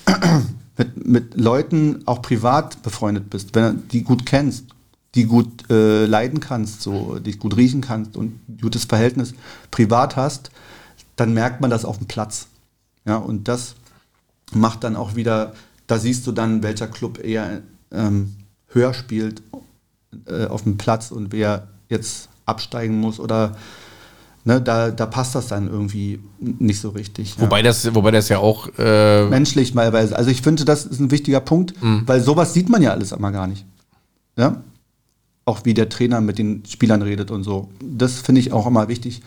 [0.77, 4.72] mit, mit Leuten auch privat befreundet bist, wenn du die gut kennst,
[5.15, 9.33] die gut äh, leiden kannst, so, die gut riechen kannst und ein gutes Verhältnis
[9.71, 10.49] privat hast,
[11.15, 12.47] dann merkt man das auf dem Platz.
[13.05, 13.75] Ja, und das
[14.53, 15.53] macht dann auch wieder
[15.87, 17.61] da siehst du dann, welcher Club eher
[17.91, 18.35] ähm,
[18.67, 19.41] höher spielt
[20.25, 23.55] äh, auf dem Platz und wer jetzt absteigen muss oder
[24.43, 27.39] ne, da, da passt das dann irgendwie nicht so richtig.
[27.39, 27.63] Wobei, ja.
[27.63, 30.15] das, wobei das ja auch äh menschlich malweise.
[30.15, 32.03] Also ich finde, das ist ein wichtiger Punkt, mhm.
[32.05, 33.65] weil sowas sieht man ja alles immer gar nicht.
[34.35, 34.63] Ja?
[35.45, 37.69] Auch wie der Trainer mit den Spielern redet und so.
[37.81, 39.21] Das finde ich auch immer wichtig,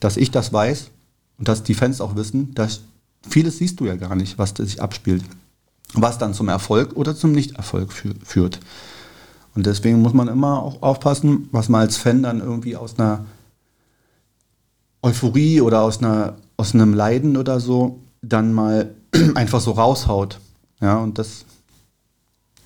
[0.00, 0.90] dass ich das weiß
[1.38, 2.82] und dass die Fans auch wissen, dass
[3.28, 5.24] vieles siehst du ja gar nicht, was sich abspielt
[5.94, 8.60] was dann zum Erfolg oder zum Nichterfolg fü führt.
[9.54, 13.24] Und deswegen muss man immer auch aufpassen, was man als Fan dann irgendwie aus einer
[15.02, 18.94] Euphorie oder aus, einer, aus einem Leiden oder so dann mal
[19.34, 20.40] einfach so raushaut.
[20.80, 21.46] Ja, und das,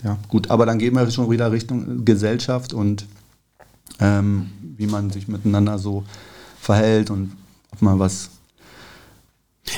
[0.05, 3.07] ja, gut, aber dann gehen wir schon wieder Richtung Gesellschaft und
[4.01, 6.05] ähm, wie man sich miteinander so
[6.61, 7.33] verhält und
[7.73, 8.31] ob man was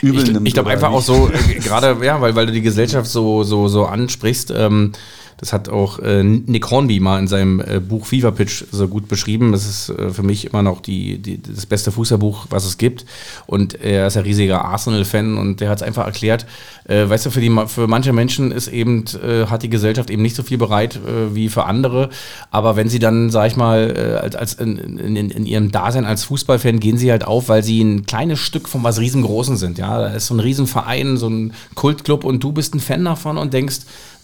[0.01, 0.47] übel ich, nimmt.
[0.47, 0.99] Ich glaube einfach nicht.
[0.99, 4.93] auch so, äh, gerade, ja, weil, weil du die Gesellschaft so, so, so ansprichst, ähm,
[5.39, 9.09] das hat auch äh, Nick Hornby mal in seinem äh, Buch Fever Pitch so gut
[9.09, 9.53] beschrieben.
[9.53, 13.05] Das ist äh, für mich immer noch die, die, das beste Fußballbuch, was es gibt.
[13.47, 16.47] Und er ist ein riesiger Arsenal-Fan und der hat es einfach erklärt.
[16.85, 20.23] Äh, weißt du, für, die, für manche Menschen ist eben, äh, hat die Gesellschaft eben
[20.23, 22.11] nicht so viel bereit äh, wie für andere.
[22.51, 26.25] Aber wenn sie dann, sag ich mal, als, als in, in, in, ihrem Dasein als
[26.25, 29.79] Fußballfan gehen sie halt auf, weil sie ein kleines Stück von was Riesengroßen sind.
[29.79, 33.39] Ja, da ist so ein Riesenverein, so ein Kultclub und du bist ein Fan davon
[33.39, 33.81] und denkst,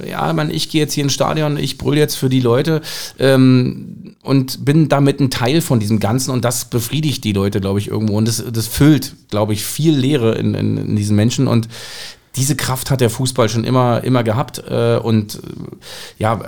[0.07, 2.81] ja, man, ich gehe jetzt hier ins Stadion, ich brülle jetzt für die Leute
[3.19, 7.79] ähm, und bin damit ein Teil von diesem Ganzen und das befriedigt die Leute, glaube
[7.79, 8.17] ich, irgendwo.
[8.17, 11.69] Und das, das füllt, glaube ich, viel Leere in, in, in diesen Menschen und
[12.39, 14.63] diese Kraft hat der Fußball schon immer, immer gehabt.
[14.69, 15.39] Äh, und äh,
[16.19, 16.41] ja,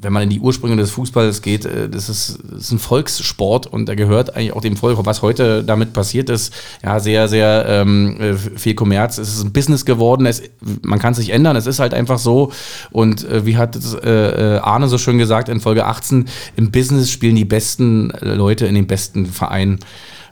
[0.00, 3.66] wenn man in die Ursprünge des Fußballs geht, äh, das, ist, das ist ein Volkssport
[3.66, 4.98] und er gehört eigentlich auch dem Volk.
[5.04, 9.18] Was heute damit passiert ist, ja, sehr, sehr ähm, äh, viel Kommerz.
[9.18, 10.24] Es ist ein Business geworden.
[10.24, 10.42] Es,
[10.82, 11.54] man kann sich ändern.
[11.54, 12.50] Es ist halt einfach so.
[12.90, 16.26] Und äh, wie hat äh, Arne so schön gesagt in Folge 18,
[16.56, 19.80] im Business spielen die besten Leute in den besten Vereinen.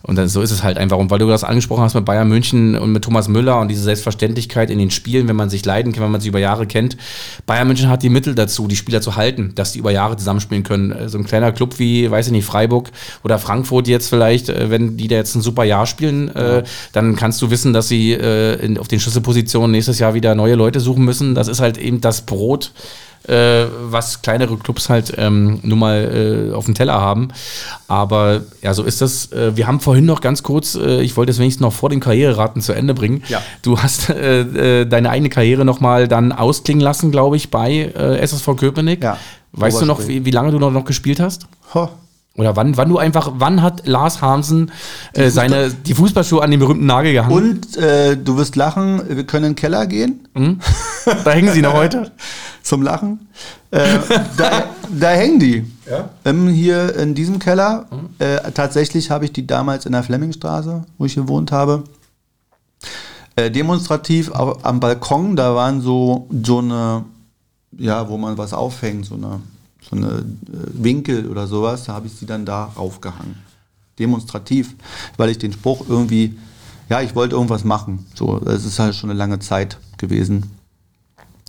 [0.07, 0.99] Und dann, so ist es halt einfach.
[0.99, 3.83] Und weil du das angesprochen hast mit Bayern München und mit Thomas Müller und diese
[3.83, 6.99] Selbstverständlichkeit in den Spielen, wenn man sich leiden kann, wenn man sie über Jahre kennt.
[7.47, 10.63] Bayern München hat die Mittel dazu, die Spieler zu halten, dass die über Jahre zusammenspielen
[10.63, 11.09] können.
[11.09, 12.91] So ein kleiner Club wie, weiß ich nicht, Freiburg
[13.23, 16.63] oder Frankfurt jetzt vielleicht, äh, wenn die da jetzt ein super Jahr spielen, äh, ja.
[16.93, 20.81] dann kannst du wissen, dass sie äh, auf den Schlüsselpositionen nächstes Jahr wieder neue Leute
[20.81, 21.35] suchen müssen.
[21.35, 22.73] Das ist halt eben das Brot
[23.29, 27.29] äh, was kleinere Clubs halt ähm, nur mal äh, auf dem Teller haben.
[27.89, 29.33] Aber ja, so ist das.
[29.33, 32.01] Äh, wir haben vorhin noch ganz kurz, äh, ich wollte es wenigstens noch vor den
[32.01, 33.23] Karriereraten zu Ende bringen.
[33.29, 33.41] Ja.
[33.63, 39.03] Du hast äh, deine eigene Karriere nochmal dann ausklingen lassen, glaube ich, bei SSV Köpenick.
[39.03, 39.19] Ja.
[39.53, 41.47] Weißt du noch, wie, wie, lange du noch, noch gespielt hast?
[41.75, 41.89] Ho.
[42.37, 44.73] Oder wann, wann du einfach, wann hat Lars Hansen
[45.13, 47.33] äh, seine, die Fußballschuhe an den berühmten Nagel gehangen?
[47.33, 50.27] Und äh, du wirst lachen, wir können in den Keller gehen.
[50.35, 50.59] Mhm.
[51.25, 52.11] Da hängen sie noch heute.
[52.63, 53.29] Zum Lachen.
[53.71, 53.99] Äh,
[54.37, 55.65] da, da, hängen die.
[55.89, 56.09] Ja?
[56.25, 57.87] Ähm, hier in diesem Keller.
[57.91, 58.09] Mhm.
[58.19, 61.85] Äh, tatsächlich habe ich die damals in der Flemmingstraße, wo ich gewohnt habe,
[63.37, 67.05] äh, demonstrativ auf, am Balkon, da waren so, so eine,
[67.77, 69.41] ja, wo man was aufhängt, so eine
[69.89, 70.23] so eine äh,
[70.73, 73.37] Winkel oder sowas, da habe ich sie dann da raufgehangen.
[73.99, 74.75] Demonstrativ,
[75.17, 76.37] weil ich den Spruch irgendwie,
[76.89, 78.07] ja, ich wollte irgendwas machen.
[78.15, 80.51] So, das ist halt schon eine lange Zeit gewesen.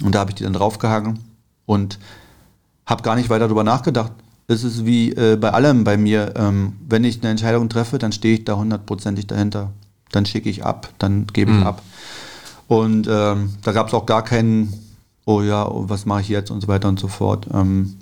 [0.04, 1.20] Und da habe ich die dann draufgehangen
[1.66, 1.98] und
[2.86, 4.12] habe gar nicht weiter darüber nachgedacht.
[4.48, 8.12] Es ist wie äh, bei allem bei mir, ähm, wenn ich eine Entscheidung treffe, dann
[8.12, 9.72] stehe ich da hundertprozentig dahinter.
[10.12, 11.64] Dann schicke ich ab, dann gebe ich mhm.
[11.64, 11.82] ab.
[12.68, 14.72] Und ähm, da gab es auch gar keinen,
[15.26, 17.48] oh ja, oh, was mache ich jetzt und so weiter und so fort.
[17.52, 17.98] Ähm,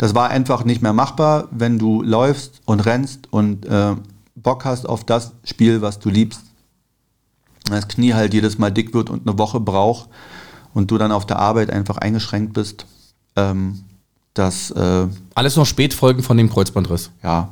[0.00, 3.94] das war einfach nicht mehr machbar, wenn du läufst und rennst und äh,
[4.34, 6.40] Bock hast auf das Spiel, was du liebst,
[7.68, 10.08] das Knie halt jedes Mal dick wird und eine Woche braucht
[10.72, 12.86] und du dann auf der Arbeit einfach eingeschränkt bist,
[13.36, 13.84] ähm,
[14.32, 17.10] das äh, Alles noch Spätfolgen von dem Kreuzbandriss.
[17.22, 17.50] ja,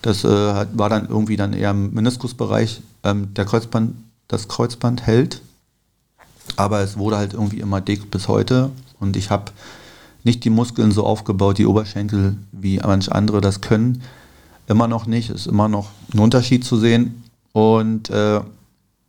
[0.00, 2.80] das äh, war dann irgendwie dann eher im Meniskusbereich.
[3.04, 3.96] Ähm, der Kreuzband,
[4.28, 5.42] das Kreuzband hält,
[6.56, 9.52] aber es wurde halt irgendwie immer dick bis heute und ich habe
[10.26, 14.02] nicht die Muskeln so aufgebaut, die Oberschenkel, wie manche andere das können.
[14.66, 17.22] Immer noch nicht, ist immer noch ein Unterschied zu sehen
[17.52, 18.40] und äh,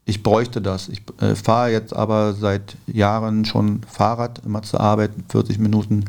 [0.06, 0.88] ich bräuchte das.
[0.88, 6.06] Ich äh, fahre jetzt aber seit Jahren schon Fahrrad, immer zur Arbeit, 40 Minuten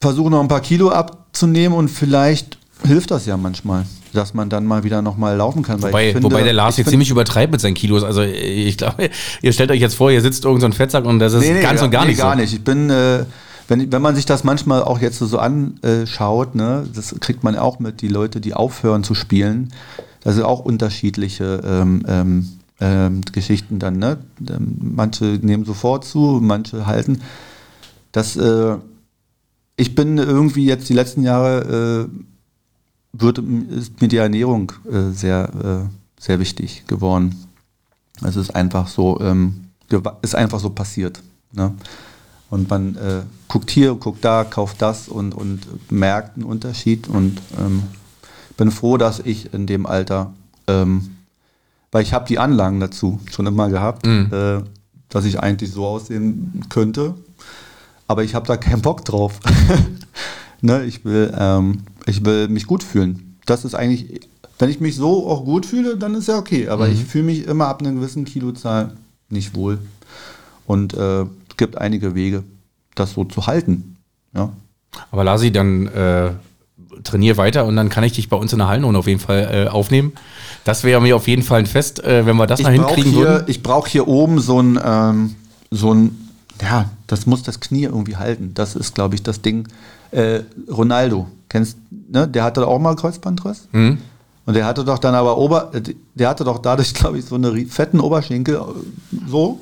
[0.00, 4.64] versuche noch ein paar Kilo abzunehmen und vielleicht hilft das ja manchmal, dass man dann
[4.64, 5.82] mal wieder nochmal laufen kann.
[5.82, 8.02] Wobei, finde- wobei der Lars jetzt find- ziemlich übertreibt mit seinen Kilos.
[8.02, 9.10] Also ich glaube,
[9.42, 11.82] ihr stellt euch jetzt vor, hier sitzt irgend so ein Fettsack und das ist ganz
[11.82, 12.40] und gar nee, nicht gar so.
[12.40, 12.52] nicht.
[12.54, 13.24] Ich bin, äh,
[13.68, 17.78] wenn, wenn man sich das manchmal auch jetzt so anschaut, ne, das kriegt man auch
[17.78, 19.72] mit, die Leute, die aufhören zu spielen,
[20.22, 22.48] das sind auch unterschiedliche ähm, ähm,
[22.80, 23.98] ähm, Geschichten dann.
[23.98, 24.18] Ne?
[24.48, 27.20] Ähm, Manche nehmen sofort zu, manche halten.
[28.12, 28.76] Das, äh,
[29.76, 32.18] ich bin irgendwie jetzt die letzten Jahre äh,
[33.20, 33.38] wird,
[33.70, 35.48] ist mir die Ernährung äh, sehr,
[35.88, 37.46] äh, sehr wichtig geworden.
[38.22, 39.66] Es ist einfach so, ähm,
[40.22, 41.22] ist einfach so passiert.
[41.52, 41.74] Ne?
[42.50, 47.08] Und man äh, guckt hier, guckt da, kauft das und, und merkt einen Unterschied.
[47.08, 47.84] Und ähm,
[48.56, 50.32] bin froh, dass ich in dem Alter,
[50.66, 51.16] ähm,
[51.90, 54.62] weil ich habe die Anlagen dazu schon immer gehabt, äh,
[55.08, 57.14] dass ich eigentlich so aussehen könnte.
[58.06, 59.40] Aber ich habe da keinen Bock drauf.
[60.64, 60.84] ne?
[60.84, 63.38] ich, will, ähm, ich will mich gut fühlen.
[63.46, 64.20] Das ist eigentlich,
[64.58, 66.68] wenn ich mich so auch gut fühle, dann ist ja okay.
[66.68, 68.94] Aber ich fühle mich immer ab einer gewissen Kilozahl
[69.28, 69.78] nicht wohl.
[70.66, 72.42] Und äh, es gibt einige Wege,
[72.94, 73.96] das so zu halten.
[74.34, 74.50] Ja.
[75.10, 76.30] Aber Lasi, dann äh,
[77.02, 79.66] trainier weiter und dann kann ich dich bei uns in der Hallenrunde auf jeden Fall
[79.66, 80.12] äh, aufnehmen.
[80.64, 83.12] Das wäre mir auf jeden Fall ein Fest, äh, wenn wir das Ich brauche hinkriegen
[83.12, 83.44] hier, würden.
[83.48, 85.34] ich brauch hier oben so ein, ähm,
[85.70, 86.23] so ein,
[86.62, 88.52] ja, das muss das Knie irgendwie halten.
[88.54, 89.66] Das ist, glaube ich, das Ding.
[90.10, 90.40] Äh,
[90.70, 91.76] Ronaldo, kennst,
[92.08, 92.28] ne?
[92.28, 93.68] Der hatte auch mal Kreuzbandriss.
[93.72, 93.98] Mhm.
[94.46, 95.82] Und der hatte doch dann aber Ober, äh,
[96.14, 98.60] der hatte doch dadurch, glaube ich, so eine rie- fetten Oberschenkel, äh,
[99.28, 99.60] so.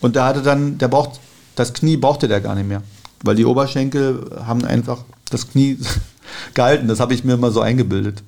[0.00, 1.20] Und der hatte dann, der braucht,
[1.54, 2.82] das Knie brauchte der gar nicht mehr.
[3.24, 5.78] Weil die Oberschenkel haben einfach das Knie
[6.54, 6.88] gehalten.
[6.88, 8.22] Das habe ich mir immer so eingebildet.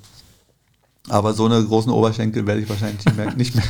[1.09, 3.64] Aber so eine großen Oberschenkel werde ich wahrscheinlich nicht mehr, nicht mehr,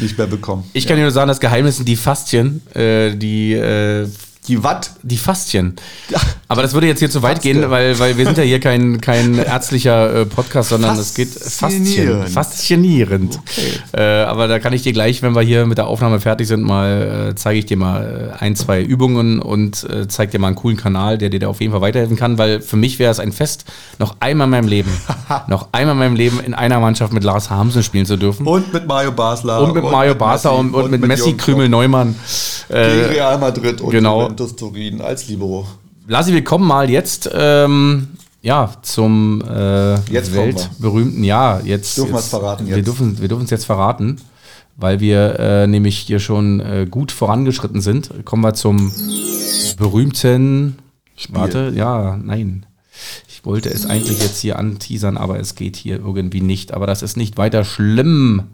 [0.00, 0.64] nicht mehr bekommen.
[0.72, 4.06] Ich kann dir nur sagen, das Geheimnis sind die Faszien, äh, die, äh,
[4.46, 4.90] Die Watt.
[5.02, 5.76] die Faszien.
[6.50, 7.52] Aber das würde jetzt hier zu weit Faszke.
[7.52, 11.28] gehen, weil, weil wir sind ja hier kein, kein ärztlicher äh, Podcast, sondern es geht.
[11.28, 12.30] Faszinierend.
[12.30, 13.38] Faszinierend.
[13.92, 16.62] Äh, aber da kann ich dir gleich, wenn wir hier mit der Aufnahme fertig sind,
[16.62, 20.46] mal äh, zeige ich dir mal äh, ein, zwei Übungen und äh, zeige dir mal
[20.46, 23.10] einen coolen Kanal, der dir da auf jeden Fall weiterhelfen kann, weil für mich wäre
[23.10, 23.66] es ein Fest,
[23.98, 24.90] noch einmal in meinem Leben,
[25.48, 28.46] noch einmal in meinem Leben in einer Mannschaft mit Lars Hamsen spielen zu dürfen.
[28.46, 29.60] Und mit Mario Basler.
[29.60, 32.14] Und mit Mario Barca und, und, mit Messi, Jürgen Krümel, Neumann.
[32.70, 34.22] Äh, Real Madrid und genau.
[34.22, 35.66] Juventus Turin als Libero.
[36.10, 38.08] Lassi, wir kommen mal jetzt ähm,
[38.40, 40.40] ja, zum äh, Jetzt wir.
[40.40, 41.98] weltberühmten, ja, jetzt.
[41.98, 42.86] Dürfen wir jetzt, es verraten Wir jetzt?
[42.86, 44.16] dürfen wir dürfen es jetzt verraten,
[44.76, 48.24] weil wir äh, nämlich hier schon äh, gut vorangeschritten sind.
[48.24, 48.90] Kommen wir zum
[49.76, 50.78] berühmten
[51.28, 52.64] Warte, ja, nein.
[53.28, 56.72] Ich wollte es eigentlich jetzt hier anteasern, aber es geht hier irgendwie nicht.
[56.72, 58.44] Aber das ist nicht weiter schlimm.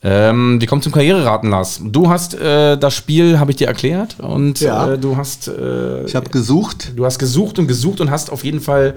[0.00, 1.80] Ähm, wir kommen zum Karriereraten, Lars.
[1.84, 4.92] Du hast äh, das Spiel, habe ich dir erklärt, und Ja.
[4.92, 6.92] äh, du hast äh, Ich habe gesucht.
[6.94, 8.94] Du hast gesucht und gesucht und hast auf jeden Fall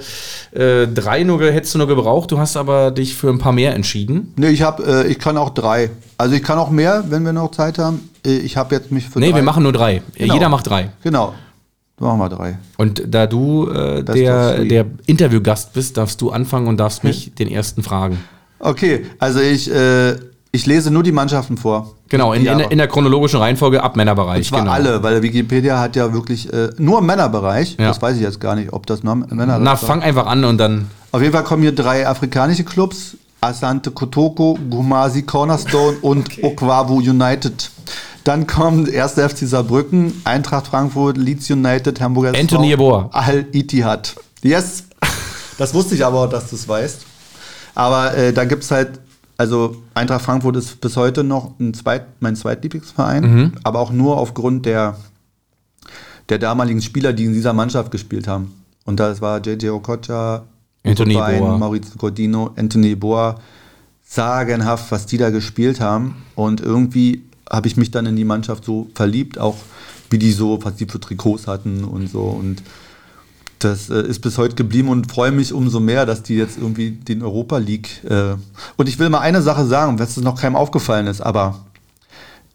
[0.52, 2.32] äh, drei nur, hättest du nur gebraucht.
[2.32, 4.32] Du hast aber dich für ein paar mehr entschieden.
[4.36, 5.90] Nee, ich habe, äh, ich kann auch drei.
[6.20, 8.08] Also ich kann auch mehr, wenn wir noch Zeit haben.
[8.24, 9.38] Äh, ich habe jetzt mich für Nee, drei.
[9.38, 10.04] wir machen nur drei.
[10.16, 10.34] Genau.
[10.36, 10.92] Jeder macht drei.
[11.02, 11.34] Genau.
[12.00, 12.60] Machen wir drei.
[12.78, 17.48] Und da du äh, der, der Interviewgast bist, darfst du anfangen und darfst mich den
[17.48, 18.20] ersten fragen.
[18.60, 20.16] Okay, also ich, äh,
[20.52, 21.96] ich lese nur die Mannschaften vor.
[22.10, 24.40] Genau, in, in, in der chronologischen Reihenfolge ab Männerbereich.
[24.40, 24.72] Und zwar genau.
[24.72, 27.78] alle, weil Wikipedia hat ja wirklich äh, nur im Männerbereich.
[27.80, 27.88] Ja.
[27.88, 30.90] Das weiß ich jetzt gar nicht, ob das Männerbereich Na, fang einfach an und dann.
[31.12, 33.16] Auf jeden Fall kommen hier drei afrikanische Clubs.
[33.40, 37.72] Asante Kotoko, Gumasi Cornerstone und Okwabu United.
[38.24, 39.14] Dann kommt 1.
[39.14, 43.10] FC Saarbrücken, Eintracht Frankfurt, Leeds United, Hamburger Anthony SV, Yeboah.
[43.12, 44.16] Al-Ittihad.
[44.44, 44.84] Yes!
[45.58, 47.02] Das wusste ich aber auch, dass du es weißt.
[47.76, 49.00] Aber äh, da gibt es halt,
[49.38, 53.52] also Eintracht Frankfurt ist bis heute noch ein Zweit, mein Zweitlieblingsverein, Mhm.
[53.64, 54.98] aber auch nur aufgrund der,
[56.30, 58.54] der damaligen Spieler, die in dieser Mannschaft gespielt haben.
[58.86, 60.44] Und das war JJ Okocha,
[60.84, 61.58] Anthony Bein, Boa.
[61.58, 63.40] Maurizio Cordino, Anthony Boa.
[64.04, 66.24] Sagenhaft, was die da gespielt haben.
[66.36, 69.56] Und irgendwie habe ich mich dann in die Mannschaft so verliebt, auch
[70.10, 72.22] wie die so, was die für Trikots hatten und so.
[72.24, 72.62] Und
[73.64, 76.92] das äh, ist bis heute geblieben und freue mich umso mehr, dass die jetzt irgendwie
[76.92, 78.04] den Europa League.
[78.04, 78.36] Äh
[78.78, 81.60] und ich will mal eine Sache sagen, wenn es noch keinem aufgefallen ist, aber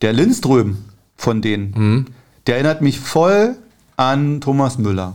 [0.03, 0.79] der Lindström
[1.17, 2.07] von denen, Mhm.
[2.47, 3.57] der erinnert mich voll
[3.97, 5.15] an Thomas Müller.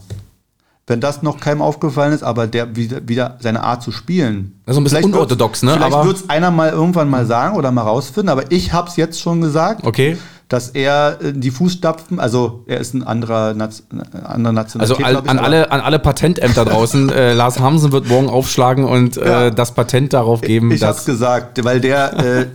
[0.88, 4.60] Wenn das noch keinem aufgefallen ist, aber der wieder, wieder seine Art zu spielen.
[4.66, 5.74] Also ein bisschen Vielleicht unorthodox, ne?
[5.74, 8.96] Vielleicht wird es einer mal irgendwann mal sagen oder mal rausfinden, aber ich habe es
[8.98, 10.18] jetzt schon gesagt Okay.
[10.52, 15.06] Dass er äh, die Fußstapfen, also er ist ein anderer, Naz äh, anderer Nationalität.
[15.06, 18.84] Also ich, an, aber- alle, an alle Patentämter draußen, äh, Lars Hamsen wird morgen aufschlagen
[18.84, 19.46] und Ja.
[19.48, 21.06] äh, das Patent darauf geben, Ich hab's dass.
[21.06, 22.46] gesagt, weil der, äh,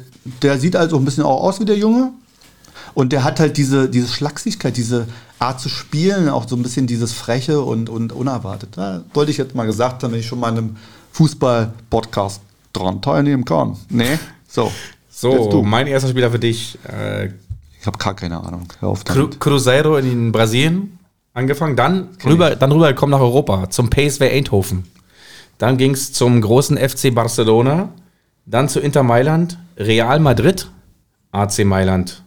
[0.43, 2.11] der sieht also ein bisschen auch aus wie der Junge.
[2.93, 5.07] Und der hat halt diese, diese Schlagsigkeit, diese
[5.39, 8.71] Art zu spielen, auch so ein bisschen dieses Freche und, und unerwartet.
[8.77, 10.77] Da wollte ich jetzt mal gesagt haben, wenn ich schon mal in einem
[11.13, 12.41] Fußball-Podcast
[12.73, 13.77] dran teilnehmen kann.
[13.89, 14.19] Nee,
[14.49, 14.71] so.
[15.11, 16.79] So, mein erster Spieler für dich.
[16.85, 17.31] Äh,
[17.87, 18.67] Ich habe gar keine Ahnung.
[18.81, 19.29] Hör auf Cru.
[19.39, 20.99] Cruzeiro in Brasilien
[21.35, 24.89] angefangen, dann rüber, dann rüber gekommen nach Europa, zum PSV Eindhoven.
[25.59, 27.91] Dann ging es zum großen FC Barcelona,
[28.45, 30.69] dann zu Inter Mailand, Real Madrid,
[31.31, 32.25] AC Mailand.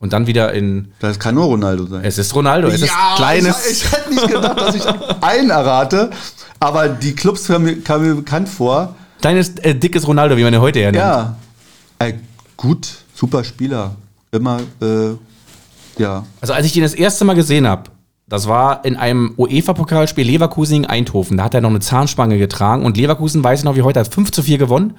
[0.00, 0.90] Und dann wieder in.
[0.98, 2.04] Das kann nur Ronaldo sein.
[2.04, 3.64] Es ist Ronaldo, es ist kleines.
[3.70, 4.82] Ich, ich hätte nicht gedacht, dass ich
[5.20, 6.10] einen errate,
[6.58, 8.96] aber die Clubs kamen mir, mir bekannt vor.
[9.20, 10.96] kleines, äh, dickes Ronaldo, wie man ihn heute ja nennt.
[10.96, 11.36] Ja,
[12.00, 12.14] äh,
[12.56, 13.94] gut, super Spieler.
[14.32, 15.10] Immer, äh,
[15.98, 16.24] ja.
[16.40, 17.90] Also als ich den das erste Mal gesehen habe,
[18.28, 21.36] das war in einem UEFA-Pokalspiel Leverkusen gegen Eindhoven.
[21.36, 24.12] Da hat er noch eine Zahnspange getragen und Leverkusen, weiß ich noch wie heute, hat
[24.12, 24.94] 5 zu 4 gewonnen.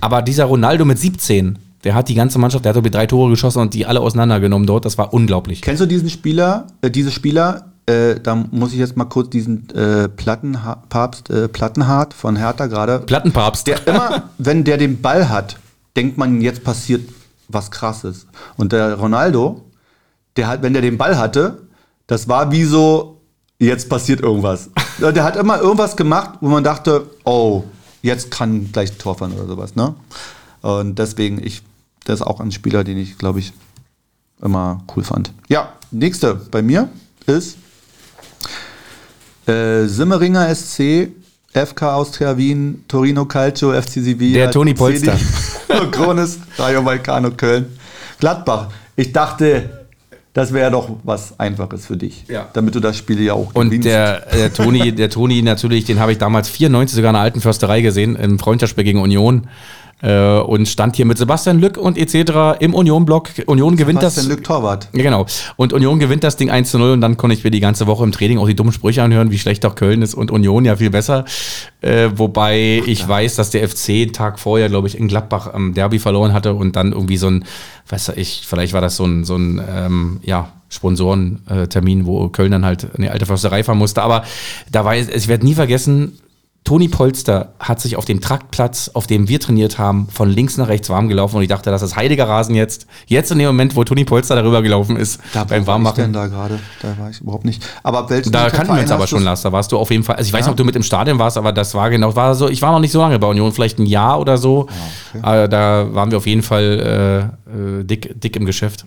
[0.00, 3.30] Aber dieser Ronaldo mit 17, der hat die ganze Mannschaft, der hat irgendwie drei Tore
[3.30, 4.84] geschossen und die alle auseinandergenommen dort.
[4.84, 5.62] Das war unglaublich.
[5.62, 9.70] Kennst du diesen Spieler, äh, diese Spieler, äh, da muss ich jetzt mal kurz diesen
[9.70, 12.98] äh, Plattenha Papst, äh, Plattenhardt von Hertha gerade.
[12.98, 13.68] Plattenpapst.
[13.68, 15.56] Der immer, wenn der den Ball hat,
[15.94, 17.02] denkt man, jetzt passiert
[17.48, 18.26] was krasses.
[18.56, 19.64] Und der Ronaldo,
[20.36, 21.66] der hat, wenn der den Ball hatte,
[22.06, 23.20] das war wie so,
[23.58, 24.70] jetzt passiert irgendwas.
[24.98, 27.64] Der hat immer irgendwas gemacht, wo man dachte, oh,
[28.00, 29.76] jetzt kann gleich ein Tor fallen oder sowas.
[29.76, 29.94] Ne?
[30.62, 31.62] Und deswegen, ich,
[32.04, 33.52] das ist auch ein Spieler, den ich, glaube ich,
[34.40, 35.32] immer cool fand.
[35.48, 36.88] Ja, nächste bei mir
[37.26, 37.58] ist
[39.46, 41.10] äh, Simmeringer SC,
[41.52, 44.38] FK Austria Wien, Torino Calcio, FC Sevilla.
[44.38, 45.18] Der Toni Polster.
[45.90, 47.66] Kronis, Rayo Vallecano Köln.
[48.18, 48.68] Gladbach.
[48.96, 49.86] Ich dachte,
[50.32, 52.24] das wäre doch was Einfaches für dich.
[52.28, 52.48] Ja.
[52.52, 53.86] Damit du das Spiel ja auch Und gewinnst.
[53.86, 57.40] der, der Toni, der Toni natürlich, den habe ich damals 94 sogar in der alten
[57.40, 59.48] Försterei gesehen, im Freundschaftsspiel gegen Union.
[60.02, 62.60] Äh, und stand hier mit Sebastian Lück und etc.
[62.60, 63.30] im Union-Block.
[63.46, 64.16] Union gewinnt das.
[64.16, 64.88] Sebastian Lück Torwart.
[64.92, 65.24] Ja, genau.
[65.56, 67.86] Und Union gewinnt das Ding 1 zu 0 und dann konnte ich mir die ganze
[67.86, 70.66] Woche im Training auch die dummen Sprüche anhören, wie schlecht doch Köln ist und Union
[70.66, 71.24] ja viel besser.
[71.80, 75.72] Äh, wobei ich weiß, dass der FC einen Tag vorher, glaube ich, in Gladbach am
[75.72, 77.44] Derby verloren hatte und dann irgendwie so ein,
[77.88, 82.66] weiß ich, vielleicht war das so ein, so ein ähm, ja, Sponsorentermin, wo Köln dann
[82.66, 84.02] halt in die alte Försterei fahren musste.
[84.02, 84.24] Aber
[84.70, 86.18] da war ich, ich werde nie vergessen,
[86.66, 90.66] Toni Polster hat sich auf dem Traktplatz, auf dem wir trainiert haben, von links nach
[90.66, 92.88] rechts warm gelaufen und ich dachte, das ist heiliger Rasen jetzt.
[93.06, 95.96] Jetzt in dem Moment, wo Toni Polster darüber gelaufen ist, beim wo war ich Warmmachen.
[96.02, 96.58] denn da gerade?
[96.82, 97.62] Da war ich überhaupt nicht.
[97.84, 99.22] Aber ab welchen Da kannten wir uns aber schon?
[99.22, 99.42] Lars.
[99.42, 100.16] Da warst du auf jeden Fall.
[100.16, 100.46] Also ich weiß Ja.
[100.48, 102.48] nicht, ob du mit im Stadion warst, aber das war genau, war so.
[102.48, 104.66] Ich war noch nicht so lange bei Union, vielleicht ein Jahr oder so.
[105.22, 108.86] Aber da waren wir auf jeden Fall äh, äh, dick, dick im Geschäft.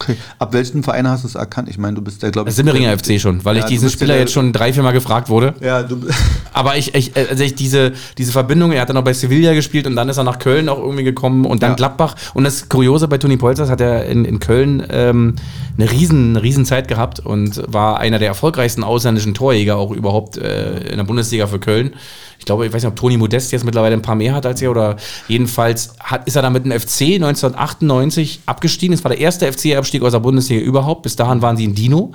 [0.00, 0.16] Okay.
[0.38, 1.68] Ab welchen Verein hast du es erkannt?
[1.68, 2.54] Ich meine, du bist der, glaube ich.
[2.56, 5.28] Simmeringer FC schon, weil Ja, ich diesen ja Spieler jetzt schon drei, vier Mal gefragt
[5.28, 5.54] wurde.
[5.60, 6.00] Ja, du.
[6.52, 9.86] Aber ich, ich, also ich diese, diese Verbindung, er hat dann auch bei Sevilla gespielt
[9.88, 11.76] und dann ist er nach Köln auch irgendwie gekommen und dann Ja.
[11.76, 12.14] Gladbach.
[12.34, 15.34] Und das Kuriose bei Toni Polsters hat er in, in Köln ähm,
[15.76, 20.36] eine riesen, eine riesen Zeit gehabt und war einer der erfolgreichsten ausländischen Torjäger auch überhaupt
[20.36, 21.94] äh, in der Bundesliga für Köln.
[22.38, 24.62] Ich glaube, ich weiß nicht, ob Toni Modest jetzt mittlerweile ein paar mehr hat als
[24.62, 24.96] er oder
[25.26, 28.94] jedenfalls hat, ist er dann mit dem FC 1998 abgestiegen.
[28.94, 31.02] Das war der erste FC-Abstieg aus der Bundesliga überhaupt.
[31.02, 32.12] Bis dahin waren sie in Dino.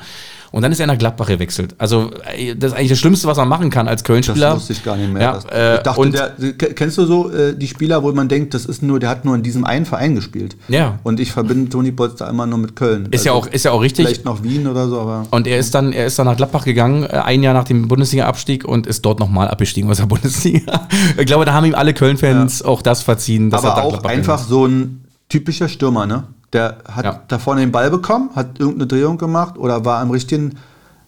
[0.54, 1.74] Und dann ist er nach Gladbach gewechselt.
[1.80, 4.56] Also, äh, das ist eigentlich das Schlimmste, was man machen kann als Das Köln-Spieler.
[4.56, 5.22] wusste ich gar nicht mehr.
[5.22, 8.12] Ja, Das- äh, ich dachte, und- der, ke- kennst du so äh, die Spieler, wo
[8.12, 10.56] man denkt, das ist nur, der hat nur in diesem einen Verein gespielt.
[10.68, 11.00] Ja.
[11.02, 13.08] Und ich verbinde Toni Polster immer nur mit Köln.
[13.10, 14.06] Ist ja auch, ist ja auch richtig.
[14.06, 15.26] Vielleicht noch Wien oder so, aber.
[15.32, 17.88] Und er ist dann, er ist dann nach Gladbach gegangen, äh, ein Jahr nach dem
[17.88, 20.88] Bundesliga-Abstieg und ist dort nochmal abgestiegen aus der Bundesliga.
[21.18, 23.90] Ich glaube, da haben ihm alle Köln-Fans auch das verziehen, dass er aber nach auch
[23.94, 26.26] Gladbach einfach gegangen so ein typischer Stürmer, ne?
[26.54, 27.20] Der hat Ja.
[27.28, 30.58] da vorne den Ball bekommen, hat irgendeine Drehung gemacht oder war am richtigen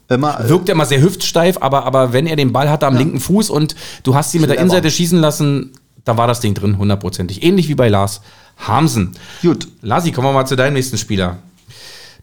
[0.09, 0.39] immer.
[0.39, 0.49] ist.
[0.49, 3.75] Wirkt immer sehr hüftsteif, aber, aber wenn er den Ball hatte am linken Fuß und
[4.03, 4.57] du hast ihn mit der.
[4.57, 5.71] Innenseite schießen lassen,
[6.03, 7.43] da war das Ding drin, hundertprozentig.
[7.43, 8.21] Ähnlich wie bei Lars
[8.67, 9.11] Hamsen.
[9.41, 9.67] Gut.
[9.81, 11.37] Lasi, kommen wir mal zu deinem nächsten Spieler.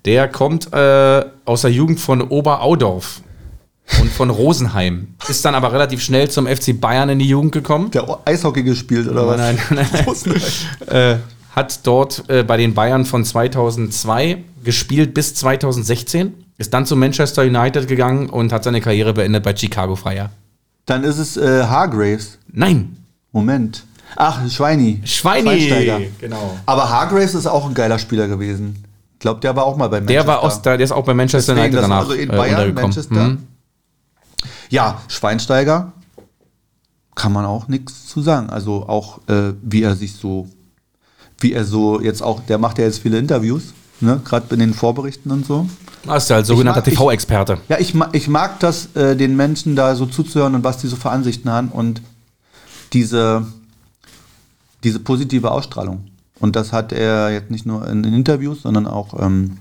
[0.05, 3.21] Der kommt äh, aus der Jugend von Oberaudorf
[4.01, 5.15] und von Rosenheim.
[5.29, 7.91] Ist dann aber relativ schnell zum FC Bayern in die Jugend gekommen.
[7.93, 9.37] Der Eishockey gespielt oder was?
[9.37, 9.87] Nein, nein,
[10.89, 10.89] nein.
[10.89, 11.17] Äh,
[11.53, 17.43] hat dort äh, bei den Bayern von 2002 gespielt bis 2016, ist dann zu Manchester
[17.43, 20.31] United gegangen und hat seine Karriere beendet bei Chicago Fire.
[20.87, 22.39] Dann ist es äh, Hargraves.
[22.51, 22.97] Nein.
[23.33, 23.85] Moment.
[24.17, 25.01] Ach, Schweini.
[25.05, 26.59] Schweini, genau.
[26.67, 28.85] Aber Hargraves ist auch ein geiler Spieler gewesen.
[29.15, 30.25] Ich glaube, der war auch mal bei Manchester.
[30.25, 32.37] Der war aus, der, der ist auch bei Manchester Deswegen, United danach also in äh,
[32.37, 32.83] Bayern, untergekommen.
[32.83, 33.15] Manchester.
[33.15, 33.47] Mhm.
[34.69, 35.93] Ja, Schweinsteiger
[37.15, 38.51] kann man auch nichts zu sagen.
[38.51, 40.49] Also auch äh, wie er sich so,
[41.43, 44.21] wie er so jetzt auch, der macht ja jetzt viele Interviews, ne?
[44.25, 45.69] gerade in den Vorberichten und so.
[46.05, 47.59] Das ist ja als sogenannter TV-Experte.
[47.69, 50.97] Ja, ich, ich mag das, äh, den Menschen da so zuzuhören und was die so
[50.97, 52.03] für Ansichten haben und
[52.93, 53.47] diese,
[54.83, 56.09] diese positive Ausstrahlung.
[56.41, 59.59] Und das hat er jetzt nicht nur in, in Interviews, sondern auch ähm,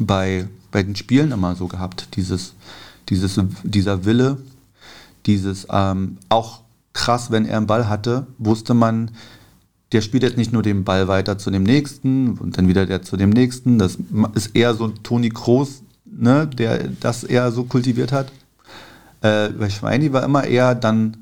[0.00, 2.08] bei, bei den Spielen immer so gehabt.
[2.16, 2.54] Dieses,
[3.08, 4.38] dieses, dieser Wille,
[5.26, 6.62] dieses ähm, auch
[6.94, 9.12] krass, wenn er einen Ball hatte, wusste man,
[9.94, 13.02] der spielt jetzt nicht nur den Ball weiter zu dem nächsten und dann wieder der
[13.02, 13.78] zu dem nächsten.
[13.78, 13.96] Das
[14.34, 18.32] ist eher so Toni Kroos, ne, der das eher so kultiviert hat.
[19.20, 21.16] Äh, bei Schweini war immer eher dann,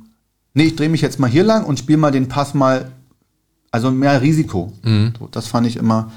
[0.55, 2.91] nee, ich drehe mich jetzt mal hier lang und spiele mal den Pass mal,
[3.71, 4.73] also mehr Risiko.
[5.19, 6.11] So, das fand ich immer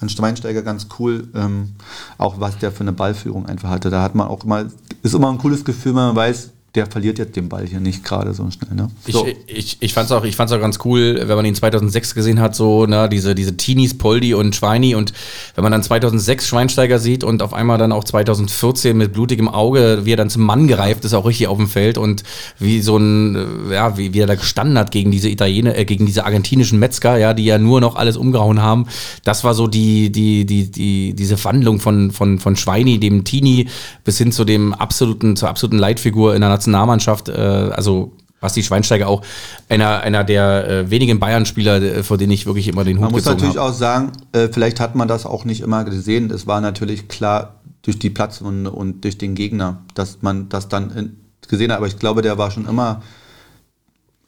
[0.00, 1.74] an Schweinsteiger ganz cool, ähm,
[2.16, 3.90] auch was der für eine Ballführung einfach hatte.
[3.90, 4.64] Da hat man auch immer,
[5.02, 8.04] ist immer ein cooles Gefühl, wenn man weiß, der verliert jetzt den Ball hier nicht
[8.04, 8.74] gerade so schnell.
[8.74, 8.88] Ne?
[9.08, 9.26] So.
[9.26, 12.14] Ich, ich, ich fand es auch, ich fand's auch ganz cool, wenn man ihn 2006
[12.14, 15.12] gesehen hat, so, ne, diese, diese Teenies, Poldi und Schweini und
[15.56, 20.02] wenn man dann 2006 Schweinsteiger sieht und auf einmal dann auch 2014 mit blutigem Auge,
[20.04, 22.22] wie er dann zum Mann gereift ist, auch richtig auf dem Feld und
[22.60, 23.34] wie so ein,
[23.70, 26.78] äh, ja, wie, wie er da gestanden hat gegen diese Italiener, äh, gegen diese argentinischen
[26.78, 28.86] Metzger, ja, die ja nur noch alles umgehauen haben.
[29.24, 33.66] Das war so die, die, die, die, diese Wandlung von, von, von Schweini, dem Teenie,
[34.04, 39.08] bis hin zu dem absoluten, zur absoluten Leitfigur in der Nationalmannschaft, äh, also Basti Schweinsteiger
[39.08, 39.22] auch
[39.68, 43.12] einer, einer der äh, wenigen Bayern-Spieler, äh, vor denen ich wirklich immer den Hut Man
[43.12, 43.62] muss natürlich habe.
[43.68, 46.30] auch sagen, äh, vielleicht hat man das auch nicht immer gesehen.
[46.30, 50.90] Es war natürlich klar durch die Platzwunde und durch den Gegner, dass man das dann
[50.90, 51.16] in,
[51.48, 51.78] gesehen hat.
[51.78, 53.02] Aber ich glaube, der war schon immer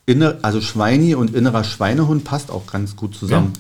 [0.07, 3.53] inne, also Schweini und innerer Schweinehund passt auch ganz gut zusammen.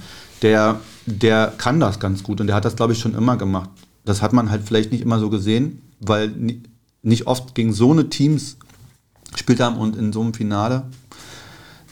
[0.42, 3.70] Der, der kann das ganz gut und der hat das, glaube ich, schon immer gemacht.
[4.04, 6.62] Das hat man halt vielleicht nicht immer so gesehen, weil ni-
[7.02, 8.56] nicht oft gegen so eine Teams
[9.32, 10.84] gespielt haben und in so einem Finale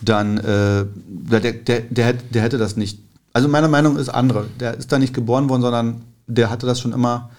[0.03, 1.53] dann äh, der, der,
[1.83, 3.01] der, der, hätte- das nicht.
[3.33, 4.47] Also meine Meinung ist andere.
[4.59, 7.31] Der ist da nicht geboren worden, sondern der hatte das schon immer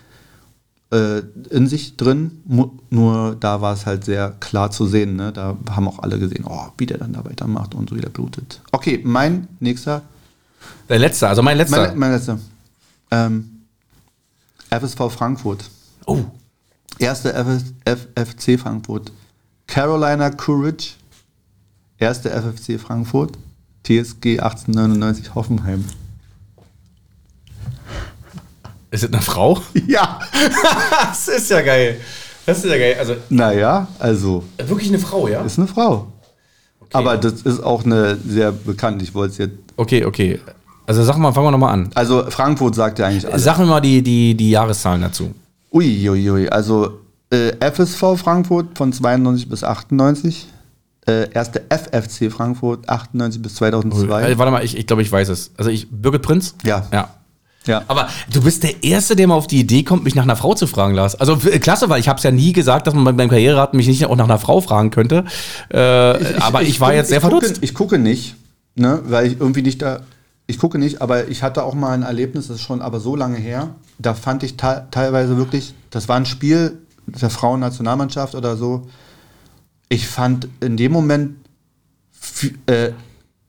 [0.94, 1.20] äh,
[1.50, 2.42] in sich drin.
[2.90, 5.16] Nur da war es halt sehr klar zu sehen.
[5.16, 5.32] Ne?
[5.34, 8.10] Da haben auch alle gesehen, oh, wie der dann da weitermacht und so wie der
[8.10, 8.62] blutet.
[8.72, 10.04] Okay, mein nächster,
[10.88, 11.88] Der letzte, also mein letzter.
[11.88, 12.40] mein, mein letzter.
[13.10, 13.64] Ähm,
[14.70, 15.66] FSV Frankfurt.
[16.06, 16.20] oh,
[17.00, 19.12] Erste FS, FFC Frankfurt.
[19.72, 20.96] Carolina Courage.
[21.98, 23.38] Erste FFC Frankfurt.
[23.84, 25.86] TSG 1899 Hoffenheim.
[28.92, 29.62] ist das eine Frau?
[29.88, 30.20] Ja.
[31.10, 32.02] das ist ja geil.
[32.46, 32.98] Das ist ja geil.
[33.00, 35.42] Also Naja, also wirklich eine Frau, ja?
[35.42, 36.12] ist eine Frau.
[36.92, 39.02] Aber das ist auch eine sehr bekannt.
[39.02, 39.54] Ich wollte es jetzt.
[39.78, 40.42] Okay, okay.
[40.86, 41.92] Also sag mal, fangen wir nochmal an.
[41.96, 43.46] Also Frankfurt sagt ja eigentlich alles.
[43.46, 45.34] Sag mir mal die, die, die Jahreszahlen dazu.
[45.72, 46.50] Ui, ui, ui.
[46.50, 47.01] Also
[47.32, 50.48] äh, FSV Frankfurt von 92 bis 98.
[51.08, 54.30] Äh, erste FFC Frankfurt 98 bis 2002.
[54.32, 55.52] Äh, warte mal, ich, ich glaube, ich weiß es.
[55.58, 56.54] Also ich, Birgit Prinz?
[56.64, 56.86] Ja.
[56.94, 57.10] Ja.
[57.68, 57.84] Ja.
[57.88, 60.54] Aber du bist der Erste, der mal auf die Idee kommt, mich nach einer Frau
[60.56, 61.14] zu fragen, Lars.
[61.16, 63.88] Also klasse, weil ich habe es ja nie gesagt, dass man bei- beim Karriererat mich
[63.88, 65.26] nicht auch nach einer Frau fragen könnte.
[65.70, 67.64] Äh, aber ich, war guck- jetzt sehr ich gucke, verdutzt.
[67.64, 68.36] Ich gucke nicht,
[68.76, 70.00] ne, weil ich irgendwie nicht da.
[70.48, 73.16] Ich gucke nicht, aber ich hatte auch mal ein Erlebnis, das ist schon aber so
[73.16, 73.70] lange her.
[74.00, 76.80] Da fand ich te teilweise wirklich, das war ein Spiel
[77.20, 78.88] der Frauennationalmannschaft oder so.
[79.90, 81.36] Ich fand in dem Moment
[82.22, 82.94] vi- äh,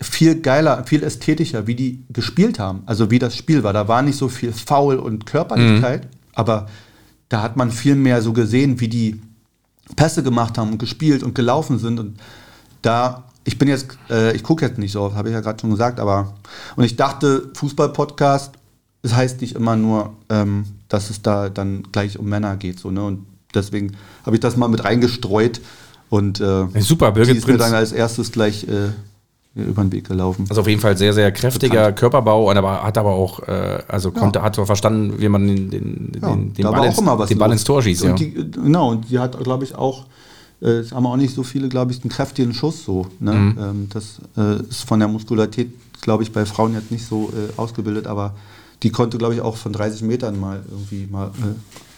[0.00, 2.82] viel geiler, viel ästhetischer, wie die gespielt haben.
[2.86, 3.72] Also wie das Spiel war.
[3.72, 6.66] Da war nicht so viel Foul und Körperlichkeit, aber
[7.28, 9.20] da hat man viel mehr so gesehen, wie die
[9.96, 12.00] Pässe gemacht haben und gespielt und gelaufen sind.
[12.00, 12.18] Und
[12.82, 15.60] da, ich bin jetzt, äh, ich gucke jetzt nicht so oft, habe ich ja gerade
[15.60, 16.34] schon gesagt, aber
[16.76, 18.54] und ich dachte, Fußball-Podcast,
[19.02, 22.78] das heißt nicht immer nur, ähm, dass es da dann gleich um Männer geht.
[22.78, 23.02] So, ne?
[23.04, 23.92] Und deswegen
[24.24, 25.60] habe ich das mal mit reingestreut
[26.08, 28.90] und äh, Super, die Birgit ist mir dann als erstes gleich äh,
[29.54, 30.46] über den Weg gelaufen.
[30.48, 34.10] Also auf jeden Fall sehr, sehr kräftiger Körperbau, und aber hat aber auch, äh, also
[34.10, 36.96] konnte, hat so verstanden, wie man den, den, Ja, den, den Ball, ins,
[37.28, 38.04] den Ball ins Tor schießt.
[38.04, 38.10] Ja.
[38.10, 40.06] Und die, genau, und die hat, glaube ich, auch,
[40.60, 43.06] äh, es haben auch nicht so viele, glaube ich, einen kräftigen Schuss so.
[43.20, 43.32] Ne?
[43.32, 43.58] Mhm.
[43.58, 45.70] Ähm, das äh, ist von der Muskularität,
[46.00, 48.34] glaube ich, bei Frauen jetzt nicht so äh, ausgebildet, aber
[48.82, 51.30] die konnte, glaube ich, auch von 30 Metern mal irgendwie mal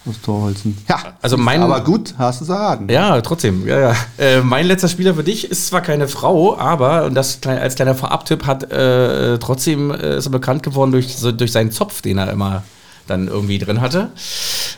[0.07, 0.77] aus Torholzen.
[0.87, 2.87] Ja, Also mein- aber gut, hast du es erraten.
[2.89, 3.67] Ja, trotzdem.
[3.67, 3.95] Ja, ja.
[4.17, 7.75] Äh, mein letzter Spieler für dich ist zwar keine Frau, aber, und das klein- als
[7.75, 12.01] kleiner Vorabtipp, hat äh, trotzdem äh, ist er bekannt geworden durch, so, durch seinen Zopf,
[12.01, 12.63] den er immer
[13.07, 14.09] dann irgendwie drin hatte.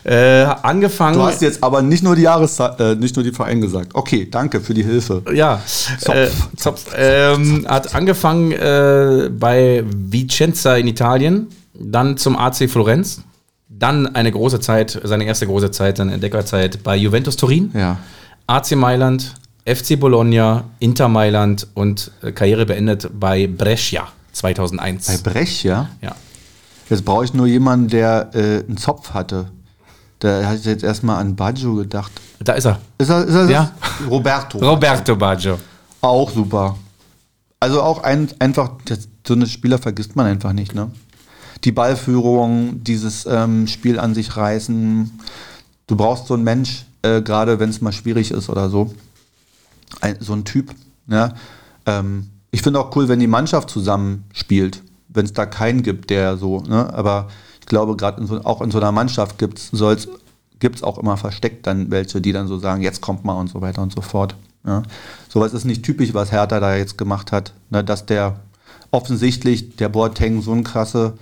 [0.04, 1.16] Äh, angefangen.
[1.16, 3.94] Du hast jetzt aber nicht nur die Jahreszeit, äh, nicht nur die Verein gesagt.
[3.94, 5.22] Okay, danke für die Hilfe.
[5.34, 5.60] Ja,
[5.98, 6.14] Zopf.
[6.14, 6.84] Äh, Zopf.
[6.94, 13.22] Ähm, hat angefangen äh, bei Vicenza in Italien, dann zum AC Florenz,
[13.78, 17.98] dann eine große Zeit, seine erste große Zeit, seine Entdeckerzeit bei Juventus Turin, Ja.
[18.46, 19.34] AC Mailand,
[19.66, 25.22] FC Bologna, Inter Mailand und äh, Karriere beendet bei Brescia 2001.
[25.22, 25.88] Bei Brech, ja.
[26.88, 29.50] Jetzt brauche ich nur jemanden, der äh, einen Zopf hatte.
[30.20, 32.10] Da hatte ich jetzt erstmal an Baggio gedacht.
[32.40, 32.78] Da ist er.
[32.96, 33.72] Ist er, ist er Ja.
[34.00, 34.08] das?
[34.10, 34.58] Roberto.
[34.58, 35.58] Roberto Baggio.
[36.00, 36.76] Auch super.
[37.60, 38.70] Also auch ein, einfach,
[39.26, 40.90] so eine Spieler vergisst man einfach nicht, ne?
[41.64, 45.20] Die Ballführung, dieses ähm, Spiel an sich reißen.
[45.86, 48.94] Du brauchst so einen Mensch, äh, gerade wenn es mal schwierig ist oder so.
[50.00, 50.74] Ein, so ein Typ.
[51.06, 51.34] Ne?
[51.86, 56.10] Ähm, ich finde auch cool, wenn die Mannschaft zusammen spielt, wenn es da keinen gibt,
[56.10, 56.92] der so, ne?
[56.94, 57.28] Aber
[57.60, 61.90] ich glaube, gerade so, auch in so einer Mannschaft gibt es auch immer versteckt dann
[61.90, 64.36] welche, die dann so sagen, jetzt kommt mal und so weiter und so fort.
[64.66, 64.82] Ja.
[65.28, 67.84] Sowas ist nicht typisch, was Hertha da jetzt gemacht hat, ne?
[67.84, 68.40] dass der
[68.90, 71.14] offensichtlich, der Boateng so ein krasse,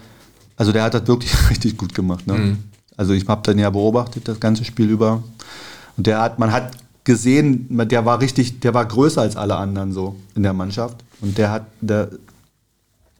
[0.56, 2.26] also der hat das wirklich richtig gut gemacht.
[2.26, 2.56] Ne?
[2.96, 5.22] Also ich habe dann ja beobachtet das ganze Spiel über
[5.96, 6.72] und der hat, man hat
[7.04, 11.38] gesehen, der war richtig, der war größer als alle anderen so in der Mannschaft und
[11.38, 12.10] der hat der,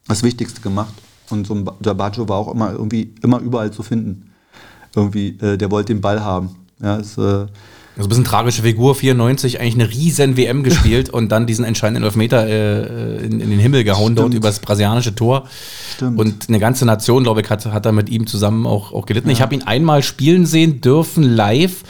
[0.08, 0.94] das Wichtigste gemacht
[1.30, 4.30] und so ein, der Baggio war auch immer irgendwie immer überall zu finden.
[4.94, 6.56] Irgendwie, äh, der wollte den Ball haben.
[6.80, 7.46] Ja, ist, äh,
[7.96, 12.04] Also ein bisschen tragische Figur, 94, eigentlich eine riesen WM gespielt und dann diesen entscheidenden
[12.04, 14.34] Elfmeter äh, in, in den Himmel gehauen dort Stimmt.
[14.34, 15.48] übers brasilianische Tor.
[15.94, 16.18] Stimmt.
[16.18, 19.30] Und eine ganze Nation, glaube ich, hat, hat da mit ihm zusammen auch, auch gelitten.
[19.30, 21.84] Ich habe ihn einmal spielen sehen dürfen, live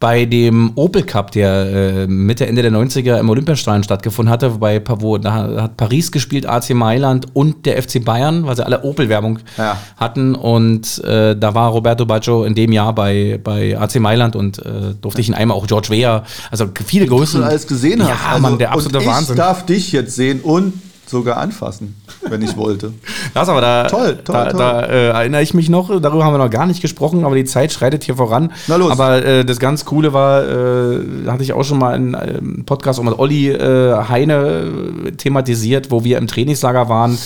[0.00, 4.82] bei dem Opel Cup, der äh, Mitte, Ende der 90er im Olympiastadion stattgefunden hatte, wobei
[4.86, 5.32] wo, da
[5.62, 9.76] hat Paris gespielt, AC Mailand und der FC Bayern, weil sie alle Opel-Werbung Ja.
[9.98, 10.34] hatten.
[10.34, 14.94] Und äh, da war Roberto Baggio in dem Jahr bei, bei AC Mailand und äh,
[15.00, 17.42] durfte ich ihn einmal auch George Weah, also viele du Größen.
[17.42, 18.08] alles gesehen hast.
[18.08, 19.34] Ja, Also, Mann, der absolute und Wahnsinn.
[19.34, 20.72] Ich darf dich jetzt sehen und
[21.10, 21.96] sogar anfassen,
[22.28, 22.92] wenn ich wollte.
[23.32, 24.58] Das aber da, Toll, toll, da, toll.
[24.58, 27.44] da äh, erinnere ich mich noch, darüber haben wir noch gar nicht gesprochen, aber die
[27.44, 28.52] Zeit schreitet hier voran.
[28.66, 28.90] Na los.
[28.90, 32.98] Aber äh, das ganz Coole war, äh, hatte ich auch schon mal in einem Podcast
[32.98, 34.64] auch mit Olli äh, Heine
[35.06, 37.16] äh, thematisiert, wo wir im Trainingslager waren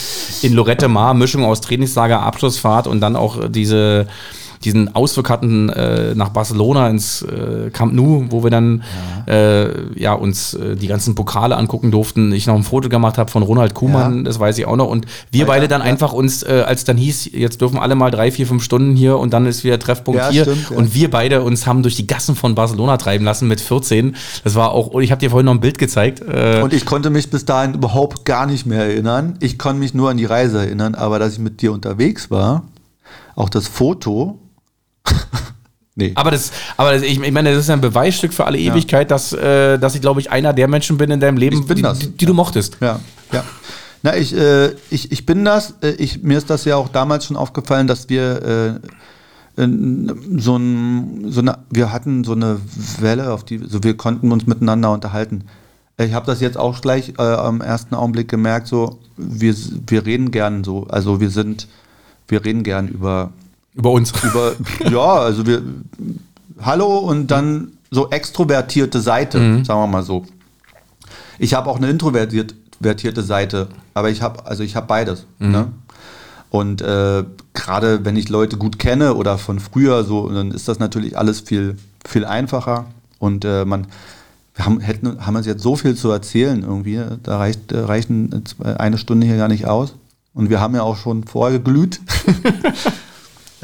[0.42, 4.06] in Lorette Mar, Mischung aus Trainingslager, Abschlussfahrt und dann auch diese
[4.64, 8.82] diesen Ausflug hatten äh, nach Barcelona ins äh, Camp Nou, wo wir dann
[9.26, 12.32] ja, äh, ja uns äh, die ganzen Pokale angucken durften.
[12.32, 14.22] Ich noch ein Foto gemacht habe von Ronald Kuhmann, Ja.
[14.24, 14.88] das weiß ich auch noch.
[14.88, 18.10] Und wir Weiter, beide dann einfach uns, äh, als dann hieß, jetzt dürfen alle mal
[18.10, 20.42] drei, vier, fünf Stunden hier und dann ist wieder Treffpunkt hier.
[20.42, 20.70] stimmt.
[20.70, 24.16] Und wir beide uns haben durch die Gassen von Barcelona treiben lassen mit 14.
[24.42, 26.22] Das war auch, und ich habe dir vorhin noch ein Bild gezeigt.
[26.22, 29.36] Und ich konnte mich bis dahin überhaupt gar nicht mehr erinnern.
[29.40, 32.62] Ich konnte mich nur an die Reise erinnern, aber dass ich mit dir unterwegs war,
[33.36, 34.38] auch das Foto.
[35.94, 36.12] nee.
[36.14, 39.32] aber das, aber das, ich, ich meine, das ist ein Beweisstück für alle Ewigkeit, dass,
[39.32, 42.26] äh, dass ich, glaube ich, einer der Menschen bin in deinem Leben, die, die, die
[42.26, 42.78] du mochtest.
[42.80, 43.00] Ja,
[43.32, 43.44] ja.
[44.02, 45.76] Na, ich, äh, ich, ich bin das.
[45.82, 48.90] Äh, Ich, mir ist das ja auch damals schon aufgefallen, dass wir äh,
[49.56, 52.60] so, ein, so eine, wir hatten so eine
[53.00, 55.44] Welle, auf die, so wir konnten uns miteinander unterhalten.
[55.96, 59.54] Ich habe das jetzt auch gleich äh, am ersten Augenblick gemerkt, so wir,
[59.86, 61.68] wir reden gern so, also wir sind,
[62.26, 63.30] wir reden gern über
[63.74, 64.12] Über uns.
[64.22, 64.52] über,
[64.90, 65.62] ja, also wir,
[66.60, 70.24] hallo und dann so extrovertierte Seite, sagen wir mal so.
[71.38, 75.26] Ich habe auch eine introvertiert- introvertierte Seite, aber ich habe, also ich habe beides.
[75.38, 75.68] Ne?
[76.50, 80.78] Und äh, gerade wenn ich Leute gut kenne oder von früher so, dann ist das
[80.78, 81.76] natürlich alles viel,
[82.06, 82.86] viel einfacher.
[83.18, 83.86] Und äh, man,
[84.54, 87.00] wir haben, hätten, haben uns jetzt so viel zu erzählen irgendwie.
[87.24, 89.94] Da reicht, äh, reichen zwei- eine Stunde hier gar nicht aus.
[90.32, 92.00] Und wir haben ja auch schon vorher geglüht.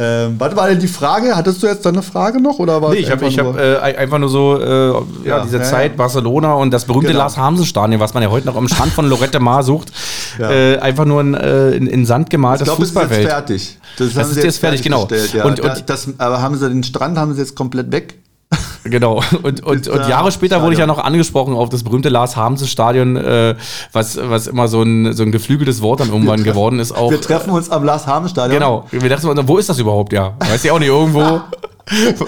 [0.01, 1.37] ähm, was war denn die Frage?
[1.37, 2.59] Hattest du jetzt da eine Frage noch?
[2.59, 5.29] Oder war Nee, ich habe einfach ich hab, nur- äh, ein- einfach nur so äh,
[5.29, 5.97] ja, diese ja, Zeit ja.
[5.99, 7.19] Barcelona und das berühmte Genau.
[7.21, 9.93] Lars-Hamsen-Stadion, was man ja heute noch am Strand von Lorette Mar sucht,
[10.39, 13.79] äh, einfach nur ein, äh, in, in Sand Ich gemaltes glaube, es ist jetzt fertig.
[13.99, 15.03] Das, Das ist jetzt fertig, genau.
[15.03, 18.15] Und- Und, und- das, aber haben sie den Strand haben sie jetzt komplett weg?
[18.85, 19.23] Genau.
[19.43, 20.97] Und, und, und Jahre später wurde ich ja Stadion.
[20.97, 23.55] noch angesprochen auf das berühmte Lars-Hamsen-Stadion, äh,
[23.93, 26.93] was, was immer so ein, so ein geflügeltes Wort dann irgendwann geworden ist.
[26.93, 28.59] Auch, Wir treffen uns am Lars-Hamen-Stadion.
[28.59, 28.87] Genau.
[28.91, 30.13] Wir dachten, uns, wo ist das überhaupt?
[30.13, 30.89] Ja, weiß ich auch nicht.
[30.89, 31.21] Irgendwo,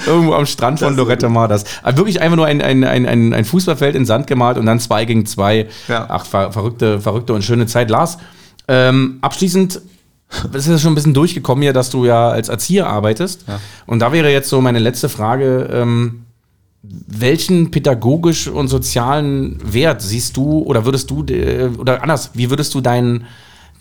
[0.07, 1.49] irgendwo am Strand von Das Lorette Mar.
[1.49, 1.65] Das.
[1.83, 4.81] Aber wirklich einfach nur ein, ein, ein, ein, ein Fußballfeld in Sand gemalt und dann
[4.81, 5.69] zwei gegen zwei.
[5.89, 6.07] Ja.
[6.09, 7.91] Ach, ver, verrückte, verrückte und schöne Zeit.
[7.91, 8.19] Lars,
[8.69, 9.81] ähm, abschließend
[10.53, 13.45] es ist schon ein bisschen durchgekommen hier, dass du ja als Erzieher arbeitest.
[13.47, 13.61] Ja.
[13.87, 15.69] Und da wäre jetzt so meine letzte Frage.
[15.71, 16.25] Ähm,
[16.83, 22.75] welchen pädagogisch und sozialen Wert siehst du oder würdest du, äh, oder anders, wie würdest
[22.75, 23.27] du deinen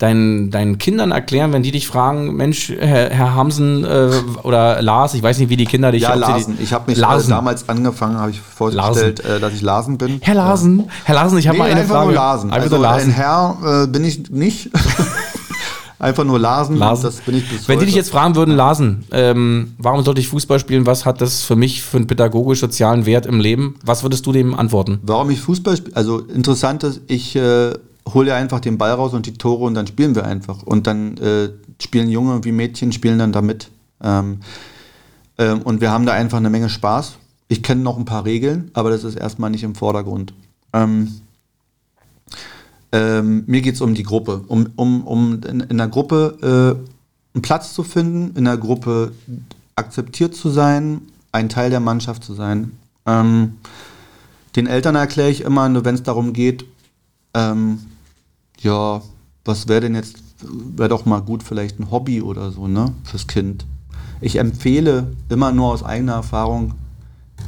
[0.02, 4.10] deinen, deinen Kindern erklären, wenn die dich fragen, Mensch, Herr, Herr Hamsen äh,
[4.42, 6.02] oder Lars, ich weiß nicht, wie die Kinder dich...
[6.02, 6.56] Ja, Larsen.
[6.56, 7.30] Die, ich habe mich Larsen.
[7.30, 10.18] damals angefangen, habe ich vorgestellt, äh, dass ich Larsen bin.
[10.20, 12.06] Herr Larsen, Herr Larsen, ich habe nee, mal eine einfach Frage.
[12.06, 12.50] Nur Larsen.
[12.50, 13.10] Einfach also Larsen.
[13.10, 14.70] ein Herr äh, bin ich nicht.
[16.02, 16.76] Einfach nur Larsen.
[16.76, 17.04] Larsen.
[17.04, 20.26] Das bin ich bis Wenn die dich jetzt fragen würden, Larsen, ähm, warum sollte ich
[20.26, 20.84] Fußball spielen?
[20.84, 23.76] Was hat das für mich für einen pädagogisch-sozialen Wert im Leben?
[23.84, 24.98] Was würdest du dem antworten?
[25.02, 25.94] Warum ich Fußball spiele?
[25.94, 27.72] Also interessant ist, ich äh,
[28.12, 30.64] hole ja einfach den Ball raus und die Tore und dann spielen wir einfach.
[30.64, 31.50] Und dann äh,
[31.80, 33.70] spielen Junge wie Mädchen, spielen dann damit.
[34.02, 34.40] Ähm,
[35.38, 37.12] ähm, und wir haben da einfach eine Menge Spaß.
[37.46, 40.34] Ich kenne noch ein paar Regeln, aber das ist erstmal nicht im Vordergrund.
[40.72, 41.20] Ähm,
[42.92, 47.34] ähm mir geht es um die Gruppe, um, um, um in, in der Gruppe äh,
[47.34, 49.12] einen Platz zu finden, in der Gruppe
[49.76, 51.02] akzeptiert zu sein,
[51.32, 52.72] ein Teil der Mannschaft zu sein.
[53.06, 53.54] Ähm,
[54.54, 56.66] den Eltern erkläre ich immer, nur wenn es darum geht,
[57.34, 57.78] ähm,
[58.60, 59.00] ja,
[59.44, 63.26] was wäre denn jetzt, wäre doch mal gut vielleicht ein Hobby oder so, ne, fürs
[63.26, 63.66] Kind.
[64.20, 66.74] Ich empfehle immer nur aus eigener Erfahrung,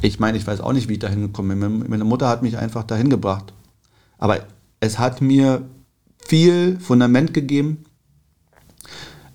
[0.01, 1.89] ich meine, ich weiß auch nicht, wie ich dahin gekommen bin.
[1.89, 3.53] Meine Mutter hat mich einfach dahin gebracht.
[4.17, 4.39] Aber
[4.85, 5.63] es hat mir
[6.17, 7.85] viel Fundament gegeben,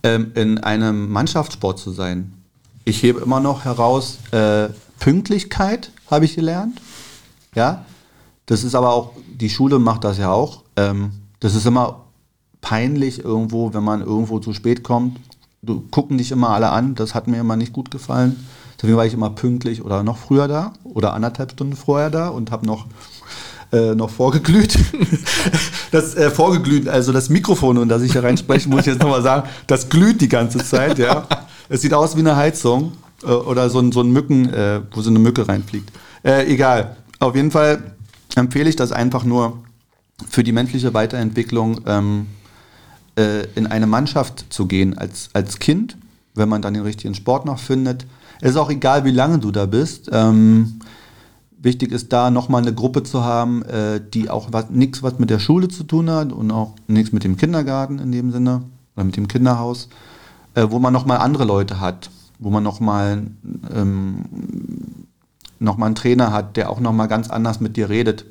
[0.02, 2.32] ähm, in einem Mannschaftssport zu sein.
[2.84, 4.68] Ich hebe immer noch heraus, äh,
[4.98, 6.80] Pünktlichkeit habe ich gelernt.
[7.54, 7.84] Ja,
[8.46, 10.62] das ist aber auch, die Schule macht das ja auch.
[10.76, 12.04] Ähm, das ist immer
[12.60, 15.18] peinlich irgendwo, wenn man irgendwo zu spät kommt.
[15.62, 18.46] Du gucken dich immer alle an, das hat mir immer nicht gut gefallen.
[18.76, 22.50] Deswegen war ich immer pünktlich oder noch früher da oder anderthalb Stunden vorher da und
[22.50, 22.86] habe noch
[23.72, 24.76] äh, noch vorgeglüht.
[25.90, 29.22] das äh, vorgeglüht, also das Mikrofon, und das ich hier reinspreche, muss ich jetzt nochmal
[29.22, 31.26] sagen, das glüht die ganze Zeit, ja.
[31.68, 32.92] Es sieht aus wie eine Heizung
[33.22, 35.90] äh, oder so ein, so ein Mücken, äh, wo so eine Mücke reinfliegt.
[36.24, 36.96] Äh, egal.
[37.18, 37.94] Auf jeden Fall
[38.34, 39.58] empfehle ich das einfach nur
[40.28, 42.26] für die menschliche Weiterentwicklung ähm,
[43.16, 45.96] äh, in eine Mannschaft zu gehen als, als Kind,
[46.34, 48.06] wenn man dann den richtigen Sport noch findet.
[48.40, 50.08] Es ist auch egal, wie lange du da bist.
[50.12, 50.80] Ähm,
[51.62, 55.38] wichtig ist da nochmal eine Gruppe zu haben, äh, die auch nichts was mit der
[55.38, 58.62] Schule zu tun hat und auch nichts mit dem Kindergarten in dem Sinne
[58.96, 59.88] oder mit dem Kinderhaus,
[60.54, 63.26] äh, wo man nochmal andere Leute hat, wo man nochmal
[63.74, 64.24] ähm,
[65.58, 68.24] noch einen Trainer hat, der auch nochmal ganz anders mit dir redet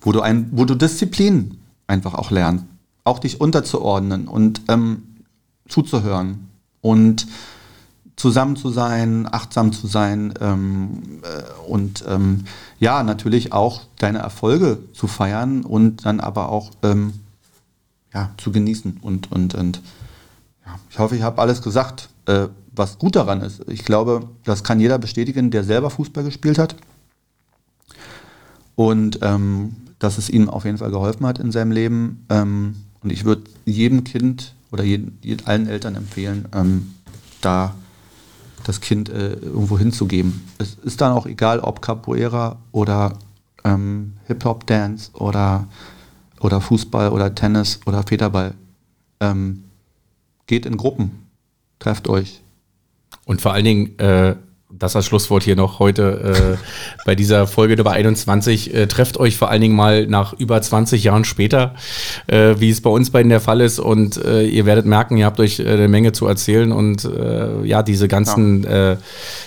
[0.00, 2.64] wo du, ein, wo du Disziplin einfach auch lernst,
[3.04, 5.02] auch dich unterzuordnen und ähm,
[5.68, 6.48] zuzuhören
[6.80, 7.26] und
[8.18, 12.44] zusammen zu sein, achtsam zu sein ähm, äh, und ähm,
[12.78, 17.14] ja, natürlich auch deine Erfolge zu feiern und dann aber auch ähm,
[18.12, 18.98] ja, zu genießen.
[19.02, 19.80] Und, und, und
[20.66, 23.62] ja, ich hoffe, ich habe alles gesagt, äh, was gut daran ist.
[23.68, 26.74] Ich glaube, das kann jeder bestätigen, der selber Fußball gespielt hat.
[28.74, 32.26] Und ähm, dass es ihm auf jeden Fall geholfen hat in seinem Leben.
[32.28, 36.94] Ähm, und ich würde jedem Kind oder jeden, allen Eltern empfehlen, ähm,
[37.40, 37.74] da
[38.68, 40.46] das Kind äh, irgendwo hinzugeben.
[40.58, 43.14] Es ist dann auch egal, ob Capoeira oder
[43.64, 45.66] ähm, Hip-Hop-Dance oder,
[46.38, 48.52] oder Fußball oder Tennis oder Federball.
[49.20, 49.64] Ähm,
[50.46, 51.26] geht in Gruppen,
[51.78, 52.42] trefft euch.
[53.24, 54.36] Und vor allen Dingen äh,
[54.78, 58.74] das als Schlusswort hier noch heute äh, bei dieser Folge Nummer 21.
[58.74, 61.74] Äh, trefft euch vor allen Dingen mal nach über 20 Jahren später,
[62.26, 63.78] äh, wie es bei uns beiden der Fall ist.
[63.78, 66.72] Und äh, ihr werdet merken, ihr habt euch äh, eine Menge zu erzählen.
[66.72, 68.92] Und äh, ja, diese ganzen, ja.
[68.92, 68.96] Äh,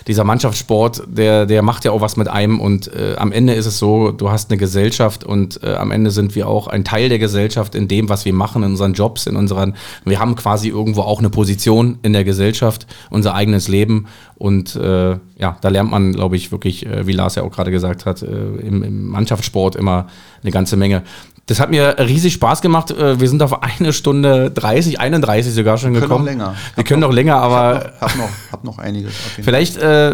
[0.08, 2.60] dieser Mannschaftssport, der, der macht ja auch was mit einem.
[2.60, 6.12] Und äh, am Ende ist es so, du hast eine Gesellschaft und äh, am Ende
[6.12, 9.28] sind wir auch ein Teil der Gesellschaft in dem, was wir machen, in unseren Jobs,
[9.28, 14.08] in unseren, wir haben quasi irgendwo auch eine Position in der Gesellschaft, unser eigenes Leben.
[14.38, 17.72] Und äh, ja, da lernt man, glaube ich, wirklich, äh, wie Lars ja auch gerade
[17.72, 20.08] gesagt hat, äh, im, im Mannschaftssport immer
[20.42, 21.04] eine ganze Menge.
[21.48, 22.92] Das hat mir riesig Spaß gemacht.
[22.92, 26.26] Äh, wir sind auf eine Stunde 30, 31 sogar schon gekommen.
[26.26, 26.56] Wir können noch länger.
[26.76, 27.92] Wir können noch, länger, aber.
[27.96, 29.12] Ich habe noch, hab noch, einiges.
[29.42, 30.12] Vielleicht äh,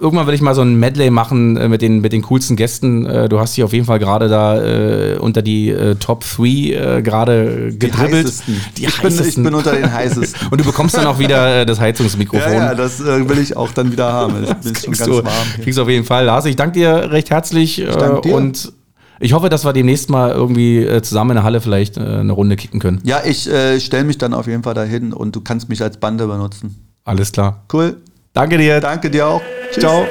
[0.00, 3.04] irgendwann will ich mal so ein Medley machen äh, mit, den, mit den coolsten Gästen.
[3.04, 7.02] Äh, du hast dich auf jeden Fall gerade da äh, unter die äh, Top 3
[7.02, 8.12] gerade gedribbelt.
[8.12, 8.60] Die heißesten.
[8.78, 9.42] Die ich, heißesten.
[9.42, 10.48] Bin, ich bin unter den heißesten.
[10.50, 12.52] Und du bekommst dann auch wieder das Heizungsmikrofon.
[12.52, 14.34] Ja, ja das will ich auch dann wieder haben.
[14.64, 15.34] Ich bin schon ganz du, warm.
[15.56, 15.64] Hier.
[15.64, 16.24] Kriegst du auf jeden Fall.
[16.24, 17.80] Lars, ich danke dir recht herzlich.
[17.80, 18.34] Ich danke dir.
[18.34, 18.72] Und
[19.20, 22.32] ich hoffe, dass wir demnächst mal irgendwie äh, zusammen in der Halle vielleicht äh, eine
[22.32, 23.00] Runde kicken können.
[23.04, 25.98] Ja, ich äh, stelle mich dann auf jeden Fall dahin und du kannst mich als
[25.98, 26.76] Bande benutzen.
[27.04, 27.64] Alles klar.
[27.72, 27.98] Cool.
[28.32, 28.80] Danke dir.
[28.80, 29.42] Danke dir auch.
[29.70, 29.82] Tschüss.
[29.82, 30.04] Ciao.